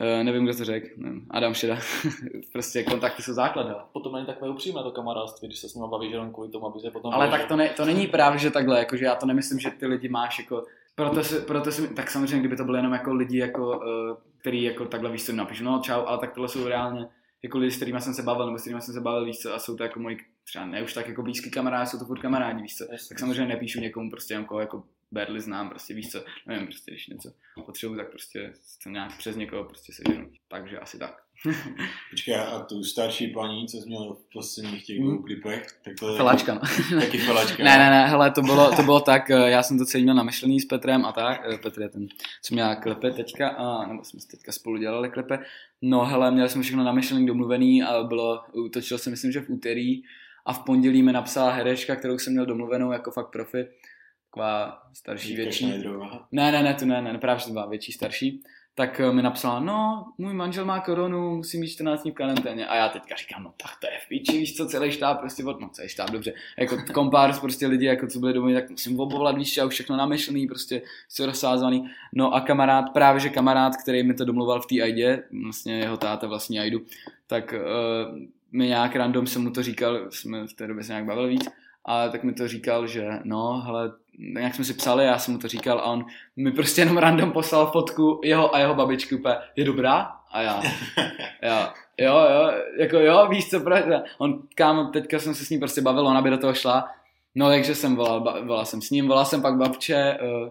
Uh, 0.00 0.24
nevím, 0.24 0.44
kdo 0.44 0.54
to 0.54 0.64
řekl, 0.64 0.86
Adam 1.30 1.54
Šeda. 1.54 1.78
prostě 2.52 2.82
kontakty 2.82 3.22
jsou 3.22 3.32
základ. 3.32 3.88
Potom 3.92 4.12
není 4.12 4.26
takové 4.26 4.50
upřímné 4.50 4.82
to 4.82 4.90
kamarádství, 4.90 5.48
když 5.48 5.58
se 5.58 5.68
s 5.68 5.74
ním 5.74 5.90
bavíš 5.90 6.12
jenom 6.12 6.32
kvůli 6.32 6.48
tomu, 6.48 6.66
aby 6.66 6.80
se 6.80 6.90
potom... 6.90 7.14
Ale 7.14 7.28
tak 7.28 7.44
to, 7.44 7.56
ne, 7.56 7.68
to 7.68 7.84
není 7.84 8.06
právě, 8.06 8.38
že 8.38 8.50
takhle, 8.50 8.78
jakože 8.78 9.04
já 9.04 9.14
to 9.14 9.26
nemyslím, 9.26 9.58
že 9.58 9.70
ty 9.70 9.86
lidi 9.86 10.08
máš 10.08 10.38
jako... 10.38 10.64
Proto, 10.94 11.24
si, 11.24 11.40
proto 11.40 11.72
si, 11.72 11.94
tak 11.94 12.10
samozřejmě, 12.10 12.38
kdyby 12.38 12.56
to 12.56 12.64
byly 12.64 12.78
jenom 12.78 12.92
jako 12.92 13.14
lidi, 13.14 13.38
jako, 13.38 13.78
uh, 13.78 14.16
který 14.40 14.62
jako 14.62 14.86
takhle 14.86 15.10
víš, 15.10 15.26
co 15.26 15.32
napíšu, 15.32 15.64
no 15.64 15.80
čau, 15.82 16.04
ale 16.06 16.18
tak 16.18 16.34
tohle 16.34 16.48
jsou 16.48 16.68
reálně 16.68 17.08
jako 17.42 17.58
lidi, 17.58 17.70
s 17.70 17.76
kterými 17.76 18.00
jsem 18.00 18.14
se 18.14 18.22
bavil, 18.22 18.46
nebo 18.46 18.58
s 18.58 18.60
kterými 18.60 18.82
jsem 18.82 18.94
se 18.94 19.00
bavil, 19.00 19.24
víš 19.24 19.38
co, 19.38 19.54
a 19.54 19.58
jsou 19.58 19.76
to 19.76 19.82
jako 19.82 20.00
moji, 20.00 20.16
třeba 20.44 20.66
ne 20.66 20.82
už 20.82 20.94
tak 20.94 21.08
jako 21.08 21.22
blízký 21.22 21.50
kamarádi, 21.50 21.86
jsou 21.86 21.98
to 21.98 22.04
furt 22.04 22.20
kamarádi, 22.20 22.62
víš 22.62 22.76
co, 22.76 22.84
tak 23.08 23.18
samozřejmě 23.18 23.46
nepíšu 23.46 23.80
někomu 23.80 24.10
prostě 24.10 24.34
jako, 24.34 24.60
jako 24.60 24.82
barely 25.12 25.40
znám, 25.40 25.68
prostě 25.68 25.94
víš 25.94 26.10
co, 26.10 26.24
nevím, 26.46 26.66
prostě 26.66 26.90
když 26.90 27.06
něco 27.06 27.32
potřebuji, 27.66 27.96
tak 27.96 28.10
prostě 28.10 28.52
to 28.82 28.90
nějak 28.90 29.18
přes 29.18 29.36
někoho 29.36 29.64
prostě 29.64 29.92
seženu. 29.92 30.30
Takže 30.48 30.78
asi 30.78 30.98
tak. 30.98 31.22
Počkej, 32.10 32.36
a 32.36 32.60
tu 32.60 32.84
starší 32.84 33.26
paní, 33.26 33.66
co 33.68 33.76
jsi 33.76 33.86
měl 33.86 34.14
v 34.14 34.32
posledních 34.32 34.86
těch 34.86 35.00
dvou 35.00 35.22
klipech, 35.22 35.66
tak 35.84 35.94
to 36.00 36.10
je... 36.10 36.16
Felačka, 36.16 36.54
no. 36.54 36.60
Taky 37.00 37.18
felačka. 37.18 37.64
ne, 37.64 37.78
ne, 37.78 37.90
ne, 37.90 38.06
hele, 38.06 38.30
to 38.30 38.42
bylo, 38.42 38.76
to 38.76 38.82
bylo 38.82 39.00
tak, 39.00 39.30
eh, 39.30 39.50
já 39.50 39.62
jsem 39.62 39.78
to 39.78 39.84
celý 39.84 40.02
měl 40.02 40.14
namyšlený 40.14 40.60
s 40.60 40.64
Petrem 40.64 41.04
a 41.04 41.12
tak, 41.12 41.40
eh, 41.54 41.58
Petr 41.58 41.82
je 41.82 41.88
ten, 41.88 42.06
co 42.42 42.54
měl 42.54 42.76
klipe 42.76 43.10
teďka, 43.10 43.48
a, 43.48 43.86
nebo 43.86 44.04
jsme 44.04 44.20
teďka 44.30 44.52
spolu 44.52 44.76
dělali 44.76 45.10
klipe, 45.10 45.38
no 45.82 46.04
hele, 46.04 46.30
měli 46.30 46.48
jsme 46.48 46.62
všechno 46.62 46.84
namyšlený, 46.84 47.26
domluvený 47.26 47.82
a 47.82 48.02
bylo, 48.02 48.44
utočil 48.52 48.98
jsem 48.98 49.10
myslím, 49.10 49.32
že 49.32 49.40
v 49.40 49.50
úterý 49.50 50.02
a 50.46 50.52
v 50.52 50.64
pondělí 50.64 51.02
mi 51.02 51.12
napsala 51.12 51.50
herečka, 51.50 51.96
kterou 51.96 52.18
jsem 52.18 52.32
měl 52.32 52.46
domluvenou 52.46 52.92
jako 52.92 53.10
fakt 53.10 53.30
profi, 53.30 53.66
taková 54.30 54.82
starší, 54.92 55.36
větší. 55.36 55.66
Ne, 56.32 56.52
ne, 56.52 56.62
ne, 56.62 56.74
tu 56.74 56.86
ne, 56.86 57.02
ne, 57.02 57.18
právě 57.18 57.40
že 57.40 57.46
to 57.46 57.52
byla 57.52 57.66
větší, 57.66 57.92
starší. 57.92 58.42
Tak 58.74 59.00
eh, 59.00 59.12
mi 59.12 59.22
napsala, 59.22 59.60
no, 59.60 60.06
můj 60.18 60.34
manžel 60.34 60.64
má 60.64 60.80
koronu, 60.80 61.36
musím 61.36 61.60
být 61.60 61.68
14 61.68 62.02
dní 62.02 62.10
v 62.10 62.14
karanténě. 62.14 62.66
A 62.66 62.76
já 62.76 62.88
teďka 62.88 63.16
říkám, 63.16 63.42
no 63.42 63.54
tak 63.56 63.70
to 63.80 63.86
je 63.86 63.98
v 64.04 64.08
píči, 64.08 64.38
víš 64.38 64.56
co, 64.56 64.66
celý 64.66 64.92
štáb 64.92 65.20
prostě 65.20 65.44
od, 65.44 65.60
no 65.60 65.68
celý 65.68 65.88
štáb, 65.88 66.10
dobře, 66.10 66.32
jako 66.58 66.76
kompárs 66.94 67.38
prostě 67.38 67.66
lidi, 67.66 67.86
jako 67.86 68.06
co 68.06 68.18
byli 68.18 68.32
domů, 68.32 68.54
tak 68.54 68.70
musím 68.70 69.00
obovolat, 69.00 69.36
víš, 69.36 69.56
já 69.56 69.64
už 69.64 69.74
všechno 69.74 69.96
namyšlený, 69.96 70.46
prostě 70.46 70.82
co 71.08 71.26
rozsázaný. 71.26 71.90
No 72.12 72.34
a 72.34 72.40
kamarád, 72.40 72.84
právě 72.92 73.20
že 73.20 73.28
kamarád, 73.28 73.76
který 73.82 74.02
mi 74.02 74.14
to 74.14 74.24
domluval 74.24 74.60
v 74.60 74.66
té 74.66 74.82
aidě, 74.82 75.22
vlastně 75.42 75.78
jeho 75.78 75.96
táta 75.96 76.26
vlastní 76.26 76.60
aidu, 76.60 76.80
tak 77.26 77.54
uh, 77.54 78.18
mi 78.52 78.66
nějak 78.66 78.96
random 78.96 79.26
jsem 79.26 79.42
mu 79.42 79.50
to 79.50 79.62
říkal, 79.62 80.10
jsme 80.10 80.46
v 80.46 80.52
té 80.52 80.66
době 80.66 80.84
se 80.84 80.92
nějak 80.92 81.04
bavili 81.04 81.28
víc, 81.28 81.48
a 81.84 82.08
tak 82.08 82.24
mi 82.24 82.32
to 82.32 82.48
říkal, 82.48 82.86
že 82.86 83.08
no, 83.24 83.60
hele, 83.60 83.92
nějak 84.18 84.54
jsme 84.54 84.64
si 84.64 84.74
psali, 84.74 85.04
já 85.04 85.18
jsem 85.18 85.34
mu 85.34 85.40
to 85.40 85.48
říkal 85.48 85.78
a 85.78 85.84
on 85.84 86.06
mi 86.36 86.52
prostě 86.52 86.80
jenom 86.80 86.98
random 86.98 87.32
poslal 87.32 87.66
fotku 87.66 88.20
jeho 88.24 88.54
a 88.54 88.58
jeho 88.58 88.74
babičky 88.74 89.14
úplně, 89.14 89.34
je 89.56 89.64
dobrá? 89.64 90.12
A 90.30 90.42
já, 90.42 90.62
já, 91.42 91.74
jo, 91.98 92.14
jo, 92.14 92.52
jako 92.78 92.96
jo, 92.96 93.26
víš 93.30 93.50
co, 93.50 93.60
proč? 93.60 93.84
On, 94.18 94.42
kámo, 94.54 94.84
teďka 94.84 95.18
jsem 95.18 95.34
se 95.34 95.44
s 95.44 95.50
ním 95.50 95.60
prostě 95.60 95.80
bavil, 95.80 96.06
ona 96.06 96.22
by 96.22 96.30
do 96.30 96.38
toho 96.38 96.54
šla, 96.54 96.88
no 97.34 97.48
takže 97.48 97.74
jsem 97.74 97.96
volal, 97.96 98.44
volal 98.44 98.64
jsem 98.64 98.82
s 98.82 98.90
ním, 98.90 99.08
volal 99.08 99.24
jsem 99.24 99.42
pak 99.42 99.56
babče, 99.56 100.18
uh, 100.22 100.48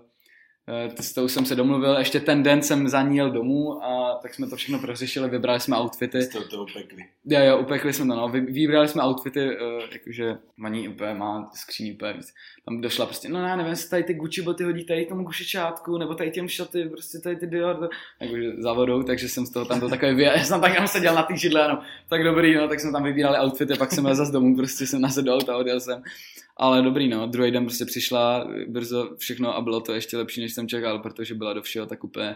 s 1.00 1.14
tou 1.14 1.28
jsem 1.28 1.46
se 1.46 1.56
domluvil, 1.56 1.98
ještě 1.98 2.20
ten 2.20 2.44
den 2.44 2.62
jsem 2.62 2.88
za 2.88 3.02
ní 3.02 3.18
jel 3.18 3.32
domů 3.32 3.84
a 3.84 4.20
tak 4.22 4.34
jsme 4.34 4.48
to 4.48 4.56
všechno 4.56 4.80
prořešili, 4.80 5.30
vybrali 5.30 5.60
jsme 5.60 5.78
outfity. 5.78 6.22
Jste 6.22 6.40
to 6.40 6.64
upekli. 6.64 7.06
Jo, 7.26 7.40
jo, 7.44 7.58
upekli 7.58 7.94
jsme 7.94 8.06
to, 8.06 8.16
no. 8.16 8.30
Vybrali 8.30 8.88
jsme 8.88 9.04
outfity, 9.04 9.46
uh, 9.46 9.84
jakože 9.92 10.38
maní 10.58 10.90
úplně 10.90 11.14
má 11.14 11.50
skříní 11.54 11.94
úplně 11.94 12.14
víc. 12.14 12.34
Tam 12.66 12.82
došla 12.82 13.06
prostě, 13.06 13.30
no 13.30 13.40
já 13.40 13.56
nevím, 13.56 13.70
jestli 13.70 13.90
tady 13.90 14.04
ty 14.04 14.14
Gucci 14.14 14.42
boty 14.42 14.64
hodí 14.64 14.86
tady 14.86 15.06
tomu 15.06 15.24
gušičátku, 15.24 15.98
nebo 15.98 16.16
tady 16.16 16.32
těm 16.32 16.48
šaty, 16.48 16.86
prostě 16.86 17.20
tady 17.20 17.36
ty 17.36 17.48
Dior, 17.48 17.90
jakože 18.20 18.52
za 18.58 18.74
vodou, 18.74 19.04
takže 19.04 19.30
jsem 19.30 19.46
z 19.46 19.50
toho 19.50 19.66
tam 19.66 19.80
to 19.80 19.90
takové 19.90 20.14
vy... 20.14 20.24
já 20.24 20.44
jsem 20.44 20.62
tak 20.62 20.74
jenom 20.74 20.88
seděl 20.88 21.16
na 21.16 21.24
té 21.24 21.38
židle, 21.38 21.68
no, 21.68 21.82
tak 22.10 22.24
dobrý, 22.24 22.56
no, 22.56 22.68
tak 22.68 22.80
jsme 22.80 22.92
tam 22.92 23.04
vybírali 23.04 23.38
outfity, 23.40 23.74
pak 23.78 23.92
jsem 23.92 24.06
jel 24.06 24.16
zase 24.16 24.32
domů, 24.32 24.56
prostě 24.56 24.88
jsem 24.88 25.02
nasedl 25.02 25.40
a 25.48 25.58
odjel 25.58 25.80
jsem. 25.80 26.04
Ale 26.60 26.82
dobrý, 26.82 27.08
no, 27.08 27.28
druhý 27.28 27.52
den 27.52 27.66
prostě 27.66 27.86
přišla 27.86 28.48
brzo 28.68 29.16
všechno 29.18 29.56
a 29.56 29.62
bylo 29.62 29.82
to 29.82 29.94
ještě 29.94 30.18
lepší, 30.18 30.42
než 30.42 30.54
jsem 30.54 30.68
čekal, 30.68 31.00
protože 31.00 31.36
byla 31.36 31.54
do 31.54 31.62
všeho 31.62 31.86
tak 31.86 32.04
úplně, 32.04 32.36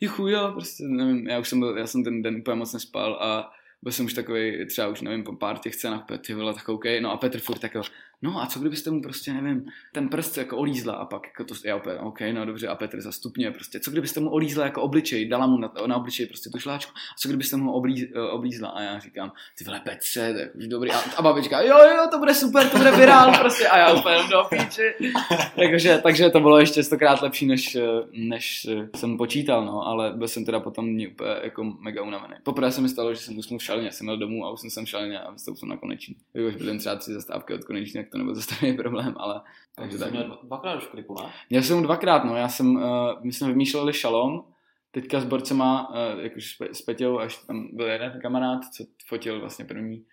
juchu, 0.00 0.28
jo, 0.28 0.50
prostě 0.52 0.84
nevím, 0.84 1.28
já 1.28 1.38
už 1.38 1.48
jsem 1.48 1.60
byl, 1.60 1.78
já 1.78 1.86
jsem 1.86 2.04
ten 2.04 2.22
den 2.22 2.36
úplně 2.36 2.54
moc 2.54 2.72
nespal 2.72 3.18
a 3.20 3.52
byl 3.82 3.92
jsem 3.92 4.06
už 4.06 4.14
takový, 4.14 4.66
třeba 4.66 4.88
už 4.88 5.00
nevím, 5.00 5.24
po 5.24 5.36
pár 5.36 5.58
těch 5.58 5.74
scénách, 5.74 6.04
ty 6.26 6.34
vole, 6.34 6.54
tak 6.54 6.68
OK, 6.68 6.84
no 7.00 7.12
a 7.12 7.16
Petr 7.16 7.38
furt 7.38 7.58
tak 7.58 7.76
no 8.22 8.42
a 8.42 8.46
co 8.46 8.60
kdybyste 8.60 8.90
mu 8.90 9.02
prostě, 9.02 9.32
nevím, 9.32 9.64
ten 9.92 10.08
prst 10.08 10.38
jako 10.38 10.56
olízla 10.56 10.94
a 10.94 11.04
pak 11.04 11.26
jako 11.26 11.44
to, 11.44 11.54
já 11.64 11.76
opět, 11.76 11.98
OK, 11.98 12.20
no 12.32 12.46
dobře, 12.46 12.68
a 12.68 12.74
Petr 12.74 13.00
zastupně 13.00 13.50
prostě, 13.50 13.80
co 13.80 13.90
kdybyste 13.90 14.20
mu 14.20 14.30
olízla 14.30 14.64
jako 14.64 14.82
obličej, 14.82 15.28
dala 15.28 15.46
mu 15.46 15.58
na, 15.58 15.72
na 15.86 15.96
obličej 15.96 16.26
prostě 16.26 16.50
tu 16.50 16.58
šláčku, 16.58 16.92
a 16.92 17.18
co 17.18 17.28
kdybyste 17.28 17.56
mu 17.56 17.72
oblíz, 17.72 18.08
eh, 18.14 18.20
oblízla 18.20 18.68
a 18.68 18.82
já 18.82 18.98
říkám, 18.98 19.32
ty 19.58 19.64
vole 19.64 19.80
Petře, 19.84 20.34
tak 20.38 20.54
už 20.54 20.68
dobrý, 20.68 20.90
a, 20.90 20.98
a 21.16 21.22
babička, 21.22 21.60
jo, 21.60 21.78
jo, 21.78 22.06
to 22.10 22.18
bude 22.18 22.34
super, 22.34 22.68
to 22.68 22.78
bude 22.78 22.90
virál 22.90 23.38
prostě, 23.38 23.68
a 23.68 23.78
já 23.78 23.94
úplně 23.94 24.16
do 24.30 24.42
píči. 24.50 25.12
takže, 25.56 26.00
takže 26.02 26.30
to 26.30 26.40
bylo 26.40 26.58
ještě 26.58 26.82
stokrát 26.82 27.22
lepší, 27.22 27.46
než, 27.46 27.74
eh, 27.74 27.82
než 28.12 28.66
eh, 28.70 28.98
jsem 28.98 29.16
počítal, 29.16 29.64
no, 29.64 29.86
ale 29.86 30.12
byl 30.12 30.28
jsem 30.28 30.44
teda 30.44 30.60
potom 30.60 30.84
úplně 30.86 31.34
jako 31.42 31.64
mega 31.64 32.02
unavený. 32.02 32.34
Poprvé 32.42 32.72
se 32.72 32.80
mi 32.80 32.88
stalo, 32.88 33.14
že 33.14 33.20
jsem 33.20 33.38
usnul 33.38 33.58
v 33.58 33.62
šalně, 33.62 33.92
jsem 33.92 34.04
měl 34.04 34.18
domů 34.18 34.46
a 34.46 34.50
už 34.50 34.60
jsem 34.60 34.86
šalně 34.86 35.20
a 35.20 35.30
vystoupil 35.30 35.58
jsem 35.58 35.68
na 35.68 35.76
koneční. 35.76 36.16
Už 36.48 36.56
byly 36.56 36.78
třeba 36.78 36.96
tři 36.96 37.12
zastávky 37.12 37.54
od 37.54 37.64
konečně, 37.64 38.04
to 38.12 38.18
nebyl 38.18 38.34
zase 38.40 38.72
problém, 38.72 39.14
ale... 39.16 39.40
Takže 39.76 39.98
tak. 39.98 40.10
Měl 40.10 40.38
dvakrát 40.42 40.76
už 40.76 40.86
klipu, 40.86 41.14
ne? 41.22 41.30
Měl 41.50 41.62
jsem 41.62 41.82
dvakrát, 41.82 42.24
no, 42.24 42.36
já 42.36 42.48
jsem, 42.48 42.76
uh, 42.76 42.82
my 43.22 43.32
jsme 43.32 43.48
vymýšleli 43.48 43.92
šalom, 43.92 44.44
teďka 44.90 45.20
s 45.20 45.24
borcema, 45.24 45.90
uh, 45.90 46.20
jakož 46.20 46.56
s 46.72 46.82
Peťou, 46.82 47.18
až 47.18 47.36
tam 47.36 47.68
byl 47.72 47.86
jeden 47.86 48.20
kamarád, 48.22 48.60
co 48.64 48.84
fotil 49.06 49.40
vlastně 49.40 49.64
první 49.64 50.04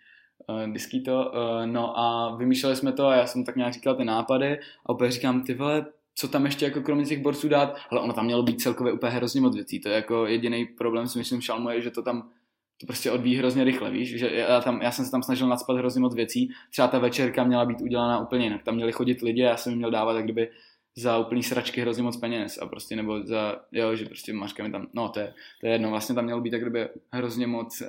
uh, 0.47 0.73
disky 0.73 1.01
to, 1.01 1.31
uh, 1.31 1.65
no 1.65 1.99
a 1.99 2.35
vymýšleli 2.35 2.75
jsme 2.75 2.91
to 2.91 3.07
a 3.07 3.15
já 3.15 3.27
jsem 3.27 3.45
tak 3.45 3.55
nějak 3.55 3.73
říkal 3.73 3.95
ty 3.95 4.05
nápady 4.05 4.59
a 4.85 4.89
opět 4.89 5.11
říkám, 5.11 5.43
ty 5.43 5.53
vole, 5.53 5.85
co 6.15 6.27
tam 6.27 6.45
ještě 6.45 6.65
jako 6.65 6.81
kromě 6.81 7.05
těch 7.05 7.21
borců 7.21 7.49
dát, 7.49 7.75
ale 7.89 8.01
ono 8.01 8.13
tam 8.13 8.25
mělo 8.25 8.43
být 8.43 8.61
celkově 8.61 8.93
úplně 8.93 9.11
hrozně 9.11 9.41
moc 9.41 9.55
věcí, 9.55 9.79
to 9.79 9.89
je 9.89 9.95
jako 9.95 10.25
jediný 10.25 10.65
problém 10.65 11.07
si 11.07 11.17
myslím 11.17 11.41
šalmu 11.41 11.69
je, 11.69 11.81
že 11.81 11.91
to 11.91 12.01
tam 12.01 12.29
to 12.81 12.87
prostě 12.87 13.11
odvíjí 13.11 13.37
hrozně 13.37 13.63
rychle, 13.63 13.91
víš, 13.91 14.19
že 14.19 14.29
já, 14.33 14.61
tam, 14.61 14.81
já 14.81 14.91
jsem 14.91 15.05
se 15.05 15.11
tam 15.11 15.23
snažil 15.23 15.47
nadspat 15.47 15.77
hrozně 15.77 16.01
moc 16.01 16.15
věcí, 16.15 16.49
třeba 16.71 16.87
ta 16.87 16.99
večerka 16.99 17.43
měla 17.43 17.65
být 17.65 17.81
udělaná 17.81 18.19
úplně 18.19 18.43
jinak, 18.43 18.63
tam 18.63 18.75
měli 18.75 18.91
chodit 18.91 19.21
lidi 19.21 19.45
a 19.45 19.49
já 19.49 19.57
jsem 19.57 19.71
jim 19.71 19.77
měl 19.77 19.91
dávat 19.91 20.13
tak 20.13 20.23
kdyby 20.23 20.49
za 20.97 21.17
úplný 21.17 21.43
sračky 21.43 21.81
hrozně 21.81 22.03
moc 22.03 22.17
peněz 22.17 22.57
a 22.61 22.65
prostě 22.65 22.95
nebo 22.95 23.23
za, 23.23 23.61
jo, 23.71 23.95
že 23.95 24.05
prostě 24.05 24.33
Mařka 24.33 24.63
mi 24.63 24.71
tam, 24.71 24.87
no 24.93 25.09
to 25.09 25.19
je, 25.19 25.33
to 25.61 25.67
je 25.67 25.73
jedno, 25.73 25.89
vlastně 25.89 26.15
tam 26.15 26.25
mělo 26.25 26.41
být 26.41 26.51
tak 26.51 26.61
kdyby 26.61 26.89
hrozně 27.11 27.47
moc 27.47 27.81
uh, 27.81 27.87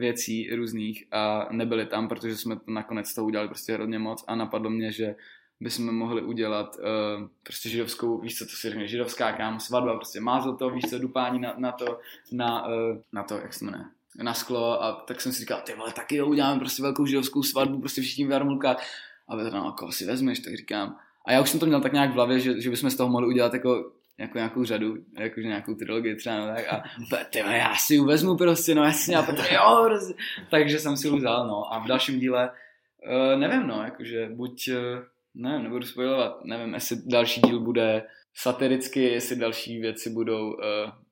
věcí 0.00 0.54
různých 0.54 1.04
a 1.10 1.48
nebyly 1.50 1.86
tam, 1.86 2.08
protože 2.08 2.36
jsme 2.36 2.56
to 2.56 2.70
nakonec 2.70 3.14
toho 3.14 3.26
udělali 3.26 3.48
prostě 3.48 3.72
hrozně 3.72 3.98
moc 3.98 4.24
a 4.26 4.34
napadlo 4.34 4.70
mě, 4.70 4.92
že 4.92 5.14
bychom 5.60 5.94
mohli 5.94 6.22
udělat 6.22 6.76
uh, 6.76 7.28
prostě 7.42 7.68
židovskou, 7.68 8.20
víš 8.20 8.38
co, 8.38 8.44
to 8.44 8.50
si 8.50 8.68
řekne, 8.68 8.88
židovská 8.88 9.32
kam, 9.32 9.60
svatba, 9.60 9.96
prostě 9.96 10.20
mázl 10.20 10.56
to, 10.56 10.70
víš 10.70 10.84
co, 10.90 10.98
dupání 10.98 11.40
na, 11.40 11.54
na 11.58 11.72
to, 11.72 11.98
na, 12.32 12.66
uh, 12.66 12.72
na 13.12 13.22
to, 13.22 13.34
jak 13.34 13.54
se 13.54 13.64
jmenuje, 13.64 13.84
na 14.22 14.34
sklo 14.34 14.82
a 14.82 14.92
tak 14.92 15.20
jsem 15.20 15.32
si 15.32 15.40
říkal, 15.40 15.60
ty 15.64 15.74
vole, 15.74 15.92
taky 15.92 16.16
jo, 16.16 16.26
uděláme 16.26 16.60
prostě 16.60 16.82
velkou 16.82 17.06
židovskou 17.06 17.42
svatbu, 17.42 17.80
prostě 17.80 18.02
všichni 18.02 18.26
v 18.26 18.30
jarmulkách. 18.30 18.86
A 19.28 19.36
Petra, 19.36 19.60
no, 19.60 19.72
koho 19.72 19.92
si 19.92 20.06
vezmeš, 20.06 20.38
tak 20.38 20.56
říkám, 20.56 20.96
a 21.26 21.32
já 21.32 21.40
už 21.40 21.50
jsem 21.50 21.60
to 21.60 21.66
měl 21.66 21.80
tak 21.80 21.92
nějak 21.92 22.10
v 22.10 22.14
hlavě, 22.14 22.40
že, 22.40 22.60
že 22.60 22.70
bychom 22.70 22.90
z 22.90 22.96
toho 22.96 23.10
mohli 23.10 23.26
udělat 23.26 23.54
jako 23.54 23.90
jako 24.18 24.38
nějakou 24.38 24.64
řadu, 24.64 24.96
jakože 25.18 25.46
nějakou 25.46 25.74
trilogii 25.74 26.16
třeba, 26.16 26.38
no 26.38 26.54
tak 26.54 26.72
a 26.72 26.82
ty, 27.30 27.38
já 27.38 27.74
si 27.74 27.94
ji 27.94 28.00
vezmu 28.00 28.36
prostě, 28.36 28.74
no 28.74 28.84
jasně, 28.84 29.16
a 29.16 29.22
Petr, 29.22 29.52
jo, 29.52 29.82
prostě. 29.86 30.14
takže 30.50 30.78
jsem 30.78 30.96
si 30.96 31.08
ji 31.08 31.16
vzal, 31.16 31.48
no. 31.48 31.74
A 31.74 31.78
v 31.78 31.86
dalším 31.86 32.20
díle, 32.20 32.50
uh, 32.50 33.40
nevím, 33.40 33.66
no, 33.66 33.82
jakože 33.84 34.28
buď, 34.32 34.68
uh, 34.68 35.04
nevím, 35.34 35.62
nebudu 35.62 35.86
spojovat, 35.86 36.44
nevím, 36.44 36.74
jestli 36.74 36.96
další 37.06 37.40
díl 37.40 37.60
bude 37.60 38.02
satiricky, 38.34 39.02
jestli 39.02 39.36
další 39.36 39.80
věci 39.80 40.10
budou, 40.10 40.52
uh, 40.52 40.60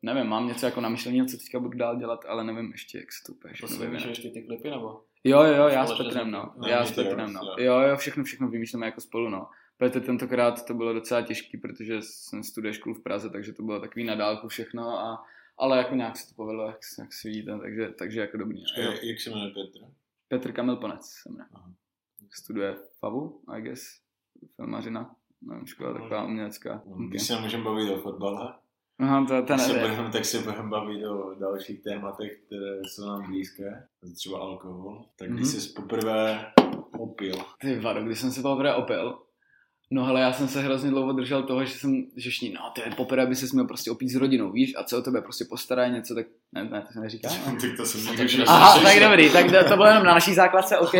nevím, 0.03 0.27
mám 0.27 0.49
něco 0.49 0.67
jako 0.67 0.81
na 0.81 0.89
myšlení, 0.89 1.27
co 1.27 1.37
teďka 1.37 1.61
budu 1.61 1.79
dál 1.79 1.97
dělat, 1.97 2.25
ale 2.29 2.45
nevím 2.45 2.73
ještě, 2.73 2.99
jak 2.99 3.13
se 3.13 3.25
to 3.27 3.33
úplně 3.33 3.55
všechno 3.55 3.77
vyvíjí. 3.79 4.09
ještě 4.09 4.31
ty 4.31 4.43
klipy, 4.43 4.71
nebo? 4.71 5.01
Jo, 5.25 5.43
jo, 5.43 5.69
já 5.69 5.87
s 5.87 5.99
Petrem, 5.99 6.31
no. 6.31 6.55
Já 6.67 6.85
s 6.85 6.93
Petrem, 6.93 7.33
no. 7.33 7.41
Jo, 7.59 7.81
jo, 7.81 7.97
všechno, 7.97 8.25
všechno 8.25 8.49
vymýšlíme 8.49 8.87
jako 8.87 9.01
spolu, 9.01 9.29
no. 9.29 9.49
Protože 9.77 10.01
tentokrát 10.01 10.67
to 10.67 10.75
bylo 10.75 10.93
docela 10.93 11.23
těžký, 11.23 11.59
protože 11.59 11.97
jsem 12.01 12.43
studuje 12.43 12.75
školu 12.75 12.95
v 12.95 13.03
Praze, 13.03 13.31
takže 13.31 13.53
to 13.53 13.63
bylo 13.63 13.81
takový 13.81 14.05
nadálku 14.05 14.49
všechno, 14.49 14.89
a, 14.89 15.25
ale 15.59 15.79
jako 15.79 15.95
nějak 15.95 16.17
se 16.17 16.29
to 16.29 16.35
povedlo, 16.35 16.67
jak, 16.67 16.79
jak 16.99 17.13
si 17.13 17.29
vidíte, 17.29 17.59
takže, 17.59 17.89
takže 17.99 18.21
jako 18.21 18.37
dobrý. 18.37 18.63
No. 18.79 18.83
Jak, 18.83 19.03
jak 19.03 19.21
se 19.21 19.31
jmenuje 19.31 19.51
Petr? 19.51 19.87
Petr 20.29 20.53
Kamil 20.53 20.77
Ponec 20.77 21.07
se 21.07 21.29
jmenuje. 21.29 21.77
Studuje 22.31 22.77
FAVu, 22.99 23.43
I 23.49 23.63
guess, 23.63 23.83
filmařina, 24.57 25.17
nevím, 25.43 25.67
škola 25.67 25.93
taková 25.93 26.25
umělecká. 26.25 26.83
No, 26.87 27.09
když 27.09 27.23
se 27.23 27.41
můžeme 27.41 27.65
bavit 27.65 27.91
o 27.91 27.99
fotbale, 27.99 28.55
Aha, 28.99 29.27
to, 29.27 29.43
to 29.43 29.59
se 29.59 29.73
budeme, 29.73 30.11
tak 30.13 30.25
se 30.25 30.39
budeme 30.39 30.69
bavit 30.69 31.07
o 31.07 31.35
dalších 31.35 31.83
tématech, 31.83 32.33
které 32.47 32.81
jsou 32.85 33.07
nám 33.07 33.27
blízké, 33.27 33.87
třeba 34.15 34.39
alkohol. 34.39 35.05
Tak 35.19 35.31
když 35.31 35.47
mm-hmm. 35.47 35.61
jsi 35.61 35.73
poprvé 35.73 36.53
opil. 36.99 37.35
Ty 37.61 37.79
vado, 37.79 38.03
když 38.03 38.21
jsem 38.21 38.31
se 38.31 38.43
poprvé 38.43 38.75
opil, 38.75 39.19
No 39.95 40.07
ale 40.07 40.21
já 40.21 40.33
jsem 40.33 40.49
se 40.49 40.61
hrozně 40.61 40.91
dlouho 40.91 41.13
držel 41.13 41.43
toho, 41.43 41.65
že 41.65 41.75
jsem, 41.75 42.05
že 42.17 42.31
šní, 42.31 42.53
no 42.53 42.61
to 42.75 42.81
je 42.85 42.95
poprvé, 42.97 43.27
by 43.27 43.35
se 43.35 43.47
měl 43.53 43.65
prostě 43.65 43.91
opít 43.91 44.09
s 44.09 44.15
rodinou, 44.15 44.53
víš, 44.53 44.73
a 44.77 44.85
co 44.85 44.99
o 44.99 45.03
tebe 45.03 45.23
prostě 45.23 45.45
postarají 45.45 45.93
něco, 45.93 46.15
tak 46.15 46.27
ne, 46.53 46.65
ne, 46.65 46.83
to 46.83 46.93
se 46.93 47.01
neříká. 47.01 47.29
tak 47.45 47.77
to 47.77 47.87
jsem 47.87 48.45
Aha, 48.47 48.81
tak 48.83 49.01
dobrý, 49.01 49.31
tak 49.31 49.47
to, 49.51 49.69
to 49.69 49.77
bylo 49.77 49.87
jenom 49.87 50.05
na 50.05 50.15
naší 50.15 50.35
základce, 50.35 50.79
ok. 50.79 50.95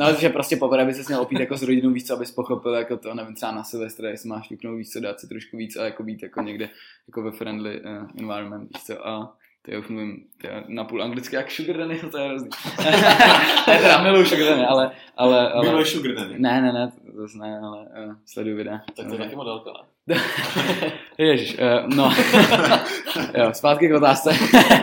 No, 0.00 0.14
že 0.14 0.28
prostě 0.28 0.56
poprvé 0.56 0.84
by 0.84 0.94
se 0.94 1.02
měl 1.08 1.20
opít 1.20 1.40
jako 1.40 1.56
s 1.56 1.62
rodinou, 1.62 1.90
víc, 1.90 2.06
co 2.06 2.14
abys 2.14 2.30
pochopil, 2.30 2.74
jako 2.74 2.96
to, 2.96 3.14
nevím, 3.14 3.34
třeba 3.34 3.52
na 3.52 3.64
Silvestra, 3.64 4.08
jestli 4.08 4.28
máš 4.28 4.50
vyknout 4.50 4.78
víc, 4.78 4.92
co 4.92 5.00
dát 5.00 5.20
si 5.20 5.28
trošku 5.28 5.56
víc 5.56 5.76
a 5.76 5.84
jako 5.84 6.02
být 6.02 6.22
jako 6.22 6.42
někde, 6.42 6.68
jako 7.08 7.22
ve 7.22 7.32
friendly 7.32 7.80
uh, 7.80 8.10
environment, 8.18 8.70
víš 8.74 8.84
co, 8.84 9.08
a 9.08 9.36
to 9.64 9.70
já 9.70 9.78
už 9.78 9.88
mluvím 9.88 10.24
na 10.68 10.84
půl 10.84 11.02
anglicky 11.02 11.36
jak 11.36 11.50
Sugar 11.50 11.76
Danny, 11.76 11.98
to 12.10 12.18
je 12.18 12.28
hrozný. 12.28 12.48
ne, 13.66 13.78
teda 13.78 14.02
miluju 14.02 14.24
Sugar 14.24 14.46
Danny, 14.46 14.66
ale... 14.66 14.90
ale, 15.16 15.52
ale 15.52 15.64
Miluješ 15.64 15.88
Sugar 15.88 16.14
Danny? 16.14 16.34
Ne, 16.38 16.62
ne, 16.62 16.72
ne, 16.72 16.90
to 16.90 17.01
zase 17.16 17.38
ne, 17.38 17.58
ale 17.58 17.78
uh, 17.80 18.14
sleduju 18.24 18.56
videa. 18.56 18.80
Tak 18.96 19.06
to 19.06 19.14
je 19.14 19.18
taky 19.18 19.36
modelka, 19.36 19.70
ne? 20.06 20.16
Ježiš, 21.18 21.58
uh, 21.58 21.96
no. 21.96 22.12
jo, 23.38 23.52
zpátky 23.52 23.88
k 23.88 23.94
otázce. 23.94 24.30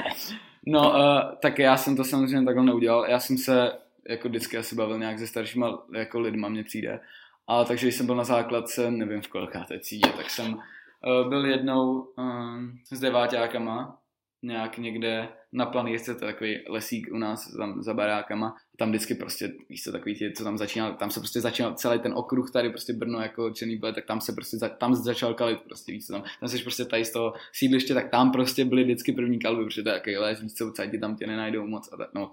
no, 0.65 0.89
uh, 0.89 1.35
tak 1.41 1.59
já 1.59 1.77
jsem 1.77 1.95
to 1.95 2.03
samozřejmě 2.03 2.45
takhle 2.45 2.63
neudělal. 2.63 3.05
Já 3.05 3.19
jsem 3.19 3.37
se 3.37 3.71
jako 4.09 4.29
vždycky 4.29 4.57
asi 4.57 4.75
bavil 4.75 4.99
nějak 4.99 5.19
se 5.19 5.27
staršíma 5.27 5.79
jako 5.93 6.19
lidma, 6.19 6.49
mně 6.49 6.63
přijde. 6.63 6.99
A 7.47 7.63
takže 7.63 7.85
když 7.85 7.95
jsem 7.95 8.05
byl 8.05 8.15
na 8.15 8.23
základce, 8.23 8.91
nevím 8.91 9.21
v 9.21 9.27
kolikáté 9.27 9.79
třídě, 9.79 10.09
tak 10.17 10.29
jsem 10.29 10.53
uh, 10.53 11.29
byl 11.29 11.45
jednou 11.45 12.07
um, 12.17 12.79
s 12.91 12.99
deváťákama 12.99 13.98
nějak 14.41 14.77
někde 14.77 15.29
na 15.53 15.65
planírce, 15.65 16.15
to 16.15 16.25
je 16.25 16.33
takový 16.33 16.59
lesík 16.69 17.07
u 17.11 17.17
nás 17.17 17.51
tam 17.57 17.83
za 17.83 17.93
barákama. 17.93 18.55
Tam 18.77 18.89
vždycky 18.89 19.15
prostě, 19.15 19.51
víš 19.69 19.83
co, 19.83 19.91
takový 19.91 20.15
ti, 20.15 20.33
co 20.33 20.43
tam 20.43 20.57
začínal, 20.57 20.93
tam 20.93 21.11
se 21.11 21.19
prostě 21.19 21.41
začínal 21.41 21.73
celý 21.73 21.99
ten 21.99 22.13
okruh 22.13 22.51
tady, 22.51 22.69
prostě 22.69 22.93
Brno 22.93 23.19
jako 23.19 23.51
černý 23.51 23.77
bude, 23.77 23.93
tak 23.93 24.05
tam 24.05 24.21
se 24.21 24.33
prostě, 24.33 24.57
za, 24.57 24.69
tam 24.69 24.95
začal 24.95 25.33
kalit 25.33 25.61
prostě, 25.61 25.91
víš 25.91 26.05
co, 26.05 26.13
tam, 26.13 26.23
tam 26.39 26.49
jsi 26.49 26.63
prostě 26.63 26.85
tady 26.85 27.05
z 27.05 27.11
toho 27.11 27.33
sídliště, 27.53 27.93
tak 27.93 28.09
tam 28.09 28.31
prostě 28.31 28.65
byly 28.65 28.83
vždycky 28.83 29.11
první 29.11 29.39
kalby, 29.39 29.65
protože 29.65 29.83
to 29.83 29.89
je 29.89 29.95
takový 29.95 30.17
les, 30.17 30.41
víš 30.41 30.53
co, 30.53 30.73
ti 30.91 30.99
tam 30.99 31.15
tě 31.15 31.27
nenajdou 31.27 31.67
moc 31.67 31.93
a 31.93 31.97
tak, 31.97 32.09
no, 32.13 32.31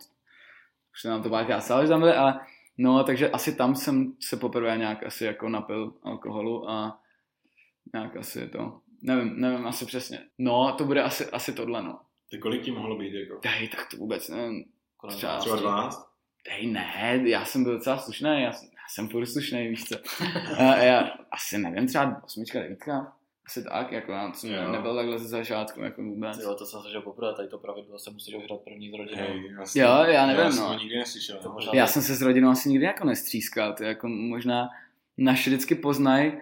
už 0.96 1.04
nám 1.04 1.22
to 1.22 1.30
párkrát 1.30 1.60
stalo, 1.60 1.82
že 1.82 1.88
tam 1.88 2.00
byly, 2.00 2.12
ale 2.12 2.40
no, 2.78 3.04
takže 3.04 3.30
asi 3.30 3.56
tam 3.56 3.74
jsem 3.74 4.12
se 4.20 4.36
poprvé 4.36 4.78
nějak 4.78 5.02
asi 5.02 5.24
jako 5.24 5.48
napil 5.48 5.94
alkoholu 6.02 6.70
a 6.70 7.00
nějak 7.94 8.16
asi 8.16 8.48
to 8.48 8.80
Nevím, 9.02 9.40
nevím 9.40 9.66
asi 9.66 9.86
přesně. 9.86 10.18
No, 10.38 10.74
to 10.78 10.84
bude 10.84 11.02
asi, 11.02 11.26
asi 11.30 11.52
tohle, 11.52 11.82
no. 11.82 12.00
Tak 12.30 12.40
kolik 12.40 12.62
ti 12.62 12.70
mohlo 12.70 12.98
být, 12.98 13.14
jako? 13.14 13.40
Hej, 13.44 13.68
tak 13.68 13.88
to 13.90 13.96
vůbec 13.96 14.28
nevím. 14.28 14.64
Třeba, 15.08 15.38
třeba 15.38 15.56
12? 15.56 16.06
Hej, 16.50 16.66
ne, 16.66 17.20
já 17.24 17.44
jsem 17.44 17.64
byl 17.64 17.72
docela 17.72 17.98
slušný, 17.98 18.28
já, 18.28 18.38
já 18.40 18.52
jsem 18.88 19.08
furt 19.08 19.26
slušný, 19.26 19.68
víš 19.68 19.84
co. 19.84 19.94
já, 20.58 20.82
já, 20.82 21.10
asi 21.30 21.58
nevím, 21.58 21.86
třeba 21.86 22.22
osmička, 22.24 22.60
devítka. 22.60 23.12
Asi 23.46 23.64
tak, 23.64 23.92
jako 23.92 24.12
já 24.12 24.32
jsem 24.32 24.52
jo. 24.52 24.72
nebyl 24.72 24.96
takhle 24.96 25.18
ze 25.18 25.28
začátku, 25.28 25.80
jako 25.80 26.02
vůbec. 26.02 26.38
Jo, 26.38 26.54
to 26.54 26.66
jsem 26.66 26.80
slyšel 26.80 27.02
poprvé, 27.02 27.34
tady 27.34 27.48
to 27.48 27.58
pravidlo 27.58 27.98
se 27.98 28.10
musíš 28.10 28.34
hrát 28.34 28.60
první 28.64 28.90
s 28.90 28.94
rodinou. 28.98 29.22
Hey, 29.22 29.42
jo, 29.74 30.04
já 30.04 30.26
nevím, 30.26 30.42
já 30.42 30.48
no. 30.48 30.52
jsem 30.52 30.66
to 30.66 30.78
nikdy 30.78 30.96
neslyšel. 30.96 31.38
To 31.38 31.56
já 31.72 31.86
jsem 31.86 32.02
se 32.02 32.14
s 32.14 32.22
rodinou 32.22 32.48
asi 32.48 32.68
nikdy 32.68 32.84
jako 32.84 33.06
nestřískal, 33.06 33.74
to 33.74 33.84
jako 33.84 34.08
možná 34.08 34.68
naše 35.18 35.50
vždycky 35.50 35.74
poznají, 35.74 36.32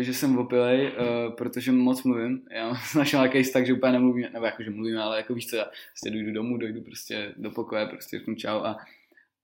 že 0.00 0.14
jsem 0.14 0.38
opilej, 0.38 0.92
uh, 0.92 1.34
protože 1.34 1.72
moc 1.72 2.02
mluvím. 2.02 2.42
Já 2.50 2.72
našel 2.96 3.20
nějaký 3.20 3.52
tak, 3.52 3.66
že 3.66 3.72
úplně 3.72 3.92
nemluvím, 3.92 4.26
nebo 4.32 4.46
jako, 4.46 4.62
že 4.62 4.70
mluvím, 4.70 4.98
ale 4.98 5.16
jako 5.16 5.34
víš 5.34 5.46
co, 5.46 5.56
já 5.56 5.64
prostě 5.64 6.10
dojdu 6.10 6.32
domů, 6.32 6.56
dojdu 6.56 6.80
prostě 6.80 7.34
do 7.36 7.50
pokoje, 7.50 7.86
prostě 7.86 8.18
řeknu 8.18 8.34
čau 8.34 8.60
a, 8.60 8.76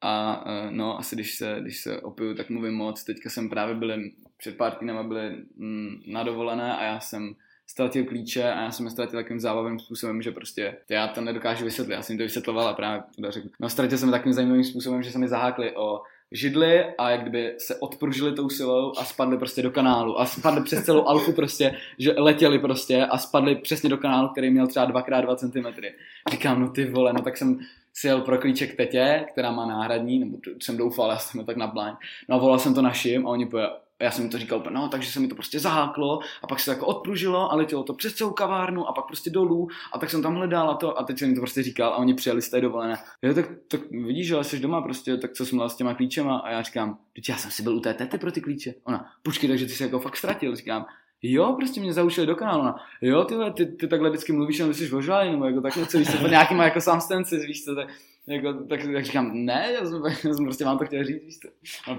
a 0.01 0.45
uh, 0.47 0.71
no, 0.71 0.99
asi 0.99 1.17
když 1.17 1.35
se, 1.35 1.57
když 1.61 1.81
se 1.81 2.01
opiju, 2.01 2.35
tak 2.35 2.51
mluvím 2.51 2.75
moc. 2.75 3.05
Teďka 3.05 3.31
jsem 3.31 3.51
právě 3.51 3.75
byl, 3.75 3.93
před 4.37 4.57
pár 4.57 4.73
týdnama 4.75 5.03
byli 5.03 5.37
mm, 5.57 6.03
na 6.07 6.23
dovolené 6.23 6.77
a 6.77 6.85
já 6.85 7.01
jsem 7.01 7.35
ztratil 7.67 8.05
klíče 8.05 8.43
a 8.43 8.63
já 8.63 8.71
jsem 8.71 8.87
je 8.87 8.91
ztratil 8.91 9.21
takovým 9.21 9.41
zábavným 9.41 9.79
způsobem, 9.79 10.23
že 10.23 10.31
prostě 10.33 10.77
já 10.89 11.09
to 11.09 11.21
nedokážu 11.21 11.65
vysvětlit, 11.65 11.95
já 11.95 12.03
jsem 12.03 12.19
to 12.19 12.23
vysvětloval 12.23 12.69
a 12.69 12.75
právě 12.75 13.03
to 13.23 13.31
řekl. 13.31 13.49
No 13.61 13.69
ztratil 13.69 13.99
jsem 13.99 14.11
takovým 14.11 14.33
zajímavým 14.33 14.65
způsobem, 14.65 15.03
že 15.03 15.11
se 15.11 15.19
mi 15.19 15.29
zahákli 15.29 15.77
o 15.77 16.01
židli 16.33 16.85
a 16.99 17.11
jak 17.11 17.23
kdyby 17.23 17.55
se 17.59 17.77
odpružili 17.77 18.33
tou 18.33 18.49
silou 18.49 18.93
a 18.99 19.05
spadli 19.05 19.39
prostě 19.39 19.63
do 19.63 19.71
kanálu 19.71 20.21
a 20.21 20.27
spadli 20.27 20.63
přes 20.63 20.85
celou 20.85 21.05
alfu 21.05 21.33
prostě, 21.33 21.77
že 21.99 22.15
letěli 22.17 22.59
prostě 22.59 23.07
a 23.07 23.19
spadli 23.19 23.57
přesně 23.57 23.91
do 23.91 23.97
kanálu, 23.97 24.29
který 24.29 24.51
měl 24.51 24.67
třeba 24.67 24.93
2x2 24.93 25.37
cm. 25.37 25.83
Říkám, 26.31 26.61
no 26.61 26.69
ty 26.69 26.85
vole, 26.85 27.13
no 27.13 27.23
tak 27.23 27.37
jsem 27.37 27.59
si 27.95 28.07
jel 28.07 28.21
pro 28.21 28.39
klíček 28.39 28.77
tetě, 28.77 29.25
která 29.33 29.53
má 29.53 29.67
náhradní, 29.67 30.19
nebo 30.19 30.39
jsem 30.63 30.77
doufal, 30.77 31.11
já 31.11 31.19
jsem 31.19 31.45
tak 31.45 31.57
na 31.57 31.67
blind. 31.67 31.97
No 32.29 32.37
a 32.37 32.39
volal 32.39 32.59
jsem 32.59 32.75
to 32.75 32.83
našim 32.83 33.27
a 33.27 33.31
oni 33.31 33.47
poje, 33.47 33.69
já 34.03 34.11
jsem 34.11 34.25
mi 34.25 34.31
to 34.31 34.39
říkal, 34.39 34.63
no, 34.71 34.89
takže 34.89 35.13
se 35.13 35.21
mi 35.21 35.29
to 35.29 35.35
prostě 35.35 35.61
zaháklo 35.61 36.21
a 36.43 36.47
pak 36.47 36.61
se 36.61 36.65
to 36.65 36.71
jako 36.71 36.87
odpružilo 36.87 37.53
a 37.53 37.57
letělo 37.57 37.83
to 37.83 37.95
přes 37.95 38.15
celou 38.15 38.31
kavárnu 38.31 38.89
a 38.89 38.93
pak 38.93 39.07
prostě 39.07 39.31
dolů 39.31 39.69
a 39.93 39.99
tak 39.99 40.11
jsem 40.11 40.23
tam 40.23 40.35
hledal 40.35 40.71
a 40.71 40.75
to 40.75 40.99
a 40.99 41.05
teď 41.05 41.19
jsem 41.19 41.29
mi 41.29 41.35
to 41.35 41.41
prostě 41.41 41.63
říkal 41.63 41.93
a 41.93 41.97
oni 41.97 42.15
přijeli 42.15 42.43
z 42.43 42.51
té 42.51 42.61
dovolené. 42.61 42.97
Jo, 43.23 43.35
tak, 43.35 43.47
tak 43.69 43.81
vidíš, 43.91 44.27
že 44.27 44.45
jsi 44.45 44.61
doma 44.61 44.83
prostě, 44.83 45.17
tak 45.17 45.33
co 45.33 45.47
jsem 45.47 45.59
měl 45.59 45.69
s 45.69 45.77
těma 45.77 45.95
klíčema 45.95 46.39
a 46.39 46.51
já 46.51 46.63
říkám, 46.63 46.99
teď 47.15 47.29
já 47.29 47.37
jsem 47.37 47.51
si 47.51 47.63
byl 47.63 47.77
u 47.77 47.81
té 47.81 47.95
tety 47.95 48.19
pro 48.19 48.33
ty 48.33 48.41
klíče. 48.41 48.75
Ona, 48.85 49.13
počkej, 49.23 49.49
takže 49.49 49.67
ty 49.67 49.73
jsi 49.73 49.83
jako 49.83 49.99
fakt 49.99 50.17
ztratil, 50.17 50.57
říkám, 50.57 50.87
jo, 51.23 51.53
prostě 51.53 51.81
mě 51.81 51.93
zaučili 51.93 52.27
do 52.27 52.37
kanálu. 52.37 52.61
Ona, 52.61 52.77
jo, 53.01 53.25
ty, 53.25 53.35
ty, 53.57 53.67
ty, 53.67 53.89
takhle 53.89 54.11
vždycky 54.11 54.33
mluvíš, 54.33 54.61
ale 54.61 54.75
jsi 54.75 54.93
ožralý, 54.93 55.31
nebo 55.31 55.45
jako 55.45 55.61
takhle, 55.61 55.87
co 55.87 55.99
víš, 55.99 56.09
to 56.21 56.29
nějakýma 56.29 56.65
jako 56.65 56.81
samstenci, 56.81 57.47
víš 57.47 57.65
co, 57.65 57.75
tak, 57.75 57.89
jako, 58.27 58.53
tak, 58.53 58.81
tak 58.93 59.05
říkám, 59.05 59.31
ne, 59.45 59.73
já 59.73 59.87
jsem, 59.87 60.03
já 60.29 60.35
jsem 60.35 60.45
prostě 60.45 60.65
vám 60.65 60.79
to 60.79 60.85
chtěl 60.85 61.05
říct, 61.05 61.25
víš 61.25 61.39
to. 61.39 61.49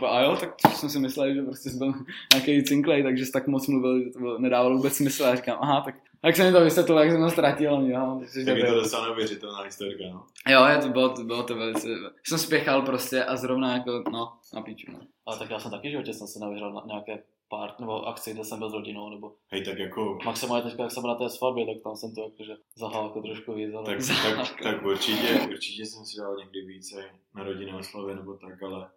A, 0.06 0.10
a 0.10 0.22
jo, 0.22 0.38
tak 0.40 0.54
jsem 0.76 0.90
si 0.90 1.00
myslel, 1.00 1.34
že 1.34 1.42
prostě 1.42 1.70
jsem 1.70 1.80
byl 1.80 1.94
nějaký 2.34 2.64
cinklej, 2.64 3.04
takže 3.04 3.26
jsi 3.26 3.32
tak 3.32 3.48
moc 3.48 3.68
mluvil, 3.68 4.04
že 4.04 4.10
to 4.10 4.20
bylo, 4.20 4.38
nedávalo 4.40 4.78
vůbec 4.78 4.94
smysl. 4.94 5.26
A 5.26 5.36
říkám, 5.36 5.58
aha, 5.62 5.82
tak, 5.82 5.96
tak 6.22 6.36
jsem 6.36 6.46
mi 6.46 6.52
to 6.52 6.64
vysvětlil, 6.64 6.98
jak 6.98 7.12
jsem 7.12 7.22
to 7.22 7.30
ztratil. 7.30 7.82
Jo, 7.88 8.20
tak, 8.20 8.46
tak 8.46 8.58
je 8.58 8.66
to 8.66 8.76
docela 8.76 9.06
neuvěřitelná 9.06 9.62
historka, 9.62 10.04
no. 10.14 10.24
Jo, 10.50 10.66
je 10.66 10.78
to 10.78 10.90
bylo, 10.90 11.10
to 11.10 11.24
bylo 11.24 11.44
to 11.44 11.56
velice, 11.56 11.88
jsem 12.24 12.38
spěchal 12.38 12.82
prostě 12.82 13.24
a 13.24 13.36
zrovna 13.36 13.74
jako, 13.78 14.04
no, 14.12 14.34
na 14.54 14.62
píču, 14.62 14.92
no. 14.92 15.00
Ale 15.26 15.40
tak 15.40 15.50
já 15.50 15.60
jsem 15.60 15.72
taky 15.72 15.92
životě 15.92 16.14
jsem 16.14 16.28
se 16.28 16.40
navěřil 16.40 16.74
na 16.74 16.84
nějaké 16.88 17.24
pár 17.50 17.74
nebo 17.80 18.08
akci, 18.08 18.34
kde 18.34 18.44
jsem 18.44 18.60
byl 18.60 18.70
s 18.70 18.74
rodinou, 18.74 19.10
nebo... 19.10 19.36
Hej, 19.52 19.66
tak 19.66 19.80
jako... 19.80 20.18
Maximálně 20.26 20.64
teďka, 20.64 20.84
jak 20.84 20.92
jsem 20.92 21.04
na 21.04 21.16
té 21.16 21.30
svatbě, 21.30 21.66
tak 21.66 21.84
tam 21.84 21.96
jsem 21.96 22.16
to 22.16 22.22
jakože 22.22 22.56
zahálko 22.76 23.22
trošku 23.22 23.54
víc, 23.54 23.74
ale... 23.74 23.86
Tak, 23.86 24.00
tak, 24.24 24.64
tak, 24.64 24.86
určitě, 24.86 25.48
určitě 25.50 25.86
jsem 25.86 26.06
si 26.06 26.18
dal 26.18 26.36
někdy 26.36 26.62
více 26.62 27.10
na 27.36 27.44
rodinné 27.44 27.76
oslavě 27.76 28.16
nebo 28.16 28.34
tak, 28.34 28.64
ale, 28.64 28.90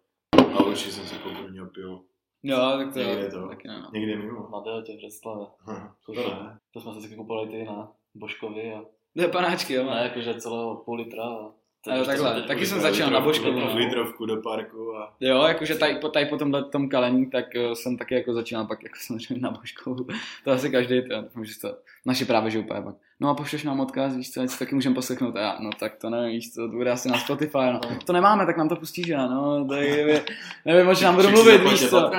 ale 0.53 0.67
určitě 0.67 0.91
jsem 0.91 1.05
si 1.05 1.15
poprvé 1.15 1.61
opil. 1.61 2.01
Jo, 2.43 2.57
tak 2.77 2.93
to 2.93 2.99
někde 2.99 3.31
to. 3.31 3.47
Taky 3.47 3.67
ne, 3.67 3.81
no. 3.81 3.89
Někde 3.93 4.15
mimo. 4.15 4.49
Na 4.51 4.59
deltě 4.59 4.93
v 4.93 4.97
Břeclavě. 4.97 5.47
to, 6.05 6.13
to, 6.13 6.21
to, 6.73 6.81
jsme 6.81 7.01
si 7.01 7.15
kupovali 7.15 7.49
ty 7.49 7.63
na 7.63 7.91
Božkovi 8.15 8.73
a... 8.73 8.81
Je 9.15 9.27
panáčky, 9.27 9.73
jo. 9.73 9.83
Ne, 9.83 10.03
jakože 10.03 10.41
celého 10.41 10.75
půl 10.75 10.95
litra 10.95 11.23
a 11.23 11.51
Ale 11.87 12.05
takhle, 12.05 12.41
taky 12.41 12.65
jsem 12.65 12.81
začal 12.81 13.09
na 13.09 13.19
Božkovu. 13.19 13.59
No. 13.59 13.75
Litrovku 13.75 14.25
do 14.25 14.41
parku 14.41 14.95
a... 14.95 15.15
Jo, 15.19 15.43
jakože 15.43 15.75
tady, 15.75 15.95
po, 15.95 16.09
tady 16.09 16.25
po 16.25 16.37
tomhle 16.37 16.63
tom 16.63 16.89
kalení, 16.89 17.29
tak 17.29 17.45
uh, 17.55 17.73
jsem 17.73 17.97
taky 17.97 18.15
jako 18.15 18.33
začínal 18.33 18.67
pak 18.67 18.83
jako 18.83 18.95
samozřejmě 18.99 19.41
na 19.41 19.51
Božkovu. 19.51 20.07
To 20.43 20.51
asi 20.51 20.69
každý, 20.69 21.01
to, 21.01 21.21
doufám, 21.21 21.45
že 21.45 21.59
to 21.59 21.77
naši 22.05 22.25
právě, 22.25 22.51
že 22.51 22.59
úplně 22.59 22.81
pak. 22.81 22.95
No 23.21 23.29
a 23.29 23.33
pošleš 23.33 23.63
nám 23.63 23.79
odkaz, 23.79 24.15
víš 24.15 24.31
co, 24.31 24.47
si 24.47 24.59
taky 24.59 24.75
můžeme 24.75 24.95
poslechnout. 24.95 25.35
A 25.35 25.39
já, 25.39 25.57
no 25.59 25.69
tak 25.79 25.95
to 25.95 26.09
nevím, 26.09 26.35
víš 26.35 26.53
co, 26.53 26.61
to 26.61 26.77
bude 26.77 26.91
asi 26.91 27.09
na 27.09 27.17
Spotify, 27.17 27.57
no. 27.73 27.79
To 28.05 28.13
nemáme, 28.13 28.45
tak 28.45 28.57
nám 28.57 28.69
to 28.69 28.75
pustíš, 28.75 29.07
já, 29.07 29.27
no, 29.27 29.65
tak 29.65 29.79
nevím, 29.79 30.21
nevím, 30.65 30.87
o 30.87 30.95
čem 30.95 31.05
nám 31.05 31.15
budu 31.15 31.29
mluvit, 31.29 31.61
víš 31.71 31.89
co. 31.89 32.11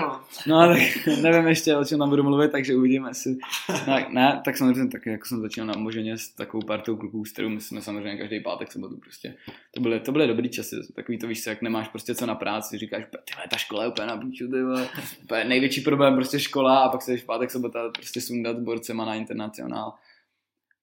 No, 0.47 0.69
tak 0.69 0.79
nevím 1.23 1.47
ještě, 1.47 1.77
o 1.77 1.85
čem 1.85 1.99
nám 1.99 2.11
budu 2.11 2.23
mluvit, 2.23 2.53
takže 2.53 2.77
uvidíme 2.77 3.15
si. 3.15 3.39
Tak, 3.87 4.09
ne, 4.13 4.41
tak 4.45 4.57
samozřejmě 4.57 4.91
taky, 4.91 5.11
jako 5.11 5.27
jsem 5.27 5.41
začal 5.41 5.67
na 5.67 5.75
Moženě 5.77 6.19
s 6.19 6.29
takovou 6.29 6.67
partou 6.67 6.97
kluků, 6.97 7.25
s 7.25 7.33
kterou 7.33 7.49
my 7.49 7.61
jsme 7.61 7.83
samozřejmě 7.83 8.17
každý 8.17 8.41
pátek 8.41 8.73
sobotu 8.73 8.97
prostě. 8.97 9.35
To 9.75 9.81
byly, 9.81 10.01
to 10.01 10.13
byly 10.13 10.27
dobrý 10.27 10.49
časy, 10.49 10.77
takový 10.95 11.19
to 11.19 11.27
víš 11.27 11.45
co, 11.45 11.51
jak 11.51 11.63
nemáš 11.63 11.89
prostě 11.89 12.15
co 12.15 12.27
na 12.27 12.35
práci, 12.35 12.79
říkáš, 12.79 13.05
ty 13.11 13.33
ta 13.51 13.57
škola 13.57 13.83
je 13.83 13.89
úplně 13.89 14.07
na 14.07 14.17
píču, 14.17 14.45
největší 15.45 15.81
problém 15.81 16.15
prostě 16.15 16.41
škola 16.41 16.79
a 16.79 16.89
pak 16.89 17.03
se 17.03 17.17
v 17.17 17.25
pátek 17.25 17.51
sobota 17.51 17.91
prostě 17.95 18.21
sundat 18.21 18.57
s 18.57 18.61
borcema 18.61 19.05
na 19.05 19.15
internacionál. 19.15 19.93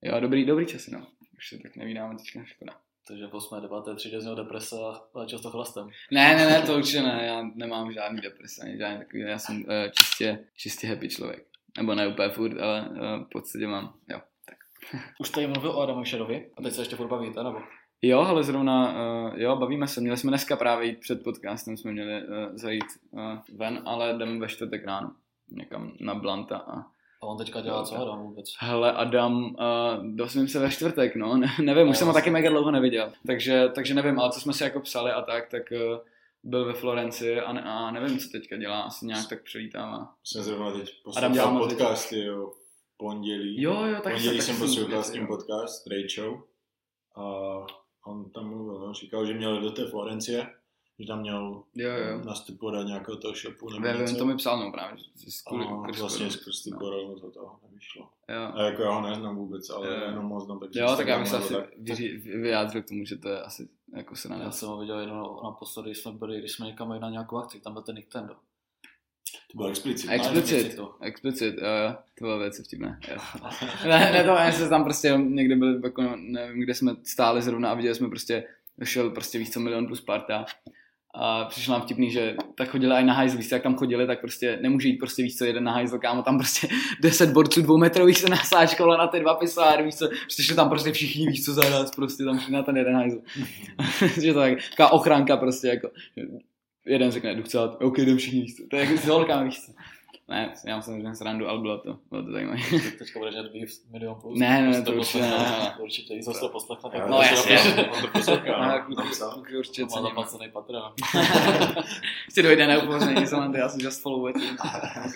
Jo, 0.01 0.19
dobrý, 0.19 0.45
dobrý 0.45 0.65
časy, 0.65 0.91
no. 0.91 1.07
Už 1.37 1.49
se 1.49 1.57
tak 1.57 1.75
nevídáme 1.75 2.15
teďka, 2.17 2.43
škoda. 2.45 2.73
Takže 3.07 3.27
v 3.27 3.33
8. 3.33 3.61
9. 3.61 3.95
třídě 3.95 4.21
z 4.21 4.35
deprese 4.35 4.75
a 4.75 5.01
léčil 5.13 5.39
to 5.39 5.49
chlastem. 5.49 5.89
Ne, 6.11 6.35
ne, 6.35 6.45
ne, 6.45 6.61
to 6.61 6.75
určitě 6.75 7.01
ne, 7.01 7.25
já 7.25 7.43
nemám 7.55 7.91
žádný 7.91 8.21
deprese, 8.21 8.61
ani 8.61 8.77
žádný 8.77 8.97
takový, 8.97 9.21
já 9.21 9.39
jsem 9.39 9.55
uh, 9.55 9.63
čistě, 9.99 10.39
čistě 10.55 10.87
happy 10.87 11.09
člověk. 11.09 11.45
Nebo 11.77 11.95
ne 11.95 12.07
úplně 12.07 12.29
furt, 12.29 12.61
ale 12.61 12.89
uh, 12.89 12.97
v 13.25 13.29
podstatě 13.31 13.67
mám, 13.67 13.93
jo, 14.09 14.21
tak. 14.45 14.57
Už 15.19 15.29
tady 15.29 15.47
mluvil 15.47 15.71
o 15.71 15.81
Adamu 15.81 16.05
Šerovi 16.05 16.51
a 16.57 16.61
teď 16.61 16.73
se 16.73 16.81
ještě 16.81 16.95
furt 16.95 17.07
bavíte, 17.07 17.43
nebo? 17.43 17.59
Jo, 18.01 18.19
ale 18.19 18.43
zrovna, 18.43 18.91
uh, 18.91 19.39
jo, 19.39 19.55
bavíme 19.55 19.87
se. 19.87 20.01
Měli 20.01 20.17
jsme 20.17 20.31
dneska 20.31 20.55
právě 20.55 20.87
jít 20.87 20.99
před 20.99 21.23
podcastem, 21.23 21.77
jsme 21.77 21.91
měli 21.91 22.27
uh, 22.27 22.33
zajít 22.53 22.85
uh, 23.11 23.21
ven, 23.57 23.81
ale 23.85 24.13
jdeme 24.13 24.39
ve 24.39 24.47
čtvrtek 24.47 24.85
ráno 24.85 25.15
někam 25.51 25.93
na 25.99 26.15
Blanta 26.15 26.57
a 26.57 26.96
a 27.21 27.25
on 27.25 27.37
teďka 27.37 27.61
dělá 27.61 27.83
co 27.83 27.95
Adam 27.95 28.23
vůbec? 28.23 28.53
Hele, 28.59 28.93
Adam, 28.93 29.43
uh, 29.45 29.55
dosvím 30.15 30.47
se 30.47 30.59
ve 30.59 30.69
čtvrtek, 30.69 31.15
no, 31.15 31.37
ne, 31.37 31.47
nevím, 31.61 31.89
už 31.89 31.97
jsem 31.97 32.07
ho 32.07 32.13
taky 32.13 32.29
mega 32.29 32.49
dlouho 32.49 32.71
neviděl, 32.71 33.13
takže, 33.27 33.69
takže 33.75 33.93
nevím, 33.93 34.19
ale 34.19 34.31
co 34.31 34.39
jsme 34.39 34.53
si 34.53 34.63
jako 34.63 34.79
psali 34.79 35.11
a 35.11 35.21
tak, 35.21 35.49
tak 35.49 35.63
uh, 35.71 35.97
byl 36.43 36.65
ve 36.65 36.73
Florenci 36.73 37.39
a, 37.39 37.53
ne, 37.53 37.63
a 37.63 37.91
nevím, 37.91 38.19
co 38.19 38.29
teďka 38.29 38.57
dělá, 38.57 38.81
asi 38.81 39.05
nějak 39.05 39.29
tak 39.29 39.43
přelítává. 39.43 40.13
Jsem 40.23 40.43
zrovna 40.43 40.71
teď 40.71 41.03
poslouchal 41.03 41.59
podcasty, 41.59 42.23
jo, 42.23 42.53
pondělí. 42.97 43.61
Jo, 43.61 43.85
jo, 43.85 44.01
tak 44.03 44.13
pondělí 44.13 44.41
jsem 44.41 44.57
poslouchal 44.57 45.03
s 45.03 45.11
tím 45.11 45.27
podcast, 45.27 45.87
Rachel, 45.87 46.43
a 47.15 47.23
on 48.05 48.29
tam 48.29 48.49
mluvil, 48.49 48.79
no, 48.79 48.93
říkal, 48.93 49.25
že 49.25 49.33
měl 49.33 49.61
do 49.61 49.71
té 49.71 49.89
Florencie, 49.89 50.47
že 50.99 51.07
tam 51.07 51.19
měl 51.19 51.63
jo, 51.75 51.89
jo. 51.89 52.23
nastupovat 52.25 52.75
do 52.75 52.83
nějakého 52.83 53.17
toho 53.17 53.33
shopu 53.33 53.69
nebo 53.69 53.87
Vím, 53.87 54.01
něco. 54.01 54.17
to 54.17 54.25
mi 54.25 54.37
psal, 54.37 54.59
no 54.59 54.71
právě. 54.71 55.03
Skůli, 55.29 55.65
a 55.65 55.99
vlastně 55.99 56.31
skrz 56.31 56.65
no. 56.65 56.77
koronu 56.77 57.19
to 57.19 57.31
toho 57.31 57.59
nevyšlo. 57.63 58.09
Jo. 58.29 58.51
A 58.53 58.63
jako 58.63 58.81
já 58.81 58.91
ho 58.91 59.09
neznám 59.09 59.35
vůbec, 59.35 59.69
ale 59.69 59.87
jo. 59.87 59.93
jenom 59.93 60.25
moc 60.25 60.45
znám. 60.45 60.59
Jo, 60.71 60.95
tak 60.95 61.07
já 61.07 61.19
bych 61.19 61.27
se 61.27 61.37
asi 61.37 61.53
tak... 61.53 61.69
vyjádřil 62.23 62.81
k 62.81 62.87
tomu, 62.87 63.05
že 63.05 63.17
to 63.17 63.29
je 63.29 63.41
asi 63.41 63.69
jako 63.95 64.15
se 64.15 64.29
na 64.29 64.37
Já 64.37 64.51
jsem 64.51 64.69
ho 64.69 64.77
viděl 64.77 64.99
jednou 64.99 65.43
naposledy, 65.43 65.89
když 65.89 65.97
jsme 65.97 66.11
byli, 66.11 66.39
když 66.39 66.51
jsme 66.51 66.65
někam 66.65 66.89
jeli 66.89 67.01
na 67.01 67.09
nějakou 67.09 67.37
akci, 67.37 67.59
tam 67.59 67.73
byl 67.73 67.81
ten 67.81 67.95
Nintendo. 67.95 68.35
To 69.51 69.57
bylo 69.57 69.69
explicit. 69.69 70.09
Explicit, 70.09 70.79
explicit, 71.01 71.55
jo, 71.57 71.67
jo, 71.67 71.95
to 72.17 72.25
bylo 72.25 72.39
věci 72.39 72.63
vtipné, 72.63 72.99
ne, 73.83 74.11
ne, 74.11 74.23
to, 74.23 74.29
já 74.29 74.51
se 74.51 74.69
tam 74.69 74.83
prostě 74.83 75.17
někde 75.17 75.55
byli, 75.55 75.79
jako, 75.83 76.03
nevím, 76.15 76.63
kde 76.63 76.73
jsme 76.73 76.95
stáli 77.03 77.41
zrovna 77.41 77.71
a 77.71 77.73
viděli 77.73 77.95
jsme 77.95 78.09
prostě, 78.09 78.47
šel 78.83 79.09
prostě 79.09 79.39
víc 79.39 79.53
co 79.53 79.59
milion 79.59 79.87
plus 79.87 80.01
parta 80.01 80.45
a 81.15 81.45
přišlo 81.45 81.73
nám 81.73 81.81
vtipný, 81.81 82.11
že 82.11 82.35
tak 82.55 82.69
chodili 82.69 82.95
i 82.95 83.03
na 83.03 83.13
hajzl, 83.13 83.37
jak 83.51 83.63
tam 83.63 83.75
chodili, 83.75 84.07
tak 84.07 84.21
prostě 84.21 84.59
nemůže 84.61 84.87
jít 84.87 84.97
prostě 84.97 85.23
víc 85.23 85.37
co 85.37 85.45
jeden 85.45 85.63
na 85.63 85.71
hajzl, 85.71 85.99
kámo, 85.99 86.23
tam 86.23 86.37
prostě 86.37 86.67
10 87.01 87.31
borců 87.31 87.61
dvoumetrových 87.61 88.17
se 88.17 88.29
nasáčkou 88.29 88.89
na 88.89 89.07
ty 89.07 89.19
dva 89.19 89.35
pisáry, 89.35 89.83
víš 89.83 89.95
co, 89.95 90.07
prostě 90.07 90.55
tam 90.55 90.69
prostě 90.69 90.91
všichni 90.91 91.27
víš 91.27 91.45
co 91.45 91.53
zahrát, 91.53 91.95
prostě 91.95 92.23
tam 92.23 92.39
na 92.49 92.63
ten 92.63 92.77
jeden 92.77 92.95
hajzl. 92.95 93.21
že 94.21 94.33
to 94.33 94.39
tak, 94.39 94.53
taková 94.69 94.91
ochránka 94.91 95.37
prostě 95.37 95.67
jako, 95.67 95.89
jeden 96.85 97.11
řekne, 97.11 97.35
jdu 97.35 97.43
chcát, 97.43 97.77
ok, 97.81 97.97
jdem 97.97 98.17
všichni 98.17 98.41
víc 98.41 98.57
co, 98.57 98.63
to 98.69 98.75
je 98.75 98.85
jako 98.85 98.97
s 98.97 99.05
holkami 99.05 99.45
víc 99.45 99.65
co. 99.65 99.71
Ne, 100.29 100.53
já 100.65 100.73
mám 100.73 100.81
samozřejmě 100.81 101.15
srandu, 101.15 101.47
ale 101.47 101.59
bylo 101.59 101.77
to, 101.77 101.97
bylo 102.09 102.23
to 102.23 102.31
zajímavé. 102.31 102.59
Teďka 102.97 103.19
budeš 103.19 103.35
dělat 103.35 103.51
beef 103.51 103.69
milion 103.91 104.21
plus. 104.21 104.39
Ne, 104.39 104.61
ne, 104.61 104.81
to 104.81 104.91
určitě 104.95 105.21
ne. 105.21 105.75
Určitě, 105.79 106.13
když 106.13 106.25
to 106.25 106.49
poslechne, 106.49 106.89
tak 106.89 107.09
no, 107.09 107.21
jasně. 107.21 107.85
On 107.95 108.01
to 108.01 108.07
poslouchá, 108.07 108.87
Kluky 109.33 109.57
určitě 109.57 109.87
cením. 109.87 110.03
Má 110.03 110.09
zaplacený 110.09 110.51
Patreon. 110.51 110.93
Ještě 112.25 112.43
dojde 112.43 112.67
neupozený, 112.67 113.27
jsem 113.27 113.55
já 113.55 113.69
jsem 113.69 113.81
just 113.81 114.01
follow 114.01 114.29
it. 114.29 114.35
Ok, 115.05 115.13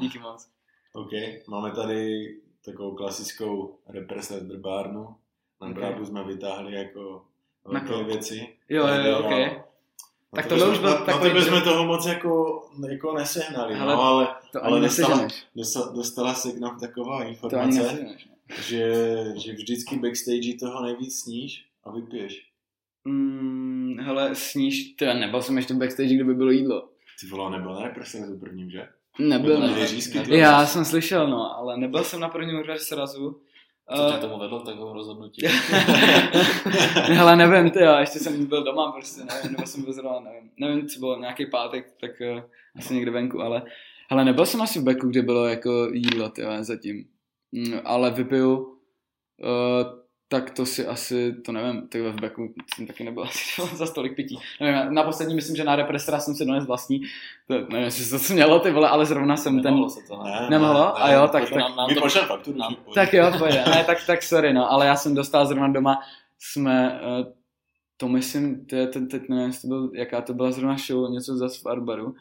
díky 0.00 0.18
moc. 0.18 0.48
OK, 0.92 1.10
máme 1.48 1.70
tady 1.70 2.28
takovou 2.64 2.94
klasickou 2.94 3.78
represe 3.88 4.40
drbárnu. 4.40 5.16
Na 5.60 5.68
okay. 5.68 6.06
jsme 6.06 6.24
vytáhli 6.24 6.74
jako 6.74 7.24
velké 7.64 8.04
věci. 8.04 8.48
Jo, 8.68 8.86
jo, 8.86 9.04
jo, 9.04 9.18
ok. 9.18 9.66
Tak 10.36 10.46
to 10.46 10.54
už 10.54 10.78
byl 10.78 10.90
na, 10.90 10.96
takový... 10.96 11.28
Na 11.28 11.34
tebe 11.34 11.42
jsme 11.42 11.60
toho 11.60 11.84
moc 11.84 12.06
jako, 12.06 12.62
jako 12.88 13.12
nesehnali, 13.12 13.74
ale, 13.74 13.94
no, 13.94 14.02
ale, 14.02 14.28
to 14.58 14.64
ale 14.64 14.80
dostala, 14.80 15.28
dostala, 15.56 15.92
dostala 15.92 16.34
se 16.34 16.52
k 16.52 16.60
nám 16.60 16.80
taková 16.80 17.24
informace, 17.24 18.16
že, 18.62 18.92
že 19.36 19.52
vždycky 19.52 19.96
backstage 19.96 20.54
toho 20.60 20.82
nejvíc 20.82 21.20
sníš 21.20 21.64
a 21.84 21.90
vypiješ. 21.90 22.46
Mm, 23.04 23.96
hele, 24.00 24.34
sníš, 24.34 24.84
teda 24.84 25.14
nebyl 25.14 25.42
jsem 25.42 25.56
ještě 25.56 25.74
backstage, 25.74 26.14
kde 26.14 26.24
by 26.24 26.34
bylo 26.34 26.50
jídlo. 26.50 26.88
Ty 27.20 27.26
vole, 27.26 27.50
nebyl 27.50 27.80
ne, 27.80 27.90
prostě 27.94 28.18
na 28.18 28.26
prvním, 28.40 28.70
že? 28.70 28.88
Nebyl, 29.18 29.60
ne. 29.60 29.88
Já 30.28 30.66
jsem 30.66 30.84
slyšel, 30.84 31.28
no, 31.28 31.58
ale 31.58 31.76
nebyl 31.76 32.04
jsem 32.04 32.20
na 32.20 32.28
prvním 32.28 32.62
srazu. 32.76 33.40
Co 33.94 34.12
tě 34.12 34.18
tomu 34.18 34.38
vedlo 34.38 34.60
k 34.60 34.64
takovému 34.64 34.92
rozhodnutí? 34.92 35.42
Ale 37.20 37.36
nevím, 37.36 37.70
ty 37.70 37.82
já 37.82 38.00
ještě 38.00 38.18
jsem 38.18 38.46
byl 38.46 38.64
doma 38.64 38.92
prostě, 38.92 39.20
nevím, 39.24 39.52
nebo 39.52 39.66
jsem 39.66 39.82
byl 39.84 39.92
zrovna, 39.92 40.20
nevím, 40.20 40.50
nevím, 40.56 40.88
co 40.88 40.98
bylo, 40.98 41.20
nějaký 41.20 41.46
pátek, 41.46 41.92
tak 42.00 42.10
uh, 42.34 42.40
asi 42.76 42.94
někde 42.94 43.10
venku, 43.10 43.40
ale, 43.40 43.62
ale 44.10 44.24
nebyl 44.24 44.46
jsem 44.46 44.62
asi 44.62 44.78
v 44.78 44.82
beku, 44.82 45.08
kde 45.08 45.22
bylo 45.22 45.46
jako 45.46 45.88
jídlo, 45.92 46.28
ty 46.28 46.42
zatím. 46.60 47.04
Mm, 47.52 47.80
ale 47.84 48.10
vypiju 48.10 48.56
uh, 48.58 50.06
tak 50.28 50.50
to 50.50 50.66
si 50.66 50.86
asi, 50.86 51.34
to 51.44 51.52
nevím, 51.52 51.88
ty 51.88 52.02
v 52.02 52.20
beku 52.20 52.54
jsem 52.74 52.86
taky 52.86 53.04
nebyl 53.04 53.22
asi 53.28 53.76
za 53.76 53.86
stolik 53.86 54.16
pití. 54.16 54.38
Nevím, 54.60 54.94
na 54.94 55.02
poslední 55.02 55.34
myslím, 55.34 55.56
že 55.56 55.64
na 55.64 55.76
represora 55.76 56.20
jsem 56.20 56.34
si 56.34 56.44
dones 56.44 56.66
vlastní, 56.66 57.00
to, 57.48 57.54
nevím, 57.54 57.76
jestli 57.76 58.04
se 58.04 58.28
to 58.28 58.34
mělo 58.34 58.60
ty 58.60 58.70
vole, 58.70 58.88
ale 58.88 59.06
zrovna 59.06 59.36
jsem 59.36 59.56
Nemohlo 59.56 59.88
ten... 59.88 60.02
se 60.02 60.08
to, 60.08 60.22
ne? 60.22 60.46
Nemohlo? 60.50 60.84
Ne, 60.84 60.92
a 61.02 61.12
jo, 61.12 61.28
tak... 61.28 61.42
tak, 61.42 61.58
nám, 61.58 61.76
nám 61.76 61.88
to, 61.94 62.08
fakturu. 62.08 62.58
nám- 62.58 62.76
tak 62.94 63.12
jo, 63.12 63.32
pojde. 63.38 63.64
Ne, 63.68 63.84
tak, 63.84 63.98
tak 64.06 64.22
sorry, 64.22 64.52
no, 64.52 64.72
ale 64.72 64.86
já 64.86 64.96
jsem 64.96 65.14
dostal 65.14 65.46
zrovna 65.46 65.68
doma, 65.68 66.00
jsme, 66.38 67.00
uh, 67.02 67.32
to 67.96 68.08
myslím, 68.08 68.66
to 68.66 68.76
je 68.76 68.86
ten, 68.86 69.08
teď 69.08 69.28
nevím, 69.28 69.46
jestli 69.46 69.60
to 69.60 69.68
byl, 69.68 69.90
jaká 69.94 70.20
to 70.20 70.34
byla 70.34 70.52
zrovna 70.52 70.76
show, 70.76 71.10
něco 71.10 71.36
za 71.36 71.48
Farbaru. 71.62 72.14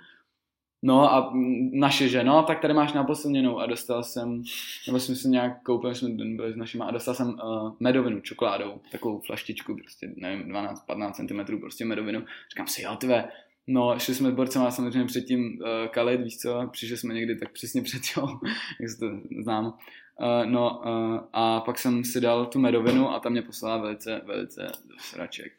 No 0.86 1.14
a 1.14 1.34
naše, 1.72 2.10
že 2.10 2.24
no, 2.24 2.44
tak 2.44 2.60
tady 2.60 2.74
máš 2.74 2.94
naposlněnou 2.94 3.60
a 3.60 3.66
dostal 3.66 4.04
jsem, 4.04 4.44
nebo 4.88 5.00
jsme 5.00 5.16
si 5.16 5.28
nějak 5.28 5.64
koupili, 5.64 5.96
jsme 5.96 6.10
byli 6.10 6.54
s 6.54 6.56
našima 6.56 6.86
a 6.86 6.92
dostal 6.92 7.14
jsem 7.14 7.28
uh, 7.28 7.72
medovinu 7.80 8.20
čokoládou, 8.22 8.74
takovou 8.92 9.20
flaštičku, 9.20 9.76
prostě 9.76 10.14
nevím, 10.18 10.54
12-15 10.54 11.12
cm 11.14 11.60
prostě 11.60 11.86
medovinu. 11.86 12.26
Říkám 12.52 12.68
si, 12.68 12.82
jo, 12.82 12.96
tyve, 12.96 13.28
No, 13.68 14.00
šli 14.00 14.16
jsme 14.16 14.32
s 14.32 14.34
borcem 14.34 14.62
a 14.62 14.72
samozřejmě 14.72 15.06
předtím 15.06 15.46
uh, 15.46 15.88
kalit, 15.88 16.22
víš 16.22 16.38
co, 16.38 16.70
přišli 16.72 16.98
jsme 16.98 17.14
někdy 17.14 17.36
tak 17.36 17.52
přesně 17.52 17.82
před, 17.82 18.02
jo, 18.18 18.28
jak 18.80 18.90
se 18.90 18.98
to 18.98 19.06
znám. 19.44 19.66
Uh, 19.66 20.52
no 20.52 20.82
uh, 20.86 21.20
a 21.34 21.62
pak 21.62 21.80
jsem 21.80 22.04
si 22.04 22.22
dal 22.22 22.46
tu 22.46 22.60
medovinu 22.60 23.10
a 23.10 23.20
tam 23.20 23.32
mě 23.32 23.42
poslala 23.42 23.78
velice, 23.78 24.22
velice 24.26 24.62
do 24.62 24.96
sraček. 25.00 25.54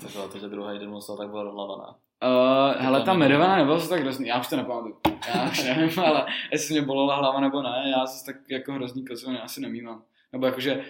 Tak 0.00 0.16
ale 0.16 0.28
to, 0.28 0.38
že 0.38 0.48
druhý 0.48 0.78
den 0.78 0.90
musel, 0.90 1.16
tak 1.16 1.30
byla 1.30 1.42
rozlavaná. 1.42 1.96
Uh, 2.24 2.82
hele, 2.82 3.02
ta 3.02 3.14
medovina 3.14 3.56
nebyla 3.56 3.80
to 3.80 3.88
tak 3.88 4.00
hrozný, 4.00 4.28
já 4.28 4.40
už 4.40 4.46
to 4.46 4.56
nepamatuju. 4.56 4.96
Já 5.34 5.50
už 5.50 5.64
nevím, 5.64 6.00
ale 6.04 6.26
jestli 6.52 6.74
mě 6.74 6.82
bolela 6.82 7.16
hlava 7.16 7.40
nebo 7.40 7.62
ne, 7.62 7.92
já 7.96 8.06
zase 8.06 8.24
tak 8.26 8.36
jako 8.50 8.72
hrozný 8.72 9.06
kocoviny 9.06 9.40
asi 9.40 9.60
nemývám. 9.60 10.02
Nebo 10.32 10.46
jakože, 10.46 10.84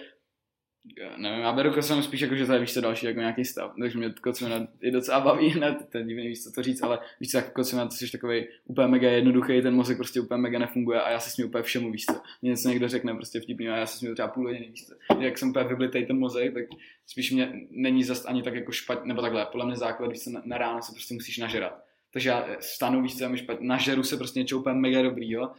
nevím, 1.17 1.39
já 1.39 1.51
beru 1.51 1.73
kocovinu 1.73 2.03
spíš 2.03 2.21
jako, 2.21 2.35
že 2.35 2.45
to 2.45 2.53
je 2.53 2.59
víš 2.59 2.73
co 2.73 2.81
další 2.81 3.05
jako 3.05 3.19
nějaký 3.19 3.45
stav, 3.45 3.73
takže 3.79 3.97
mě 3.97 4.13
kocovina 4.21 4.67
je 4.81 4.91
docela 4.91 5.19
baví, 5.19 5.53
ne, 5.59 5.77
to 5.91 5.97
je 5.97 6.03
divný 6.03 6.27
víš 6.27 6.43
co 6.43 6.51
to 6.51 6.63
říct, 6.63 6.83
ale 6.83 6.99
víš 7.19 7.31
co, 7.31 7.37
jako 7.37 7.51
kocovina, 7.51 7.85
to 7.85 7.91
jsi 7.91 8.11
takový 8.11 8.47
úplně 8.65 8.87
mega 8.87 9.09
jednoduchý, 9.09 9.61
ten 9.61 9.75
mozek 9.75 9.97
prostě 9.97 10.21
úplně 10.21 10.41
mega 10.41 10.59
nefunguje 10.59 11.01
a 11.01 11.11
já 11.11 11.19
se 11.19 11.29
směju 11.29 11.47
úplně 11.47 11.63
všemu, 11.63 11.91
víš 11.91 12.05
co. 12.05 12.21
Mě 12.41 12.51
něco 12.51 12.69
někdo 12.69 12.87
řekne 12.87 13.13
prostě 13.13 13.39
vtipný 13.39 13.69
a 13.69 13.77
já 13.77 13.85
se 13.85 13.97
směju 13.97 14.15
třeba 14.15 14.27
půl 14.27 14.47
hodiny, 14.47 14.69
víš 14.69 14.87
co. 14.87 15.19
Jak 15.19 15.37
jsem 15.37 15.49
úplně 15.49 15.65
vyblitej 15.65 16.05
ten 16.05 16.19
mozek, 16.19 16.53
tak 16.53 16.63
spíš 17.07 17.31
mě 17.31 17.53
není 17.71 18.03
zas 18.03 18.25
ani 18.25 18.43
tak 18.43 18.55
jako 18.55 18.71
špatně, 18.71 19.07
nebo 19.07 19.21
takhle, 19.21 19.45
podle 19.45 19.65
mě 19.65 19.75
základ, 19.75 20.11
víš 20.11 20.23
co, 20.23 20.29
na, 20.29 20.41
na 20.45 20.57
ráno 20.57 20.81
se 20.81 20.91
prostě 20.91 21.13
musíš 21.13 21.37
nažerat. 21.37 21.83
Takže 22.13 22.29
já 22.29 22.47
stanu, 22.59 23.05
já 23.21 23.29
mi 23.29 23.37
špatně, 23.37 23.67
nažeru 23.67 24.03
se 24.03 24.17
prostě 24.17 24.39
něco 24.39 24.59
úplně 24.59 24.75
mega 24.75 25.01
dobrýho, 25.01 25.51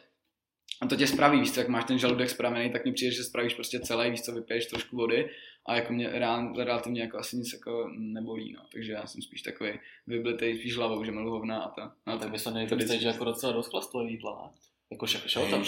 A 0.80 0.86
to 0.86 0.96
tě 0.96 1.06
spraví, 1.06 1.40
víš 1.40 1.52
co, 1.52 1.60
jak 1.60 1.68
máš 1.68 1.84
ten 1.84 1.98
žaludek 1.98 2.30
spravený, 2.30 2.70
tak 2.70 2.84
mi 2.84 2.92
přijde, 2.92 3.12
že 3.12 3.24
spravíš 3.24 3.54
prostě 3.54 3.80
celý, 3.80 4.10
víš 4.10 4.22
co, 4.22 4.32
vypiješ 4.32 4.66
trošku 4.66 4.96
vody 4.96 5.30
a 5.66 5.74
jako 5.76 5.92
mě 5.92 6.08
reál, 6.10 6.54
relativně 6.56 7.00
jako 7.02 7.18
asi 7.18 7.36
nic 7.36 7.52
jako 7.52 7.90
nebolí, 7.98 8.52
no. 8.52 8.60
Takže 8.72 8.92
já 8.92 9.06
jsem 9.06 9.22
spíš 9.22 9.42
takový 9.42 9.70
vyblitej, 10.06 10.58
spíš 10.58 10.76
hlavou, 10.76 11.04
že 11.04 11.10
milu 11.12 11.30
hovna 11.30 11.58
a 11.62 11.68
to. 11.70 11.90
No, 12.06 12.18
tak 12.18 12.30
by 12.30 12.38
se 12.38 12.50
nejde 12.50 12.98
že 12.98 13.08
jako 13.08 13.24
docela 13.24 13.52
dost 13.52 13.70
jídla? 14.06 14.52
Jako 14.92 15.06
šel, 15.06 15.20
šel 15.26 15.46
tam. 15.50 15.64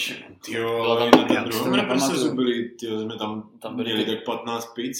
Bylo 0.50 0.82
ale 0.90 1.10
tam- 1.10 1.20
na 1.20 1.26
tom 1.26 1.36
já 1.36 1.42
si 1.44 1.50
to 1.50 1.56
druhém 1.58 1.74
represesu 1.74 2.12
nepamatuju. 2.12 2.34
byli, 2.36 2.68
tyjo, 2.68 3.00
jsme 3.00 3.18
tam, 3.18 3.42
Tam 3.42 3.58
tam 3.60 3.76
byli 3.76 3.92
měli 3.92 4.04
ty- 4.04 4.16
tak 4.16 4.24
15 4.24 4.74
pizz. 4.74 4.98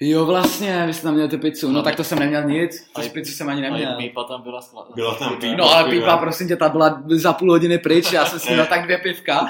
Jo, 0.00 0.26
vlastně, 0.26 0.82
vy 0.86 0.92
jste 0.94 1.02
tam 1.02 1.14
měli 1.14 1.28
ty 1.28 1.36
pizzu, 1.38 1.66
no 1.68 1.72
No. 1.72 1.82
tak 1.82 1.96
to 1.96 2.04
jsem 2.04 2.18
neměl 2.18 2.44
nic, 2.44 2.90
A 2.94 3.00
tu 3.00 3.06
je- 3.06 3.10
pizzu 3.12 3.32
jsem 3.32 3.48
ani 3.48 3.60
neměl. 3.62 3.90
je 3.90 3.96
pípa 3.96 4.24
tam 4.24 4.42
byla 4.42 4.60
skla... 4.60 4.88
Byla 4.94 5.14
tam 5.14 5.36
pípa. 5.40 5.56
No 5.56 5.64
ale 5.64 5.90
piva. 5.90 6.02
pípa, 6.06 6.16
prosím 6.16 6.48
tě, 6.48 6.56
ta 6.56 6.68
byla 6.68 7.02
za 7.08 7.32
půl 7.32 7.50
hodiny 7.50 7.78
pryč, 7.78 8.12
já 8.12 8.26
jsem 8.26 8.38
si 8.38 8.52
měl 8.52 8.66
tak 8.66 8.84
dvě 8.84 8.98
pivka, 8.98 9.46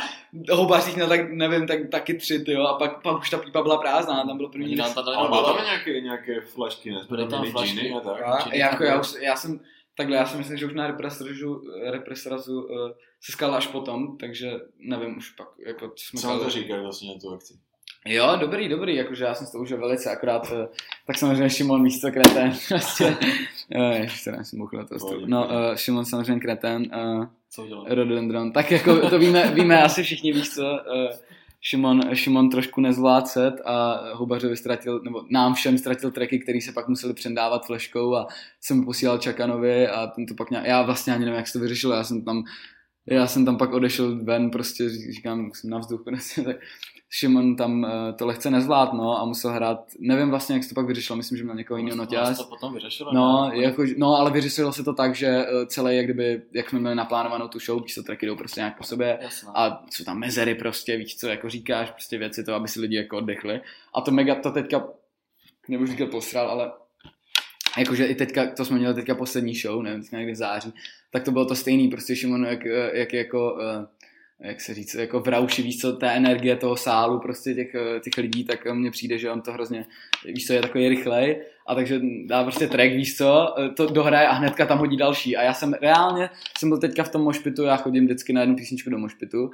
houbařích 0.51 0.95
měl 0.97 1.09
tak, 1.09 1.33
nevím, 1.33 1.67
tak, 1.67 1.79
taky 1.91 2.15
tři, 2.15 2.45
tyjo, 2.45 2.63
a 2.63 2.75
pak, 2.79 3.03
pak 3.03 3.19
už 3.19 3.31
ta 3.31 3.39
pípa 3.39 3.63
byla 3.63 3.77
prázdná, 3.79 4.25
tam 4.27 4.37
bylo 4.37 4.49
první 4.49 4.77
tam 4.77 4.95
dali 4.95 5.17
Ale 5.17 5.29
bylo. 5.29 5.57
nějaké, 5.65 6.01
nějaké 6.01 6.41
flašky, 6.41 6.91
ne? 6.91 7.01
Byly 7.09 7.29
tam 7.29 7.45
flašky. 7.51 7.77
džiny 7.77 7.93
a 7.93 8.01
tak. 8.01 8.23
A 8.23 8.55
jako 8.55 8.77
tam 8.77 8.87
já, 8.87 9.01
už, 9.01 9.15
já 9.21 9.37
jsem, 9.37 9.61
takhle, 9.97 10.17
já 10.17 10.27
si 10.27 10.37
myslím, 10.37 10.57
že 10.57 10.67
už 10.67 10.75
na 10.75 10.87
represrazu, 10.87 11.63
represrazu 11.91 12.63
uh, 12.63 12.69
se 13.21 13.33
skala 13.33 13.57
až 13.57 13.67
potom, 13.67 14.17
takže 14.19 14.51
nevím 14.79 15.17
už 15.19 15.31
pak, 15.31 15.49
jako 15.67 15.89
co 15.89 16.05
jsme 16.07 16.21
Co 16.21 16.29
to 16.29 16.39
kali. 16.39 16.51
říkají 16.51 16.83
vlastně 16.83 17.09
na 17.15 17.21
tu 17.21 17.35
akci? 17.35 17.55
Jo, 18.09 18.37
dobrý, 18.41 18.69
dobrý, 18.69 18.97
jakože 18.97 19.25
já 19.25 19.35
jsem 19.35 19.47
to 19.53 19.59
užil 19.59 19.79
velice, 19.79 20.11
akorát, 20.11 20.53
eh, 20.53 20.69
tak 21.07 21.19
samozřejmě 21.19 21.51
Šimon 21.51 21.83
místo 21.83 22.13
kretén, 22.13 22.53
prostě, 22.69 23.17
eh, 23.75 23.99
ještě 23.99 24.31
teda 24.31 24.45
jsem 24.45 24.59
toho 24.89 25.01
stolu. 25.01 25.27
No, 25.27 25.47
uh, 25.47 25.75
Šimon 25.75 26.05
samozřejmě 26.05 26.41
kretén, 26.41 26.83
uh, 26.83 27.27
Co 27.51 27.63
udělal? 27.63 27.85
Rhododendron. 27.89 28.53
Tak 28.53 28.71
jako 28.71 29.11
to 29.11 29.19
víme, 29.19 29.51
víme 29.55 29.83
asi 29.83 30.03
všichni, 30.03 30.33
víš 30.33 30.51
co, 30.51 30.63
uh, 30.63 31.17
Šimon, 31.61 32.01
Šimon 32.15 32.51
trošku 32.51 32.81
nezvládl 32.81 33.27
set 33.27 33.55
a 33.65 34.01
Hubařovi 34.15 34.57
ztratil, 34.57 35.01
nebo 35.05 35.25
nám 35.31 35.55
všem 35.55 35.79
ztratil 35.79 36.11
tracky, 36.11 36.39
který 36.39 36.61
se 36.61 36.73
pak 36.73 36.89
museli 36.89 37.15
přendávat 37.15 37.67
fleškou 37.67 38.15
a 38.15 38.27
jsem 38.61 38.85
posílal 38.85 39.19
Čakanovi 39.19 39.89
a 39.89 40.07
ten 40.07 40.27
to 40.27 40.35
pak 40.35 40.51
nějak, 40.51 40.67
já 40.67 40.83
vlastně 40.83 41.13
ani 41.13 41.25
nevím, 41.25 41.37
jak 41.37 41.47
se 41.47 41.53
to 41.53 41.63
vyřešilo, 41.63 41.95
já 41.95 42.05
jsem 42.05 42.25
tam, 42.25 42.45
já 43.07 43.27
jsem 43.27 43.45
tam 43.45 43.57
pak 43.57 43.73
odešel 43.73 44.25
ven, 44.25 44.51
prostě 44.51 44.89
říkám, 44.89 45.51
jsem 45.55 45.71
na 45.71 45.79
vzduch, 45.79 46.03
prostě, 46.05 46.43
tak 46.43 46.57
Šimon 47.11 47.57
tam 47.57 47.83
uh, 47.83 47.91
to 48.17 48.27
lehce 48.27 48.51
nezvládl, 48.51 48.97
no, 48.97 49.21
a 49.21 49.25
musel 49.25 49.51
hrát, 49.51 49.85
nevím 49.99 50.31
vlastně, 50.31 50.55
jak 50.55 50.63
se 50.63 50.69
to 50.69 50.75
pak 50.75 50.87
vyřešilo, 50.87 51.17
myslím, 51.17 51.39
že 51.39 51.45
měl 51.45 51.57
někoho 51.57 51.79
jiného 51.79 51.97
Vlastně 51.97 52.19
noťář. 52.19 52.39
to 52.39 52.45
potom 52.45 52.75
vyřešilo. 52.75 53.15
No, 53.15 53.49
ne? 53.49 53.63
jako, 53.63 53.83
no, 53.97 54.15
ale 54.15 54.31
vyřešilo 54.31 54.73
se 54.73 54.85
to 54.85 54.93
tak, 54.93 55.15
že 55.15 55.27
eh, 55.27 55.67
celé, 55.67 55.95
jak 55.95 56.05
kdyby, 56.05 56.43
jak 56.55 56.71
jsme 56.71 56.81
měli 56.81 56.95
naplánovanou 56.95 57.49
tu 57.49 57.59
show, 57.59 57.83
víš 57.83 57.95
co, 57.95 58.03
tracky 58.03 58.27
jdou 58.27 58.37
prostě 58.37 58.61
nějak 58.61 58.79
po 58.79 58.85
sobě 58.85 59.19
a 59.55 59.83
jsou 59.91 60.05
tam 60.05 60.19
mezery 60.19 60.55
prostě, 60.55 60.97
víš 60.97 61.17
co, 61.17 61.29
jako 61.29 61.51
říkáš, 61.51 61.91
prostě 61.91 62.19
věci 62.19 62.45
to, 62.45 62.55
aby 62.55 62.69
si 62.69 62.81
lidi 62.81 62.97
jako 62.97 63.17
oddechli. 63.17 63.61
A 63.95 64.01
to 64.01 64.11
mega, 64.11 64.35
to 64.35 64.51
teďka, 64.51 64.89
nebudu 65.69 65.91
říkat 65.91 66.11
posral, 66.11 66.49
ale 66.49 66.73
jakože 67.79 68.07
i 68.07 68.15
teďka, 68.15 68.47
to 68.47 68.65
jsme 68.65 68.79
měli 68.79 68.95
teďka 68.95 69.15
poslední 69.15 69.55
show, 69.55 69.83
nevím, 69.83 70.03
teďka 70.03 70.19
někdy 70.19 70.33
v 70.33 70.37
září, 70.37 70.73
tak 71.11 71.23
to 71.23 71.31
bylo 71.31 71.45
to 71.45 71.55
stejný, 71.55 71.89
prostě 71.89 72.17
Šimon, 72.17 72.45
jak, 72.45 72.65
jak 72.93 73.13
jako, 73.13 73.59
eh, 73.63 73.87
jak 74.49 74.61
se 74.61 74.75
říct, 74.75 74.95
jako 74.95 75.21
v 75.21 75.29
rauši, 75.29 75.63
víš 75.63 75.81
co, 75.81 75.93
té 75.93 76.11
energie 76.11 76.57
toho 76.57 76.77
sálu, 76.77 77.21
prostě 77.21 77.55
těch, 77.55 77.75
eh, 77.75 78.01
těch 78.01 78.17
lidí, 78.19 78.45
tak 78.45 78.67
mně 78.73 78.91
přijde, 78.91 79.19
že 79.19 79.31
on 79.31 79.41
to 79.41 79.53
hrozně, 79.53 79.87
víš 80.25 80.47
co, 80.47 80.53
je 80.53 80.63
takový 80.63 80.89
rychlej. 80.89 81.43
A 81.67 81.75
takže 81.75 82.01
dá 82.27 82.43
prostě 82.43 82.67
track, 82.67 82.93
víš 82.93 83.17
co, 83.17 83.55
eh, 83.59 83.69
to 83.69 83.87
dohraje 83.87 84.29
a 84.29 84.33
hnedka 84.33 84.67
tam 84.67 84.79
hodí 84.79 84.97
další. 84.97 85.37
A 85.37 85.43
já 85.43 85.55
jsem 85.55 85.73
reálně, 85.73 86.31
jsem 86.59 86.69
byl 86.69 86.79
teďka 86.79 87.03
v 87.03 87.09
tom 87.09 87.23
mošpitu, 87.23 87.63
já 87.63 87.77
chodím 87.77 88.05
vždycky 88.05 88.33
na 88.33 88.41
jednu 88.41 88.57
písničku 88.57 88.91
do 88.91 88.99
mošpitu 88.99 89.51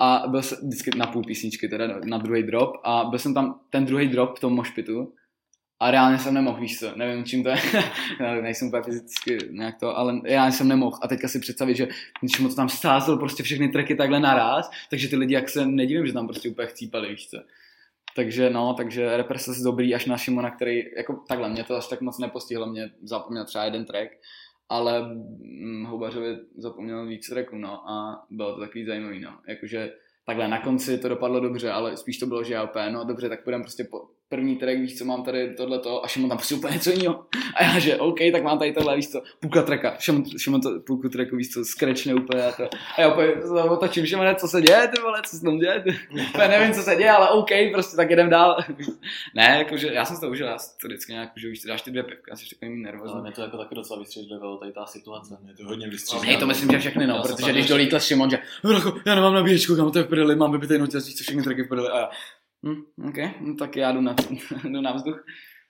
a 0.00 0.22
byl 0.26 0.42
jsem 0.42 0.58
vždycky 0.62 0.90
na 0.96 1.06
půl 1.06 1.22
písničky, 1.24 1.68
teda 1.68 2.00
na 2.04 2.18
druhý 2.18 2.42
drop. 2.42 2.76
A 2.84 3.04
byl 3.04 3.18
jsem 3.18 3.34
tam 3.34 3.60
ten 3.70 3.84
druhý 3.84 4.08
drop 4.08 4.36
v 4.36 4.40
tom 4.40 4.54
mošpitu 4.54 5.12
a 5.80 5.90
reálně 5.90 6.18
jsem 6.18 6.34
nemohl, 6.34 6.60
víš 6.60 6.78
co, 6.78 6.96
nevím 6.96 7.24
čím 7.24 7.42
to 7.42 7.48
je, 7.48 7.56
já 8.20 8.34
nejsem 8.34 8.68
úplně 8.68 8.82
fyzicky 8.82 9.38
nějak 9.50 9.80
to, 9.80 9.96
ale 9.98 10.20
reálně 10.24 10.52
jsem 10.52 10.68
nemohl. 10.68 10.96
A 11.02 11.08
teďka 11.08 11.28
si 11.28 11.40
představit, 11.40 11.76
že 11.76 11.88
když 12.20 12.38
moc 12.38 12.54
tam 12.54 12.68
stázel 12.68 13.16
prostě 13.16 13.42
všechny 13.42 13.68
tracky 13.68 13.94
takhle 13.94 14.20
naraz, 14.20 14.70
takže 14.90 15.08
ty 15.08 15.16
lidi, 15.16 15.34
jak 15.34 15.48
se 15.48 15.66
nedivím, 15.66 16.06
že 16.06 16.12
tam 16.12 16.26
prostě 16.26 16.48
úplně 16.48 16.68
chcípali, 16.68 17.08
víš 17.08 17.28
co. 17.28 17.38
Takže 18.16 18.50
no, 18.50 18.74
takže 18.74 19.16
Repress 19.16 19.48
je 19.48 19.64
dobrý 19.64 19.94
až 19.94 20.06
na 20.06 20.16
Šimona, 20.16 20.50
který, 20.50 20.82
jako 20.96 21.24
takhle, 21.28 21.48
mě 21.48 21.64
to 21.64 21.76
až 21.76 21.86
tak 21.86 22.00
moc 22.00 22.18
nepostihlo, 22.18 22.66
mě 22.66 22.90
zapomněl 23.02 23.44
třeba 23.44 23.64
jeden 23.64 23.84
track, 23.84 24.10
ale 24.68 25.02
hm, 25.02 25.84
Houbařovi 25.84 26.36
zapomněl 26.56 27.06
víc 27.06 27.28
tracků, 27.28 27.56
no, 27.56 27.90
a 27.90 28.24
bylo 28.30 28.54
to 28.54 28.60
takový 28.60 28.84
zajímavý, 28.84 29.20
no, 29.20 29.38
jakože 29.48 29.92
takhle 30.26 30.48
na 30.48 30.60
konci 30.60 30.98
to 30.98 31.08
dopadlo 31.08 31.40
dobře, 31.40 31.70
ale 31.70 31.96
spíš 31.96 32.18
to 32.18 32.26
bylo, 32.26 32.44
že 32.44 32.54
já 32.54 32.64
úplně, 32.64 32.90
no 32.90 33.04
dobře, 33.04 33.28
tak 33.28 33.44
půjdeme 33.44 33.64
prostě 33.64 33.84
po 33.84 33.98
první 34.30 34.56
track, 34.56 34.78
víš 34.78 34.98
co, 34.98 35.04
mám 35.04 35.22
tady 35.22 35.54
tohleto 35.54 36.04
a 36.04 36.08
Šimon 36.08 36.28
tam 36.28 36.38
prostě 36.38 36.54
úplně 36.54 36.74
něco 36.74 36.90
jiného. 36.90 37.24
A 37.54 37.64
já, 37.64 37.78
že 37.78 37.96
OK, 37.96 38.18
tak 38.32 38.42
mám 38.42 38.58
tady 38.58 38.72
tohle, 38.72 38.96
víš 38.96 39.08
co, 39.08 39.22
půlka 39.40 39.62
tracka, 39.62 39.96
Šimon, 39.98 40.24
Šimon 40.38 40.60
to 40.60 40.80
půlku 40.86 41.08
tracku, 41.08 41.36
víš 41.36 41.48
co, 41.50 41.64
skrečne 41.64 42.14
úplně 42.14 42.44
a 42.44 42.52
to. 42.52 42.68
A 42.96 43.00
já 43.00 43.08
úplně 43.12 43.28
se 43.42 43.62
otočím, 43.62 44.06
Šimone, 44.06 44.34
co 44.34 44.48
se 44.48 44.62
děje, 44.62 44.88
ty 44.94 45.00
vole, 45.02 45.22
co 45.30 45.36
se 45.36 45.42
tam 45.42 45.58
děje, 45.58 45.80
ty? 45.84 45.96
Úplně 46.30 46.48
nevím, 46.48 46.74
co 46.74 46.82
se 46.82 46.96
děje, 46.96 47.10
ale 47.10 47.28
OK, 47.30 47.48
prostě 47.72 47.96
tak 47.96 48.10
jedem 48.10 48.30
dál. 48.30 48.56
ne, 49.34 49.56
jakože 49.58 49.88
já 49.92 50.04
jsem 50.04 50.16
to 50.20 50.28
užil, 50.30 50.46
já 50.46 50.56
to 50.80 50.88
vždycky 50.88 51.12
nějak 51.12 51.36
užil, 51.36 51.50
víš 51.50 51.62
dáš 51.62 51.82
ty 51.82 51.90
dvě 51.90 52.02
pivka, 52.02 52.36
jsi 52.36 52.48
takový 52.54 52.70
Ale 52.72 52.82
nervózní. 52.92 53.20
mě 53.22 53.32
to 53.32 53.42
jako 53.42 53.56
taky 53.58 53.74
docela 53.74 53.98
vystřelilo, 53.98 54.56
tady 54.58 54.72
ta 54.72 54.86
situace. 54.86 55.38
Je 55.48 55.54
to 55.54 55.64
hodně 55.64 55.88
vystřízlivé. 55.88 56.26
Hej, 56.32 56.36
to 56.40 56.46
myslím, 56.46 56.70
že 56.70 56.78
všechny, 56.78 57.06
no, 57.06 57.14
Já 57.14 57.22
protože 57.22 57.52
když 57.52 57.68
dolítl 57.68 57.98
Šimon, 58.00 58.30
že 58.30 58.38
"Brácho, 58.62 58.92
já 59.06 59.14
nemám 59.14 59.34
nabíječku, 59.34 59.76
kam 59.76 59.92
to 59.92 59.98
je 59.98 60.04
v 60.04 60.08
prdeli, 60.08 60.36
mám 60.36 60.52
vybitej 60.52 60.78
noťaz, 60.78 61.06
víš 61.06 61.14
co, 61.16 61.22
všechny 61.22 61.42
tracky 61.42 61.62
v 61.62 61.68
prdeli. 61.68 61.88
A 61.88 61.98
já, 61.98 62.08
hm, 62.66 63.08
OK, 63.08 63.16
no, 63.40 63.54
tak 63.54 63.76
já 63.76 63.92
jdu 63.92 64.00
na, 64.00 64.14
jdu 64.64 64.80
na 64.80 64.92
vzduch. 64.92 65.24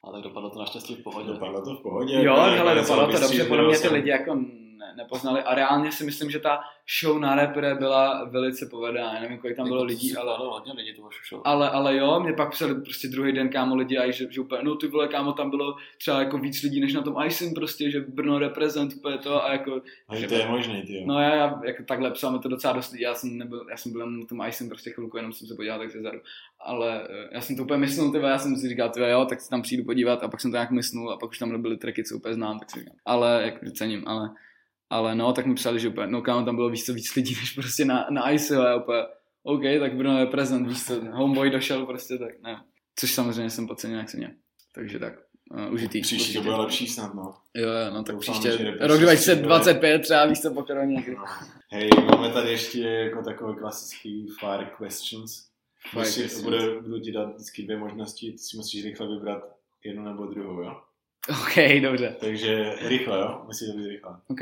Ale 0.04 0.14
tak 0.14 0.22
dopadlo 0.22 0.50
to 0.50 0.58
naštěstí 0.58 0.94
v 0.94 1.02
pohodě. 1.02 1.32
Dopadlo 1.32 1.64
to 1.64 1.76
v 1.76 1.82
pohodě. 1.82 2.14
Jo, 2.14 2.36
něco 2.50 2.74
dopadlo 2.74 3.12
to 3.12 3.20
dobře, 3.20 3.44
podle 3.44 3.68
mě 3.68 3.78
ty 3.78 3.88
lidi 3.88 4.10
jako 4.10 4.44
ne, 4.90 5.02
nepoznali. 5.02 5.42
A 5.42 5.54
reálně 5.54 5.92
si 5.92 6.04
myslím, 6.04 6.30
že 6.30 6.38
ta 6.38 6.60
show 7.00 7.18
na 7.18 7.34
repre 7.34 7.74
byla 7.74 8.24
velice 8.24 8.66
povedená, 8.66 9.14
já 9.14 9.20
nevím, 9.20 9.38
kolik 9.38 9.56
tam 9.56 9.68
bylo 9.68 9.84
lidí, 9.84 10.16
ale 10.16 10.34
ale 10.36 10.48
hodně 10.48 10.72
lidí 10.72 10.94
to 10.94 11.02
vašu 11.02 11.22
show. 11.28 11.42
ale, 11.44 11.70
ale 11.70 11.96
jo, 11.96 12.20
mě 12.20 12.32
pak 12.32 12.50
psali 12.50 12.74
prostě 12.74 13.08
druhý 13.08 13.32
den 13.32 13.48
kámo 13.48 13.76
lidi 13.76 13.98
a 13.98 14.10
že, 14.10 14.26
že 14.30 14.40
úplně, 14.40 14.62
no 14.62 14.76
ty 14.76 14.86
vole 14.86 15.08
kámo, 15.08 15.32
tam 15.32 15.50
bylo 15.50 15.76
třeba 15.98 16.18
jako 16.18 16.38
víc 16.38 16.62
lidí 16.62 16.80
než 16.80 16.94
na 16.94 17.02
tom 17.02 17.16
Icem 17.26 17.54
prostě, 17.54 17.90
že 17.90 18.00
Brno 18.00 18.38
reprezent 18.38 18.92
úplně 18.96 19.18
to 19.18 19.44
a 19.44 19.52
jako, 19.52 19.82
Hej, 20.08 20.26
to 20.26 20.34
je 20.34 20.48
možný, 20.48 20.82
ty 20.82 20.94
jo. 20.94 21.02
no 21.06 21.20
já, 21.20 21.34
já 21.34 21.60
jako 21.64 21.82
takhle 21.82 22.10
psal 22.10 22.32
mi 22.32 22.38
to 22.38 22.48
docela 22.48 22.72
dost 22.72 22.92
lidí, 22.92 23.02
já 23.02 23.14
jsem 23.14 23.38
nebyl, 23.38 23.66
já 23.70 23.76
jsem 23.76 23.92
byl 23.92 24.00
jenom 24.00 24.20
na 24.20 24.26
tom 24.26 24.42
Icem 24.48 24.68
prostě 24.68 24.90
chvilku, 24.90 25.16
jenom 25.16 25.32
jsem 25.32 25.48
se 25.48 25.54
podíval 25.54 25.78
tak 25.78 25.90
zezadu, 25.90 26.18
ale 26.60 27.06
eh, 27.10 27.28
já 27.32 27.40
jsem 27.40 27.56
to 27.56 27.62
úplně 27.62 27.78
myslel, 27.78 28.12
ty 28.12 28.18
já 28.18 28.38
jsem 28.38 28.56
si 28.56 28.68
říkal, 28.68 28.90
ty 28.90 29.00
jo, 29.00 29.24
tak 29.24 29.40
si 29.40 29.50
tam 29.50 29.62
přijdu 29.62 29.84
podívat. 29.84 30.22
A 30.22 30.28
pak 30.28 30.40
jsem 30.40 30.50
to 30.50 30.56
nějak 30.56 30.70
myslel 30.70 31.10
a 31.10 31.16
pak 31.16 31.30
už 31.30 31.38
tam 31.38 31.52
nebyly 31.52 31.76
tracky, 31.76 32.04
co 32.04 32.16
úplně 32.16 32.34
znám, 32.34 32.58
tak 32.58 32.70
si 32.70 32.78
říkám, 32.78 32.96
ale 33.04 33.42
jako 33.44 33.70
cením, 33.70 34.02
ale 34.06 34.30
ale 34.90 35.14
no, 35.14 35.32
tak 35.32 35.46
mi 35.46 35.54
psali, 35.54 35.80
že 35.80 35.88
úplně, 35.88 36.06
no 36.06 36.22
kámo, 36.22 36.44
tam 36.44 36.56
bylo 36.56 36.70
víc 36.70 36.84
co 36.86 36.94
víc 36.94 37.14
lidí, 37.16 37.34
než 37.40 37.52
prostě 37.52 37.84
na, 37.84 38.06
na 38.10 38.30
Ice, 38.30 38.56
a 38.56 38.68
já 38.68 38.76
úplně, 38.76 38.98
OK, 39.42 39.62
tak 39.80 39.94
Brno 39.96 40.18
je 40.18 40.26
prezent, 40.26 40.66
víš 40.68 40.84
co, 40.84 41.00
homeboy 41.12 41.50
došel 41.50 41.86
prostě, 41.86 42.18
tak 42.18 42.42
ne. 42.42 42.64
Což 42.96 43.12
samozřejmě 43.12 43.50
jsem 43.50 43.66
podcenil, 43.66 43.98
jak 43.98 44.10
se 44.10 44.16
mě. 44.16 44.34
Takže 44.74 44.98
tak, 44.98 45.14
uh, 45.50 45.72
užitý. 45.74 46.00
Příště 46.00 46.24
to 46.24 46.38
určitě. 46.38 46.40
bude 46.40 46.56
lepší 46.56 46.86
snad, 46.86 47.14
no. 47.14 47.34
Jo, 47.54 47.68
jo, 47.68 47.90
no 47.94 48.02
tak 48.04 48.14
Doufám, 48.16 48.40
příště, 48.40 48.64
rok 48.80 48.80
bude- 48.80 48.98
2025 48.98 49.98
třeba 50.02 50.26
víš 50.26 50.40
co 50.40 50.54
po 50.54 50.62
koroně. 50.62 51.04
no. 51.16 51.24
Hej, 51.70 51.90
máme 52.10 52.32
tady 52.32 52.50
ještě 52.50 52.80
jako 52.82 53.22
takové 53.22 53.54
klasický 53.54 54.26
fire 54.40 54.70
questions. 54.78 55.46
Fire 55.90 56.04
Musí, 56.04 56.20
questions. 56.22 56.44
bude, 56.44 56.80
budu 56.80 57.00
ti 57.00 57.12
dát 57.12 57.34
vždycky 57.34 57.62
dvě 57.62 57.76
možnosti, 57.78 58.32
ty 58.32 58.38
si 58.38 58.56
musíš 58.56 58.84
rychle 58.84 59.08
vybrat 59.08 59.42
jednu 59.84 60.04
nebo 60.04 60.26
druhou, 60.26 60.62
jo? 60.62 60.76
OK, 61.30 61.54
dobře, 61.82 62.16
Takže 62.20 62.74
rychle, 62.88 63.18
jo? 63.18 63.42
Musí 63.46 63.72
to 63.72 63.78
být 63.78 63.88
rychle. 63.88 64.16
OK. 64.28 64.40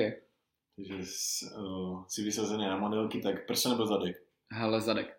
Takže 0.78 0.94
s, 1.02 1.42
uh, 1.58 2.04
si 2.08 2.22
vysazený 2.22 2.64
na 2.64 2.76
modelky, 2.76 3.20
tak 3.20 3.46
prsa 3.46 3.68
nebo 3.70 3.86
zadek? 3.86 4.16
Hele, 4.52 4.80
zadek. 4.80 5.16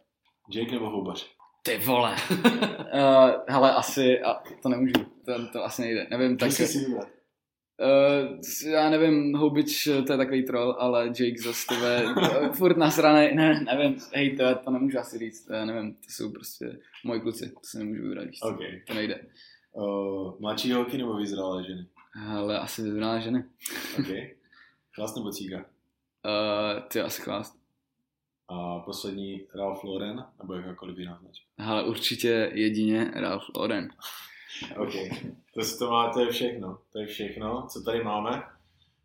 Jake 0.55 0.71
nebo 0.71 0.89
houbař? 0.89 1.27
Ty 1.63 1.77
vole. 1.77 2.15
uh, 2.31 3.31
hele, 3.47 3.73
asi, 3.75 4.19
a 4.21 4.43
to 4.61 4.69
nemůžu, 4.69 4.93
to, 5.25 5.47
to 5.51 5.63
asi 5.63 5.81
nejde, 5.81 6.07
nevím, 6.11 6.37
tak... 6.37 6.51
Si 6.51 6.79
vybrat. 6.79 7.07
Uh, 7.79 8.71
já 8.71 8.89
nevím, 8.89 9.33
Houbič, 9.33 9.89
to 10.07 10.13
je 10.13 10.17
takový 10.17 10.45
troll, 10.45 10.75
ale 10.79 11.05
Jake 11.07 11.41
zase 11.41 11.67
tebe, 11.67 12.03
eh, 12.21 12.49
furt 12.49 12.77
nasranej, 12.77 13.35
ne, 13.35 13.61
nevím, 13.61 13.97
hej, 14.13 14.37
to, 14.37 14.55
to 14.55 14.71
nemůžu 14.71 14.99
asi 14.99 15.17
říct, 15.17 15.49
já 15.49 15.65
nevím, 15.65 15.93
to 15.93 16.09
jsou 16.09 16.31
prostě 16.31 16.79
moji 17.05 17.21
kluci, 17.21 17.49
to 17.49 17.59
si 17.63 17.77
nemůžu 17.79 18.03
vybrat, 18.03 18.27
víš 18.27 18.39
co, 18.39 18.47
OK. 18.49 18.59
to 18.87 18.93
nejde. 18.93 19.21
Uh, 19.71 20.39
mladší 20.39 20.71
holky 20.71 20.97
nebo 20.97 21.17
vyzrálé 21.17 21.63
ženy? 21.63 21.87
Ale 22.27 22.59
asi 22.59 22.81
vyzrálé 22.81 23.21
ženy. 23.21 23.43
OK. 23.99 24.07
Chlast 24.99 25.15
nebo 25.15 25.31
cíga? 25.31 25.57
Uh, 25.57 26.81
ty 26.87 27.01
asi 27.01 27.21
chlást. 27.21 27.59
A 28.47 28.79
poslední 28.79 29.41
Ralph 29.55 29.83
Lauren 29.83 30.25
nebo 30.41 30.53
jakákoliv 30.53 30.97
jiná 30.97 31.19
značka? 31.21 31.45
Ale 31.57 31.83
určitě 31.83 32.51
jedině 32.53 33.11
Ralph 33.15 33.43
Lauren. 33.55 33.89
OK. 34.77 34.91
To, 35.53 35.77
to, 35.79 35.91
má, 35.91 36.13
to 36.13 36.19
je 36.19 36.31
všechno. 36.31 36.77
To 36.93 36.99
je 36.99 37.05
všechno, 37.07 37.67
co 37.69 37.81
tady 37.81 38.03
máme. 38.03 38.43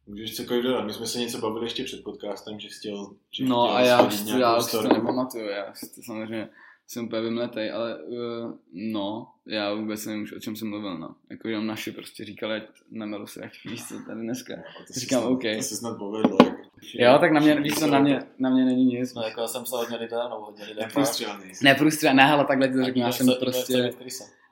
Můžeš 0.07 0.37
cokoliv 0.37 0.65
dodat. 0.65 0.85
My 0.85 0.93
jsme 0.93 1.07
se 1.07 1.19
něco 1.19 1.39
bavili 1.39 1.67
ještě 1.67 1.85
před 1.85 2.05
podcastem, 2.05 2.61
že 2.61 2.69
chtěl, 2.69 3.11
že 3.31 3.45
No 3.45 3.65
chtěl 3.65 3.77
a 3.77 3.81
já 3.81 4.09
nějakou 4.25 4.41
já 4.41 4.59
už 4.59 4.65
si 4.65 4.71
to 4.71 4.83
nepamatuju, 4.83 5.45
já 5.45 5.75
si 5.75 5.95
to 5.95 6.03
samozřejmě 6.03 6.49
jsem 6.87 7.05
úplně 7.05 7.23
vymletej, 7.23 7.73
ale 7.73 8.03
uh, 8.03 8.53
no, 8.73 9.29
já 9.47 9.75
vůbec 9.75 10.07
nevím 10.07 10.23
už, 10.23 10.33
o 10.33 10.41
čem 10.41 10.57
jsem 10.57 10.69
mluvil, 10.69 10.99
no. 10.99 11.15
Jako 11.31 11.49
jenom 11.49 11.67
naši 11.67 11.93
prostě 11.93 12.25
říkali, 12.25 12.55
ať 12.55 12.63
nemelu 12.91 13.27
se, 13.27 13.41
jak 13.43 13.53
víš 13.65 13.85
co 13.89 13.95
tady 14.07 14.21
dneska. 14.21 14.57
No, 14.57 14.63
to 14.87 14.93
si 14.93 15.01
Říkám, 15.01 15.21
snad, 15.21 15.31
OK. 15.31 15.43
To 15.57 15.63
se 15.63 15.77
snad 15.77 15.99
povedlo. 15.99 16.39
Jako. 16.45 16.65
Jo, 16.95 17.19
tak 17.21 17.33
na 17.33 17.41
mě, 17.41 17.61
víš 17.61 17.75
co, 17.75 17.87
na 17.87 18.01
mě, 18.01 18.23
na 18.39 18.51
mě 18.51 18.65
není 18.65 18.85
nic. 18.85 19.15
No 19.15 19.23
jako 19.23 19.41
já 19.41 19.47
jsem 19.47 19.63
psal 19.63 19.79
hodně 19.79 19.97
lidé, 19.97 20.17
no 20.31 20.41
hodně 20.41 20.65
lidé. 20.65 20.81
Neprůstřelný. 20.81 21.45
Neprůstřelné, 21.63 22.23
ne, 22.23 22.29
hele, 22.29 22.45
takhle 22.45 22.69
ti 22.69 22.75
to 22.75 22.85
řeknu, 22.85 23.03
já 23.03 23.13
jsem 23.13 23.27
prostě, 23.41 23.91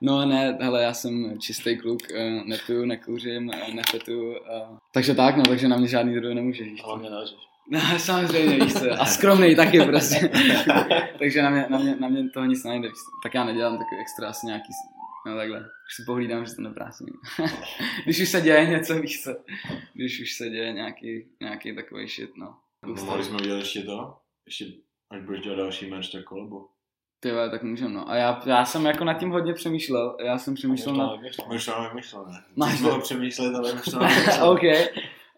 no 0.01 0.25
ne, 0.25 0.57
hele, 0.61 0.83
já 0.83 0.93
jsem 0.93 1.39
čistý 1.39 1.77
kluk, 1.77 2.01
uh, 2.11 2.47
nepiju, 2.47 2.85
nekouřím, 2.85 3.47
uh, 3.47 3.73
nefetu, 3.73 4.29
uh, 4.29 4.35
takže 4.91 5.15
tak, 5.15 5.37
no, 5.37 5.43
takže 5.43 5.67
na 5.67 5.77
mě 5.77 5.87
žádný 5.87 6.15
druh 6.15 6.33
nemůže. 6.33 6.63
Ale 6.83 6.99
mě 6.99 7.09
nelžeš. 7.09 7.52
No, 7.69 7.79
samozřejmě, 7.97 8.65
víš 8.65 8.73
co, 8.73 8.91
a 9.01 9.05
skromný 9.05 9.55
taky 9.55 9.85
prostě. 9.85 10.29
takže 11.19 11.41
na 11.41 11.49
mě, 11.49 11.65
na, 11.69 11.77
mě, 11.77 11.95
na 11.95 12.07
mě 12.07 12.29
toho 12.29 12.45
nic 12.45 12.63
najde, 12.63 12.87
víš 12.87 12.97
co. 12.97 13.11
Tak 13.23 13.33
já 13.33 13.43
nedělám 13.43 13.77
takový 13.77 14.01
extra 14.01 14.29
asi 14.29 14.45
nějaký, 14.47 14.69
no 15.27 15.35
takhle, 15.35 15.59
už 15.59 15.95
si 15.95 16.03
pohlídám, 16.05 16.45
že 16.45 16.55
to 16.55 16.61
neprásím. 16.61 17.07
Když 18.03 18.21
už 18.21 18.29
se 18.29 18.41
děje 18.41 18.65
něco, 18.65 18.95
víš 18.95 19.23
co, 19.23 19.35
když 19.93 20.21
už 20.21 20.33
se 20.33 20.49
děje 20.49 20.73
nějaký, 20.73 21.27
nějaký 21.41 21.75
takový 21.75 22.07
shit, 22.07 22.37
no. 22.37 22.55
No, 22.85 23.05
mohli 23.05 23.23
jsme 23.23 23.35
udělat 23.35 23.57
ještě 23.57 23.81
to? 23.83 24.17
Ještě, 24.45 24.65
až 25.11 25.21
budeš 25.21 25.41
dělat 25.41 25.55
další 25.57 25.89
merch, 25.89 26.11
tak 26.11 26.23
kolebo. 26.23 26.65
Ty 27.19 27.31
vole, 27.31 27.49
tak 27.49 27.63
můžem, 27.63 27.93
no. 27.93 28.09
A 28.09 28.15
já, 28.15 28.41
já 28.45 28.65
jsem 28.65 28.85
jako 28.85 29.03
nad 29.03 29.13
tím 29.13 29.29
hodně 29.29 29.53
přemýšlel, 29.53 30.17
já 30.25 30.37
jsem 30.37 30.53
přemýšlel 30.53 30.95
nad, 30.95 31.19
My 31.49 31.55
už 31.55 31.67
máme 31.67 31.89
vymyšlené. 31.89 32.43
Máš 32.55 32.81
to? 32.81 32.99
přemýšlet, 32.99 33.55
ale 33.55 33.69
vymyšlené. 33.73 34.43
OK. 34.43 34.61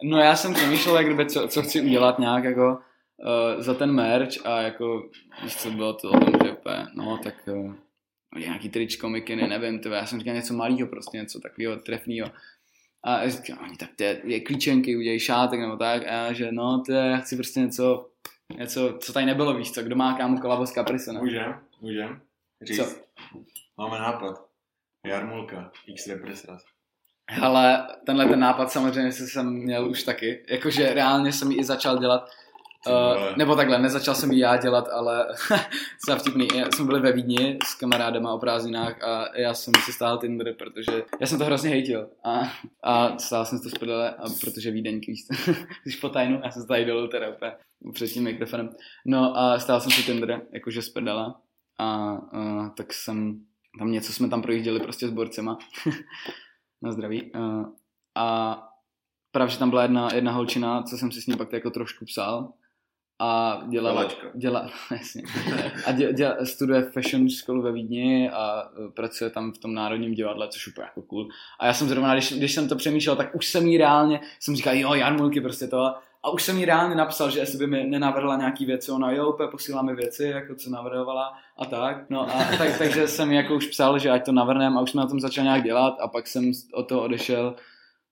No 0.03 0.17
já 0.17 0.35
jsem 0.35 0.53
přemýšlel, 0.53 0.95
jak 0.97 1.05
kdyby, 1.05 1.25
co, 1.25 1.47
co 1.47 1.61
chci 1.61 1.81
udělat 1.81 2.19
nějak 2.19 2.43
jako 2.43 2.79
uh, 3.17 3.61
za 3.61 3.73
ten 3.73 3.91
merch 3.91 4.45
a 4.45 4.61
jako, 4.61 5.09
víš 5.43 5.55
co, 5.55 5.71
bylo 5.71 5.93
to 5.93 6.09
o 6.09 6.19
tom, 6.19 6.33
že 6.43 6.51
úplně, 6.51 6.87
no 6.95 7.19
tak 7.23 7.35
uh, 7.47 7.75
nějaký 8.39 8.69
tričko, 8.69 9.09
mikiny, 9.09 9.47
nevím, 9.47 9.79
tyhle, 9.79 9.97
já 9.97 10.05
jsem 10.05 10.19
říkal 10.19 10.33
něco 10.33 10.53
malého 10.53 10.87
prostě, 10.87 11.17
něco 11.17 11.39
takového 11.39 11.77
trefného. 11.77 12.31
A 13.03 13.29
říkám, 13.29 13.59
oni 13.63 13.77
tak 13.77 13.89
to 13.95 14.03
je, 14.03 14.39
klíčenky, 14.39 14.97
udělají 14.97 15.19
šátek 15.19 15.59
nebo 15.59 15.77
tak, 15.77 16.01
a 16.01 16.11
já, 16.11 16.33
že 16.33 16.51
no, 16.51 16.83
to 16.85 16.93
je, 16.93 17.05
já 17.05 17.17
chci 17.17 17.35
prostě 17.35 17.59
něco, 17.59 18.09
něco, 18.57 18.97
co 18.99 19.13
tady 19.13 19.25
nebylo, 19.25 19.53
víš 19.53 19.71
co, 19.71 19.83
kdo 19.83 19.95
má 19.95 20.17
kámo 20.17 20.41
kolabo 20.41 20.65
s 20.65 20.75
ne? 21.07 21.19
Můžem? 21.19 21.59
Můžem? 21.81 22.21
Říct. 22.61 22.77
Co? 22.77 22.95
Máme 23.77 23.99
nápad. 23.99 24.45
Jarmulka, 25.05 25.71
X 25.87 26.07
Represras. 26.07 26.74
Ale 27.41 27.87
tenhle 28.05 28.25
ten 28.25 28.39
nápad 28.39 28.71
samozřejmě 28.71 29.11
jsem 29.11 29.53
měl 29.53 29.89
už 29.89 30.03
taky. 30.03 30.45
Jakože 30.49 30.93
reálně 30.93 31.33
jsem 31.33 31.51
ji 31.51 31.57
i 31.57 31.63
začal 31.63 31.97
dělat. 31.97 32.29
Uh, 32.87 33.37
nebo 33.37 33.55
takhle, 33.55 33.79
nezačal 33.79 34.15
jsem 34.15 34.31
ji 34.31 34.39
já 34.39 34.57
dělat, 34.57 34.87
ale 34.91 35.27
jsem 36.05 36.19
vtipný. 36.19 36.47
Já 36.55 36.65
jsme 36.71 36.85
byli 36.85 36.99
ve 36.99 37.11
Vídni 37.11 37.57
s 37.63 37.75
kamarádama 37.75 38.33
o 38.33 38.39
prázdninách 38.39 39.03
a 39.03 39.37
já 39.37 39.53
jsem 39.53 39.73
si 39.85 39.93
stál 39.93 40.17
Tinder, 40.17 40.53
protože 40.53 41.03
já 41.21 41.27
jsem 41.27 41.37
to 41.37 41.45
hrozně 41.45 41.69
hejtil. 41.69 42.09
A, 42.23 42.51
a 42.83 43.17
stál 43.17 43.45
jsem 43.45 43.57
si 43.57 43.63
to 43.63 43.69
z 43.69 43.79
prdele, 43.79 44.09
a 44.09 44.23
protože 44.41 44.71
Vídeň, 44.71 45.01
když 45.83 45.95
po 45.95 46.09
tajnu, 46.09 46.41
já 46.43 46.51
jsem 46.51 46.61
se 46.61 46.67
tady 46.67 46.85
dolů 46.85 47.07
teda 47.07 47.29
úplně 47.29 47.51
před 47.93 48.07
tím 48.07 48.23
mikrofonem. 48.23 48.69
No 49.05 49.37
a 49.37 49.59
stál 49.59 49.81
jsem 49.81 49.91
si 49.91 50.03
Tinder, 50.03 50.41
jakože 50.51 50.81
z 50.81 50.89
prdele. 50.89 51.33
A 51.77 52.17
uh, 52.33 52.69
tak 52.69 52.93
jsem, 52.93 53.39
tam 53.79 53.91
něco 53.91 54.13
jsme 54.13 54.29
tam 54.29 54.41
projížděli 54.41 54.79
prostě 54.79 55.07
s 55.07 55.11
borcema. 55.11 55.57
na 56.81 56.91
zdraví. 56.91 57.31
Uh, 57.31 57.65
a 58.15 58.57
právě, 59.31 59.51
že 59.51 59.59
tam 59.59 59.69
byla 59.69 59.81
jedna, 59.81 60.09
jedna 60.13 60.31
holčina, 60.31 60.83
co 60.83 60.97
jsem 60.97 61.11
si 61.11 61.21
s 61.21 61.27
ní 61.27 61.37
pak 61.37 61.53
jako 61.53 61.69
trošku 61.69 62.05
psal. 62.05 62.53
A 63.19 63.61
dělala, 63.69 64.07
děla, 64.35 64.71
jasně. 64.91 65.23
A 65.85 65.91
dě, 65.91 66.13
dě, 66.13 66.35
studuje 66.43 66.81
fashion 66.81 67.29
školu 67.29 67.61
ve 67.61 67.71
Vídni 67.71 68.29
a 68.29 68.69
uh, 68.69 68.91
pracuje 68.91 69.29
tam 69.29 69.53
v 69.53 69.57
tom 69.57 69.73
národním 69.73 70.13
divadle, 70.13 70.47
což 70.47 70.67
je 70.67 70.73
úplně 70.73 70.85
jako 70.85 71.01
cool. 71.01 71.27
A 71.59 71.65
já 71.65 71.73
jsem 71.73 71.87
zrovna, 71.87 72.13
když, 72.13 72.33
když 72.33 72.53
jsem 72.53 72.69
to 72.69 72.75
přemýšlel, 72.75 73.15
tak 73.15 73.35
už 73.35 73.47
jsem 73.47 73.67
jí 73.67 73.77
reálně, 73.77 74.19
jsem 74.39 74.55
říkal, 74.55 74.75
jo, 74.75 74.93
Jarmulky, 74.93 75.41
prostě 75.41 75.67
to. 75.67 75.95
A 76.25 76.29
už 76.29 76.43
jsem 76.43 76.57
jí 76.57 76.65
reálně 76.65 76.95
napsal, 76.95 77.29
že 77.29 77.39
jestli 77.39 77.57
by 77.57 77.67
mi 77.67 77.83
nenavrhla 77.83 78.35
nějaký 78.37 78.65
věci, 78.65 78.91
ona 78.91 79.11
jo, 79.11 79.29
úplně 79.29 79.49
posílá 79.49 79.81
mi 79.81 79.95
věci, 79.95 80.23
jako 80.23 80.55
co 80.55 80.69
navrhovala 80.69 81.33
a 81.57 81.65
tak. 81.65 82.09
No 82.09 82.21
a 82.21 82.57
tak, 82.57 82.77
takže 82.77 83.07
jsem 83.07 83.31
jako 83.31 83.55
už 83.55 83.67
psal, 83.67 83.99
že 83.99 84.09
ať 84.09 84.25
to 84.25 84.31
navrnem 84.31 84.77
a 84.77 84.81
už 84.81 84.91
jsme 84.91 85.01
na 85.01 85.07
tom 85.07 85.19
začal 85.19 85.43
nějak 85.43 85.63
dělat 85.63 85.97
a 85.99 86.07
pak 86.07 86.27
jsem 86.27 86.51
od 86.73 86.87
toho 86.87 87.01
odešel 87.03 87.55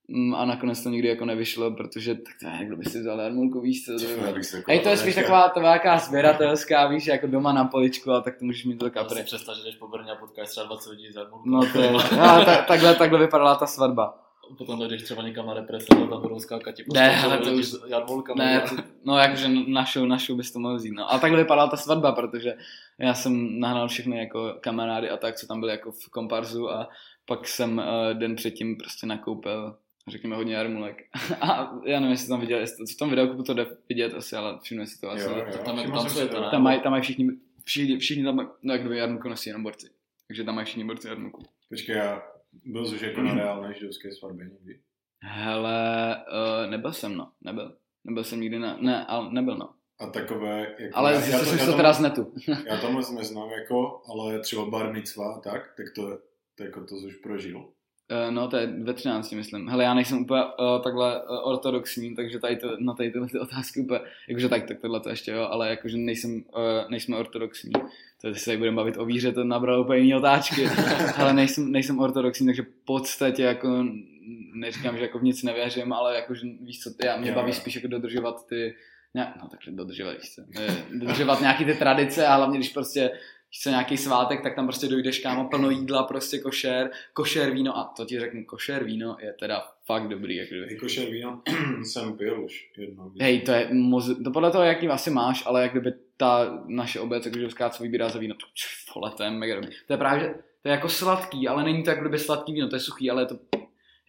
mm, 0.08 0.36
a 0.36 0.46
nakonec 0.46 0.84
to 0.84 0.90
nikdy 0.90 1.08
jako 1.08 1.26
nevyšlo, 1.26 1.72
protože 1.72 2.16
tak 2.16 2.34
to 2.42 2.48
je, 2.48 2.66
kdo 2.66 2.78
by 2.78 2.86
si 2.86 3.00
vzal 3.00 3.20
Jarmulku, 3.20 3.62
víš 3.62 3.86
co? 3.86 3.92
To 3.94 4.00
se 4.44 4.58
jako 4.58 4.72
Hej, 4.72 4.80
to 4.80 4.90
je 4.90 4.98
spíš 4.98 5.16
taková, 5.16 5.42
taková 5.48 5.66
nějaká 5.70 5.98
sběratelská, 5.98 6.88
víš, 6.88 7.06
jako 7.06 7.28
doma 7.28 7.54
na 7.54 7.66
poličku, 7.66 8.12
a 8.12 8.22
tak 8.22 8.38
to 8.40 8.46
můžeš 8.46 8.66
mít 8.66 8.78
do 8.78 8.86
Já 8.86 8.90
si 8.90 8.94
kapry. 8.94 9.24
představ, 9.24 9.56
že 9.58 9.64
jdeš 9.64 9.76
po 9.76 9.88
Brně 9.88 10.12
a 10.12 10.16
potkáš 10.16 10.50
třeba 10.50 10.66
20 10.66 10.90
lidí 10.90 11.12
za. 11.12 11.22
No 11.46 11.62
to 11.74 11.82
je, 11.82 11.90
a, 12.22 12.46
ta, 12.46 12.62
takhle, 12.62 12.96
takhle 12.96 13.20
vypadala 13.20 13.56
ta 13.56 13.66
svatba. 13.66 14.23
Potom 14.58 14.80
dojdeš 14.80 15.04
třeba 15.04 15.24
někam 15.24 15.48
na 15.48 15.54
represe, 15.54 15.88
a 16.04 16.08
tam 16.08 16.22
budou 16.22 16.40
skákat 16.40 16.76
ti 16.76 16.84
Ne, 16.94 17.10
hele, 17.10 17.38
to 17.38 17.54
už- 17.54 17.76
Jarmulka. 17.88 18.34
Ne, 18.36 18.62
to, 18.70 18.76
no 19.06 19.18
jakože 19.18 19.48
našou, 19.68 20.06
našou 20.06 20.36
bys 20.36 20.52
to 20.52 20.60
mohl 20.60 20.76
vzít, 20.76 20.92
no. 20.92 21.12
Ale 21.12 21.20
takhle 21.20 21.40
vypadala 21.40 21.70
ta 21.70 21.78
svatba, 21.78 22.12
protože 22.12 22.54
já 22.98 23.14
jsem 23.14 23.60
nahnal 23.60 23.88
všechny 23.88 24.18
jako 24.18 24.58
kamarády 24.62 25.10
a 25.10 25.18
tak, 25.18 25.36
co 25.36 25.48
tam 25.48 25.60
byli 25.60 25.72
jako 25.72 25.92
v 25.92 26.10
komparzu 26.10 26.70
a 26.72 26.90
pak 27.26 27.48
jsem 27.48 27.78
uh, 27.78 28.20
den 28.20 28.36
předtím 28.36 28.78
prostě 28.78 29.08
nakoupil 29.08 29.76
řekněme 30.08 30.36
hodně 30.36 30.56
jarmulek. 30.56 31.04
A 31.42 31.74
já 31.86 32.00
nevím, 32.00 32.12
jestli 32.12 32.28
tam 32.28 32.40
viděl, 32.42 32.60
jestli 32.60 32.78
to, 32.78 32.94
v 32.94 32.98
tom 32.98 33.10
videu 33.10 33.44
to 33.44 33.54
jde 33.54 33.68
vidět 33.90 34.14
asi, 34.14 34.36
ale 34.36 34.60
všimne 34.62 34.88
si 34.88 35.02
to 35.02 35.10
asi. 35.10 35.24
Jo, 35.24 35.36
jo, 35.38 35.64
tam 35.66 36.10
si 36.10 36.28
to? 36.28 36.50
Tam 36.50 36.64
mají, 36.64 36.82
tam 36.82 36.92
mají 36.92 37.04
všichni, 37.04 37.28
všichni, 37.64 37.98
všichni 37.98 38.24
tam, 38.24 38.52
no 38.64 38.74
jak 38.74 38.82
kdyby 38.82 38.98
jarmulku 38.98 39.30
nosí 39.30 39.50
jenom 39.50 39.64
borci. 39.64 39.90
Takže 40.28 40.44
tam 40.44 40.56
mají 40.56 40.66
všichni 40.66 40.84
borci 40.84 41.08
jarmulku. 41.08 41.44
Počkej, 41.70 41.96
já 41.96 42.22
byl 42.66 42.86
jsi 42.86 43.06
jako 43.06 43.22
na 43.22 43.34
reálné 43.34 43.74
židovské 43.74 44.12
svatbě 44.12 44.46
někdy? 44.46 44.80
Hele, 45.22 46.16
uh, 46.18 46.72
nebyl 46.72 46.94
jsem, 46.94 47.16
no, 47.18 47.32
nebyl. 47.42 47.78
Nebyl 48.04 48.24
jsem 48.24 48.42
nikdy 48.42 48.60
na, 48.60 48.78
ne, 48.82 49.06
ale 49.06 49.34
nebyl, 49.34 49.58
no. 49.58 49.74
A 50.00 50.08
takové, 50.08 50.76
jako 50.80 50.98
Ale 50.98 51.14
já, 51.14 51.20
zjistil 51.20 51.46
jsem 51.46 51.60
si 51.60 51.66
to 51.66 51.74
teda 51.74 51.94
z 51.94 52.00
netu. 52.00 52.34
já 52.68 52.78
to 52.78 52.92
moc 52.92 53.12
neznám 53.12 53.50
jako, 53.50 54.02
ale 54.10 54.40
třeba 54.40 54.66
bar 54.66 54.94
mitzva 54.94 55.40
tak, 55.40 55.74
tak 55.78 55.86
to, 55.96 56.20
to 56.56 56.64
jako 56.64 56.86
to 56.86 56.96
jsi 56.98 57.06
už 57.08 57.16
prožil. 57.16 57.70
Eh, 58.14 58.32
No, 58.32 58.48
to 58.48 58.58
je 58.58 58.68
ve 58.68 58.94
13, 58.94 59.32
myslím. 59.32 59.68
Hele, 59.68 59.84
já 59.84 59.94
nejsem 59.94 60.22
úplně 60.22 60.44
uh, 60.44 60.82
takhle 60.84 61.22
uh, 61.22 61.48
ortodoxní, 61.48 62.16
takže 62.16 62.40
tady 62.40 62.56
to, 62.56 62.78
na 62.80 62.94
tady 62.94 63.12
tyhle 63.12 63.28
ty 63.28 63.40
otázky 63.40 63.80
úplně, 63.80 64.00
jakože 64.28 64.50
tak, 64.50 64.68
tak 64.68 64.80
tohle 64.80 65.00
to 65.00 65.10
ještě 65.10 65.32
jo, 65.32 65.48
ale 65.52 65.70
jakože 65.70 65.98
nejsem, 65.98 66.36
uh, 66.36 66.92
nejsme 66.92 67.18
ortodoxní. 67.18 67.72
To 68.22 68.36
se 68.36 68.46
tady 68.46 68.58
budeme 68.58 68.78
bavit 68.78 68.98
o 68.98 69.06
víře, 69.06 69.32
to 69.32 69.44
nabralo 69.44 69.84
úplně 69.84 70.00
jiné 70.00 70.18
otázky. 70.18 70.68
ale 71.18 71.34
nejsem, 71.34 71.72
nejsem 71.72 72.00
ortodoxní, 72.00 72.46
takže 72.46 72.62
v 72.62 72.86
podstatě 72.86 73.44
jako 73.44 73.86
neříkám, 74.54 74.98
že 74.98 75.04
jako 75.04 75.20
v 75.20 75.24
nic 75.24 75.44
nevěřím, 75.44 75.94
ale 75.94 76.16
jakože 76.16 76.48
víš 76.62 76.80
co, 76.80 76.90
já, 77.06 77.18
mě 77.18 77.32
baví 77.32 77.54
spíš 77.54 77.76
jako 77.76 77.88
dodržovat 77.88 78.48
ty, 78.48 78.76
nějak, 79.14 79.36
no 79.42 79.48
takže 79.50 79.72
dodržovat, 79.72 80.12
víš 80.12 80.36
co, 80.36 80.42
dodržovat 80.94 81.42
nějaký 81.42 81.66
ty 81.66 81.74
tradice 81.74 82.28
a 82.28 82.36
hlavně 82.36 82.58
když 82.58 82.70
prostě 82.70 83.12
co, 83.62 83.70
nějaký 83.70 83.98
svátek, 83.98 84.44
tak 84.44 84.56
tam 84.56 84.66
prostě 84.66 84.88
dojdeš 84.88 85.20
kámo 85.20 85.50
plno 85.50 85.70
jídla, 85.70 86.04
prostě 86.04 86.40
košer, 86.40 86.92
košer 87.14 87.52
víno 87.52 87.78
a 87.78 87.94
to 87.98 88.06
ti 88.06 88.20
řeknu, 88.20 88.46
košer 88.46 88.84
víno 88.84 89.18
je 89.20 89.34
teda 89.40 89.64
fakt 89.86 90.08
dobrý, 90.08 90.36
jak 90.36 90.48
kdyby. 90.48 90.74
Jako 90.74 90.88
šer 90.88 91.10
víno 91.10 91.42
jsem 91.84 92.18
pil 92.18 92.44
už 92.44 92.72
jednou. 92.78 93.12
Hej, 93.22 93.42
to 93.42 93.52
je 93.52 93.70
moz... 93.72 94.10
to 94.24 94.32
podle 94.32 94.52
toho, 94.52 94.64
jaký 94.64 94.88
asi 94.88 95.10
máš, 95.10 95.44
ale 95.46 95.62
jak 95.62 95.72
kdyby 95.72 95.94
ta 96.18 96.64
naše 96.68 97.00
obec, 97.00 97.26
jako 97.26 97.38
židovská, 97.38 97.70
co 97.70 97.84
vybírá 97.84 98.10
za 98.10 98.20
víno, 98.20 98.36
to, 98.36 98.46
vole, 98.96 99.12
to 99.18 99.24
je 99.24 99.32
mega 99.32 99.56
dobrý. 99.56 99.72
To 99.88 99.94
je 99.94 99.98
právě, 99.98 100.24
že 100.24 100.34
to 100.62 100.70
je 100.70 100.72
jako 100.72 100.90
sladký, 100.90 101.48
ale 101.48 101.64
není 101.64 101.84
to 101.84 101.90
jako 101.90 102.02
kdyby 102.02 102.20
sladký 102.20 102.54
víno, 102.54 102.70
to 102.70 102.76
je 102.76 102.80
suchý, 102.80 103.12
ale 103.12 103.22
je 103.22 103.26
to, 103.26 103.40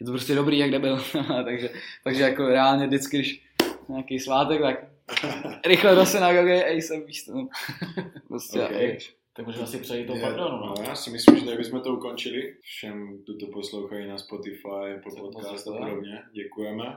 je 0.01 0.07
to 0.07 0.13
prostě 0.13 0.35
dobrý, 0.35 0.59
jak 0.59 0.81
byl. 0.81 1.03
takže, 1.45 1.71
takže 2.05 2.23
jako 2.23 2.49
reálně 2.49 2.87
vždycky, 2.87 3.19
když 3.19 3.43
nějaký 3.89 4.19
svátek, 4.19 4.61
tak 4.61 4.85
rychle 5.67 5.95
do 5.95 6.07
synagogy, 6.07 6.63
ej, 6.65 6.83
jsem 6.83 7.07
víš 7.07 7.25
to. 7.25 7.33
Prostě, 8.29 8.63
Ok. 8.63 9.24
Tak 9.37 9.47
můžeme 9.47 9.67
si 9.67 9.79
přejít 9.79 10.07
do 10.07 10.15
patronu, 10.21 10.57
no. 10.57 10.75
no, 10.79 10.85
já 10.85 10.95
si 10.95 11.11
myslím, 11.11 11.37
že 11.39 11.45
tady 11.45 11.57
bychom 11.57 11.81
to 11.81 11.95
ukončili. 11.95 12.57
Všem, 12.61 13.19
kdo 13.25 13.37
to 13.37 13.47
poslouchají 13.53 14.09
na 14.09 14.19
Spotify, 14.19 15.01
moc 15.05 15.19
Podcast 15.21 15.51
a 15.51 15.71
děkujeme. 15.71 15.87
podobně. 15.91 16.23
Děkujeme. 16.33 16.97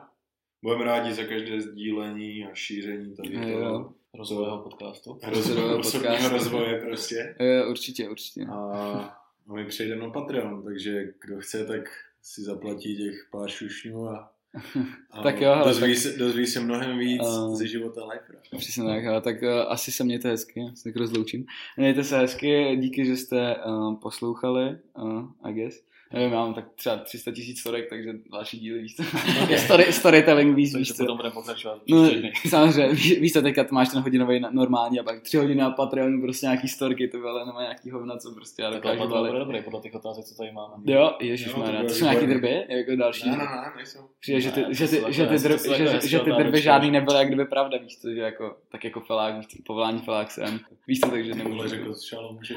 Budeme 0.63 0.83
rádi 0.85 1.13
za 1.13 1.23
každé 1.23 1.61
sdílení 1.61 2.45
a 2.45 2.53
šíření 2.53 3.15
tady 3.15 3.33
Jo. 3.51 3.59
toho 3.59 3.93
Rozvojového 4.13 4.59
podcastu. 4.63 5.19
rozvoje, 5.27 5.75
Podcastu. 5.91 6.29
rozvoje 6.33 6.81
prostě. 6.81 7.35
Eh, 7.39 7.65
Určitě, 7.65 8.09
určitě. 8.09 8.45
A 8.51 9.17
my 9.53 9.65
přejdeme 9.65 10.01
na 10.01 10.09
Patreon, 10.09 10.63
takže 10.63 11.03
kdo 11.25 11.39
chce, 11.39 11.65
tak 11.65 11.83
si 12.21 12.41
zaplatí 12.41 12.97
těch 12.97 13.27
pár 13.31 13.49
šušňů 13.49 14.09
A 14.09 14.31
Tak 15.23 15.41
jo, 15.41 15.61
dozví, 15.63 15.93
tak- 15.93 15.97
se, 16.01 16.17
dozví 16.17 16.47
se 16.47 16.59
mnohem 16.59 16.97
víc 16.97 17.21
Eh, 17.25 17.55
ze 17.55 17.67
života 17.67 18.01
lifera. 18.05 18.39
Přesně 18.57 18.83
tak, 18.83 19.05
ale 19.05 19.21
tak 19.21 19.41
uh, 19.41 19.49
asi 19.67 19.91
se 19.91 20.03
mějte 20.03 20.29
hezky, 20.29 20.59
já 20.59 20.75
se 20.75 20.83
tak 20.83 20.95
rozloučím. 20.95 21.45
Mějte 21.77 22.03
se 22.03 22.17
hezky, 22.17 22.77
díky, 22.79 23.05
že 23.05 23.17
jste 23.17 23.55
uh, 23.55 23.95
poslouchali, 23.99 24.77
uh, 24.97 25.23
I 25.43 25.53
guess. 25.53 25.81
Nevím, 26.13 26.31
já 26.31 26.39
mám 26.39 26.53
tak 26.53 26.65
třeba 26.75 26.97
300 26.97 27.31
tisíc 27.31 27.59
storek, 27.59 27.89
takže 27.89 28.13
další 28.31 28.59
díly, 28.59 28.81
víš 28.81 28.95
co? 28.95 29.03
Story, 29.57 29.93
storytelling, 29.93 30.55
víš, 30.55 30.75
víš 30.75 30.87
co? 30.91 30.97
potom 31.03 31.17
budeme 31.17 31.33
pokračovat. 31.33 31.81
No, 31.89 32.09
samozřejmě, 32.49 32.93
víš, 32.93 33.19
víš 33.19 33.33
co, 33.33 33.41
teďka 33.41 33.65
máš 33.71 33.89
ten 33.89 34.01
hodinový 34.01 34.39
normální 34.51 34.99
a 34.99 35.03
pak 35.03 35.21
tři 35.21 35.37
hodiny 35.37 35.61
na 35.61 35.69
Patreonu 35.69 36.21
prostě 36.21 36.45
nějaký 36.45 36.67
storky, 36.67 37.07
to 37.07 37.17
bylo 37.17 37.45
nemá 37.45 37.61
nějaký 37.61 37.91
hovna, 37.91 38.17
co 38.17 38.31
prostě 38.31 38.61
já 38.61 38.71
Tak 38.71 38.81
dokážu 38.81 39.01
to 39.01 39.07
bude 39.07 39.19
balit. 39.19 39.33
dobrý 39.33 39.61
podle 39.61 39.81
těch 39.81 39.93
otázek, 39.95 40.25
co 40.25 40.35
tady 40.35 40.51
máme. 40.51 40.73
Jo, 40.85 40.97
Jo, 40.99 41.11
ježišmarja, 41.19 41.71
to 41.71 41.77
to 41.77 41.81
bude 41.83 41.93
jsou 41.93 42.05
nějaký 42.05 42.27
drby, 42.27 42.65
jako 42.69 42.95
další. 42.95 43.29
Ne, 43.29 43.37
ne, 43.37 43.43
ne, 43.43 43.71
nejsou. 43.75 43.99
Přijde, 44.19 44.41
že 44.41 44.51
ty, 44.51 44.61
Ne, 44.61 44.73
že 44.73 44.87
ty, 44.87 45.03
že 45.09 45.27
ty, 45.27 45.37
drby, 45.37 45.59
že, 45.99 46.19
ty 46.19 46.31
drby 46.31 46.61
žádný 46.61 46.91
nebyly 46.91 47.17
jak 47.17 47.27
kdyby 47.27 47.45
pravda, 47.45 47.77
víš 47.77 47.97
co, 47.97 48.09
že 48.13 48.19
jako, 48.21 48.55
tak 48.71 48.83
jako 48.83 48.99
felák, 48.99 49.35
povolání 49.65 49.99
felák 49.99 50.31
jsem. 50.31 50.59
Víš 50.87 50.99
co, 50.99 51.09
takže 51.09 51.35
nemůžu. 51.35 51.75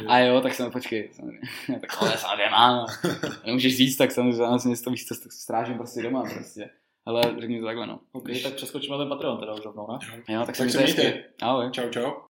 A 0.09 0.19
jo, 0.19 0.41
tak 0.41 0.55
jsem, 0.55 0.71
počkej, 0.71 1.09
samozřejmě. 1.13 1.41
tak 1.81 2.03
ale 2.03 2.11
samozřejmě. 2.19 2.51
Nemůžeš 3.47 3.77
říct, 3.77 3.97
tak 3.97 4.13
samozřejmě 4.13 4.37
samozřejmě 4.37 4.77
to 4.85 4.91
víš, 4.91 5.07
co 5.07 5.15
strážím 5.31 5.77
prostě 5.77 6.03
doma 6.03 6.23
prostě. 6.35 6.71
Ale 7.07 7.23
řekni 7.39 7.61
to 7.61 7.67
takhle, 7.67 7.87
no. 7.87 8.01
OK, 8.13 8.29
tak 8.43 8.55
přeskočíme 8.55 8.97
na 8.97 9.05
ten 9.05 9.09
Patreon 9.09 9.39
teda 9.39 9.55
už 9.55 9.65
rovnou, 9.65 9.87
ne? 9.93 9.99
Jo, 10.35 10.41
tak, 10.47 10.57
Tak 10.57 10.71
se 10.71 10.83
mějte. 10.83 11.25
Ahoj. 11.43 11.71
Čau, 11.71 11.89
čau. 11.91 12.11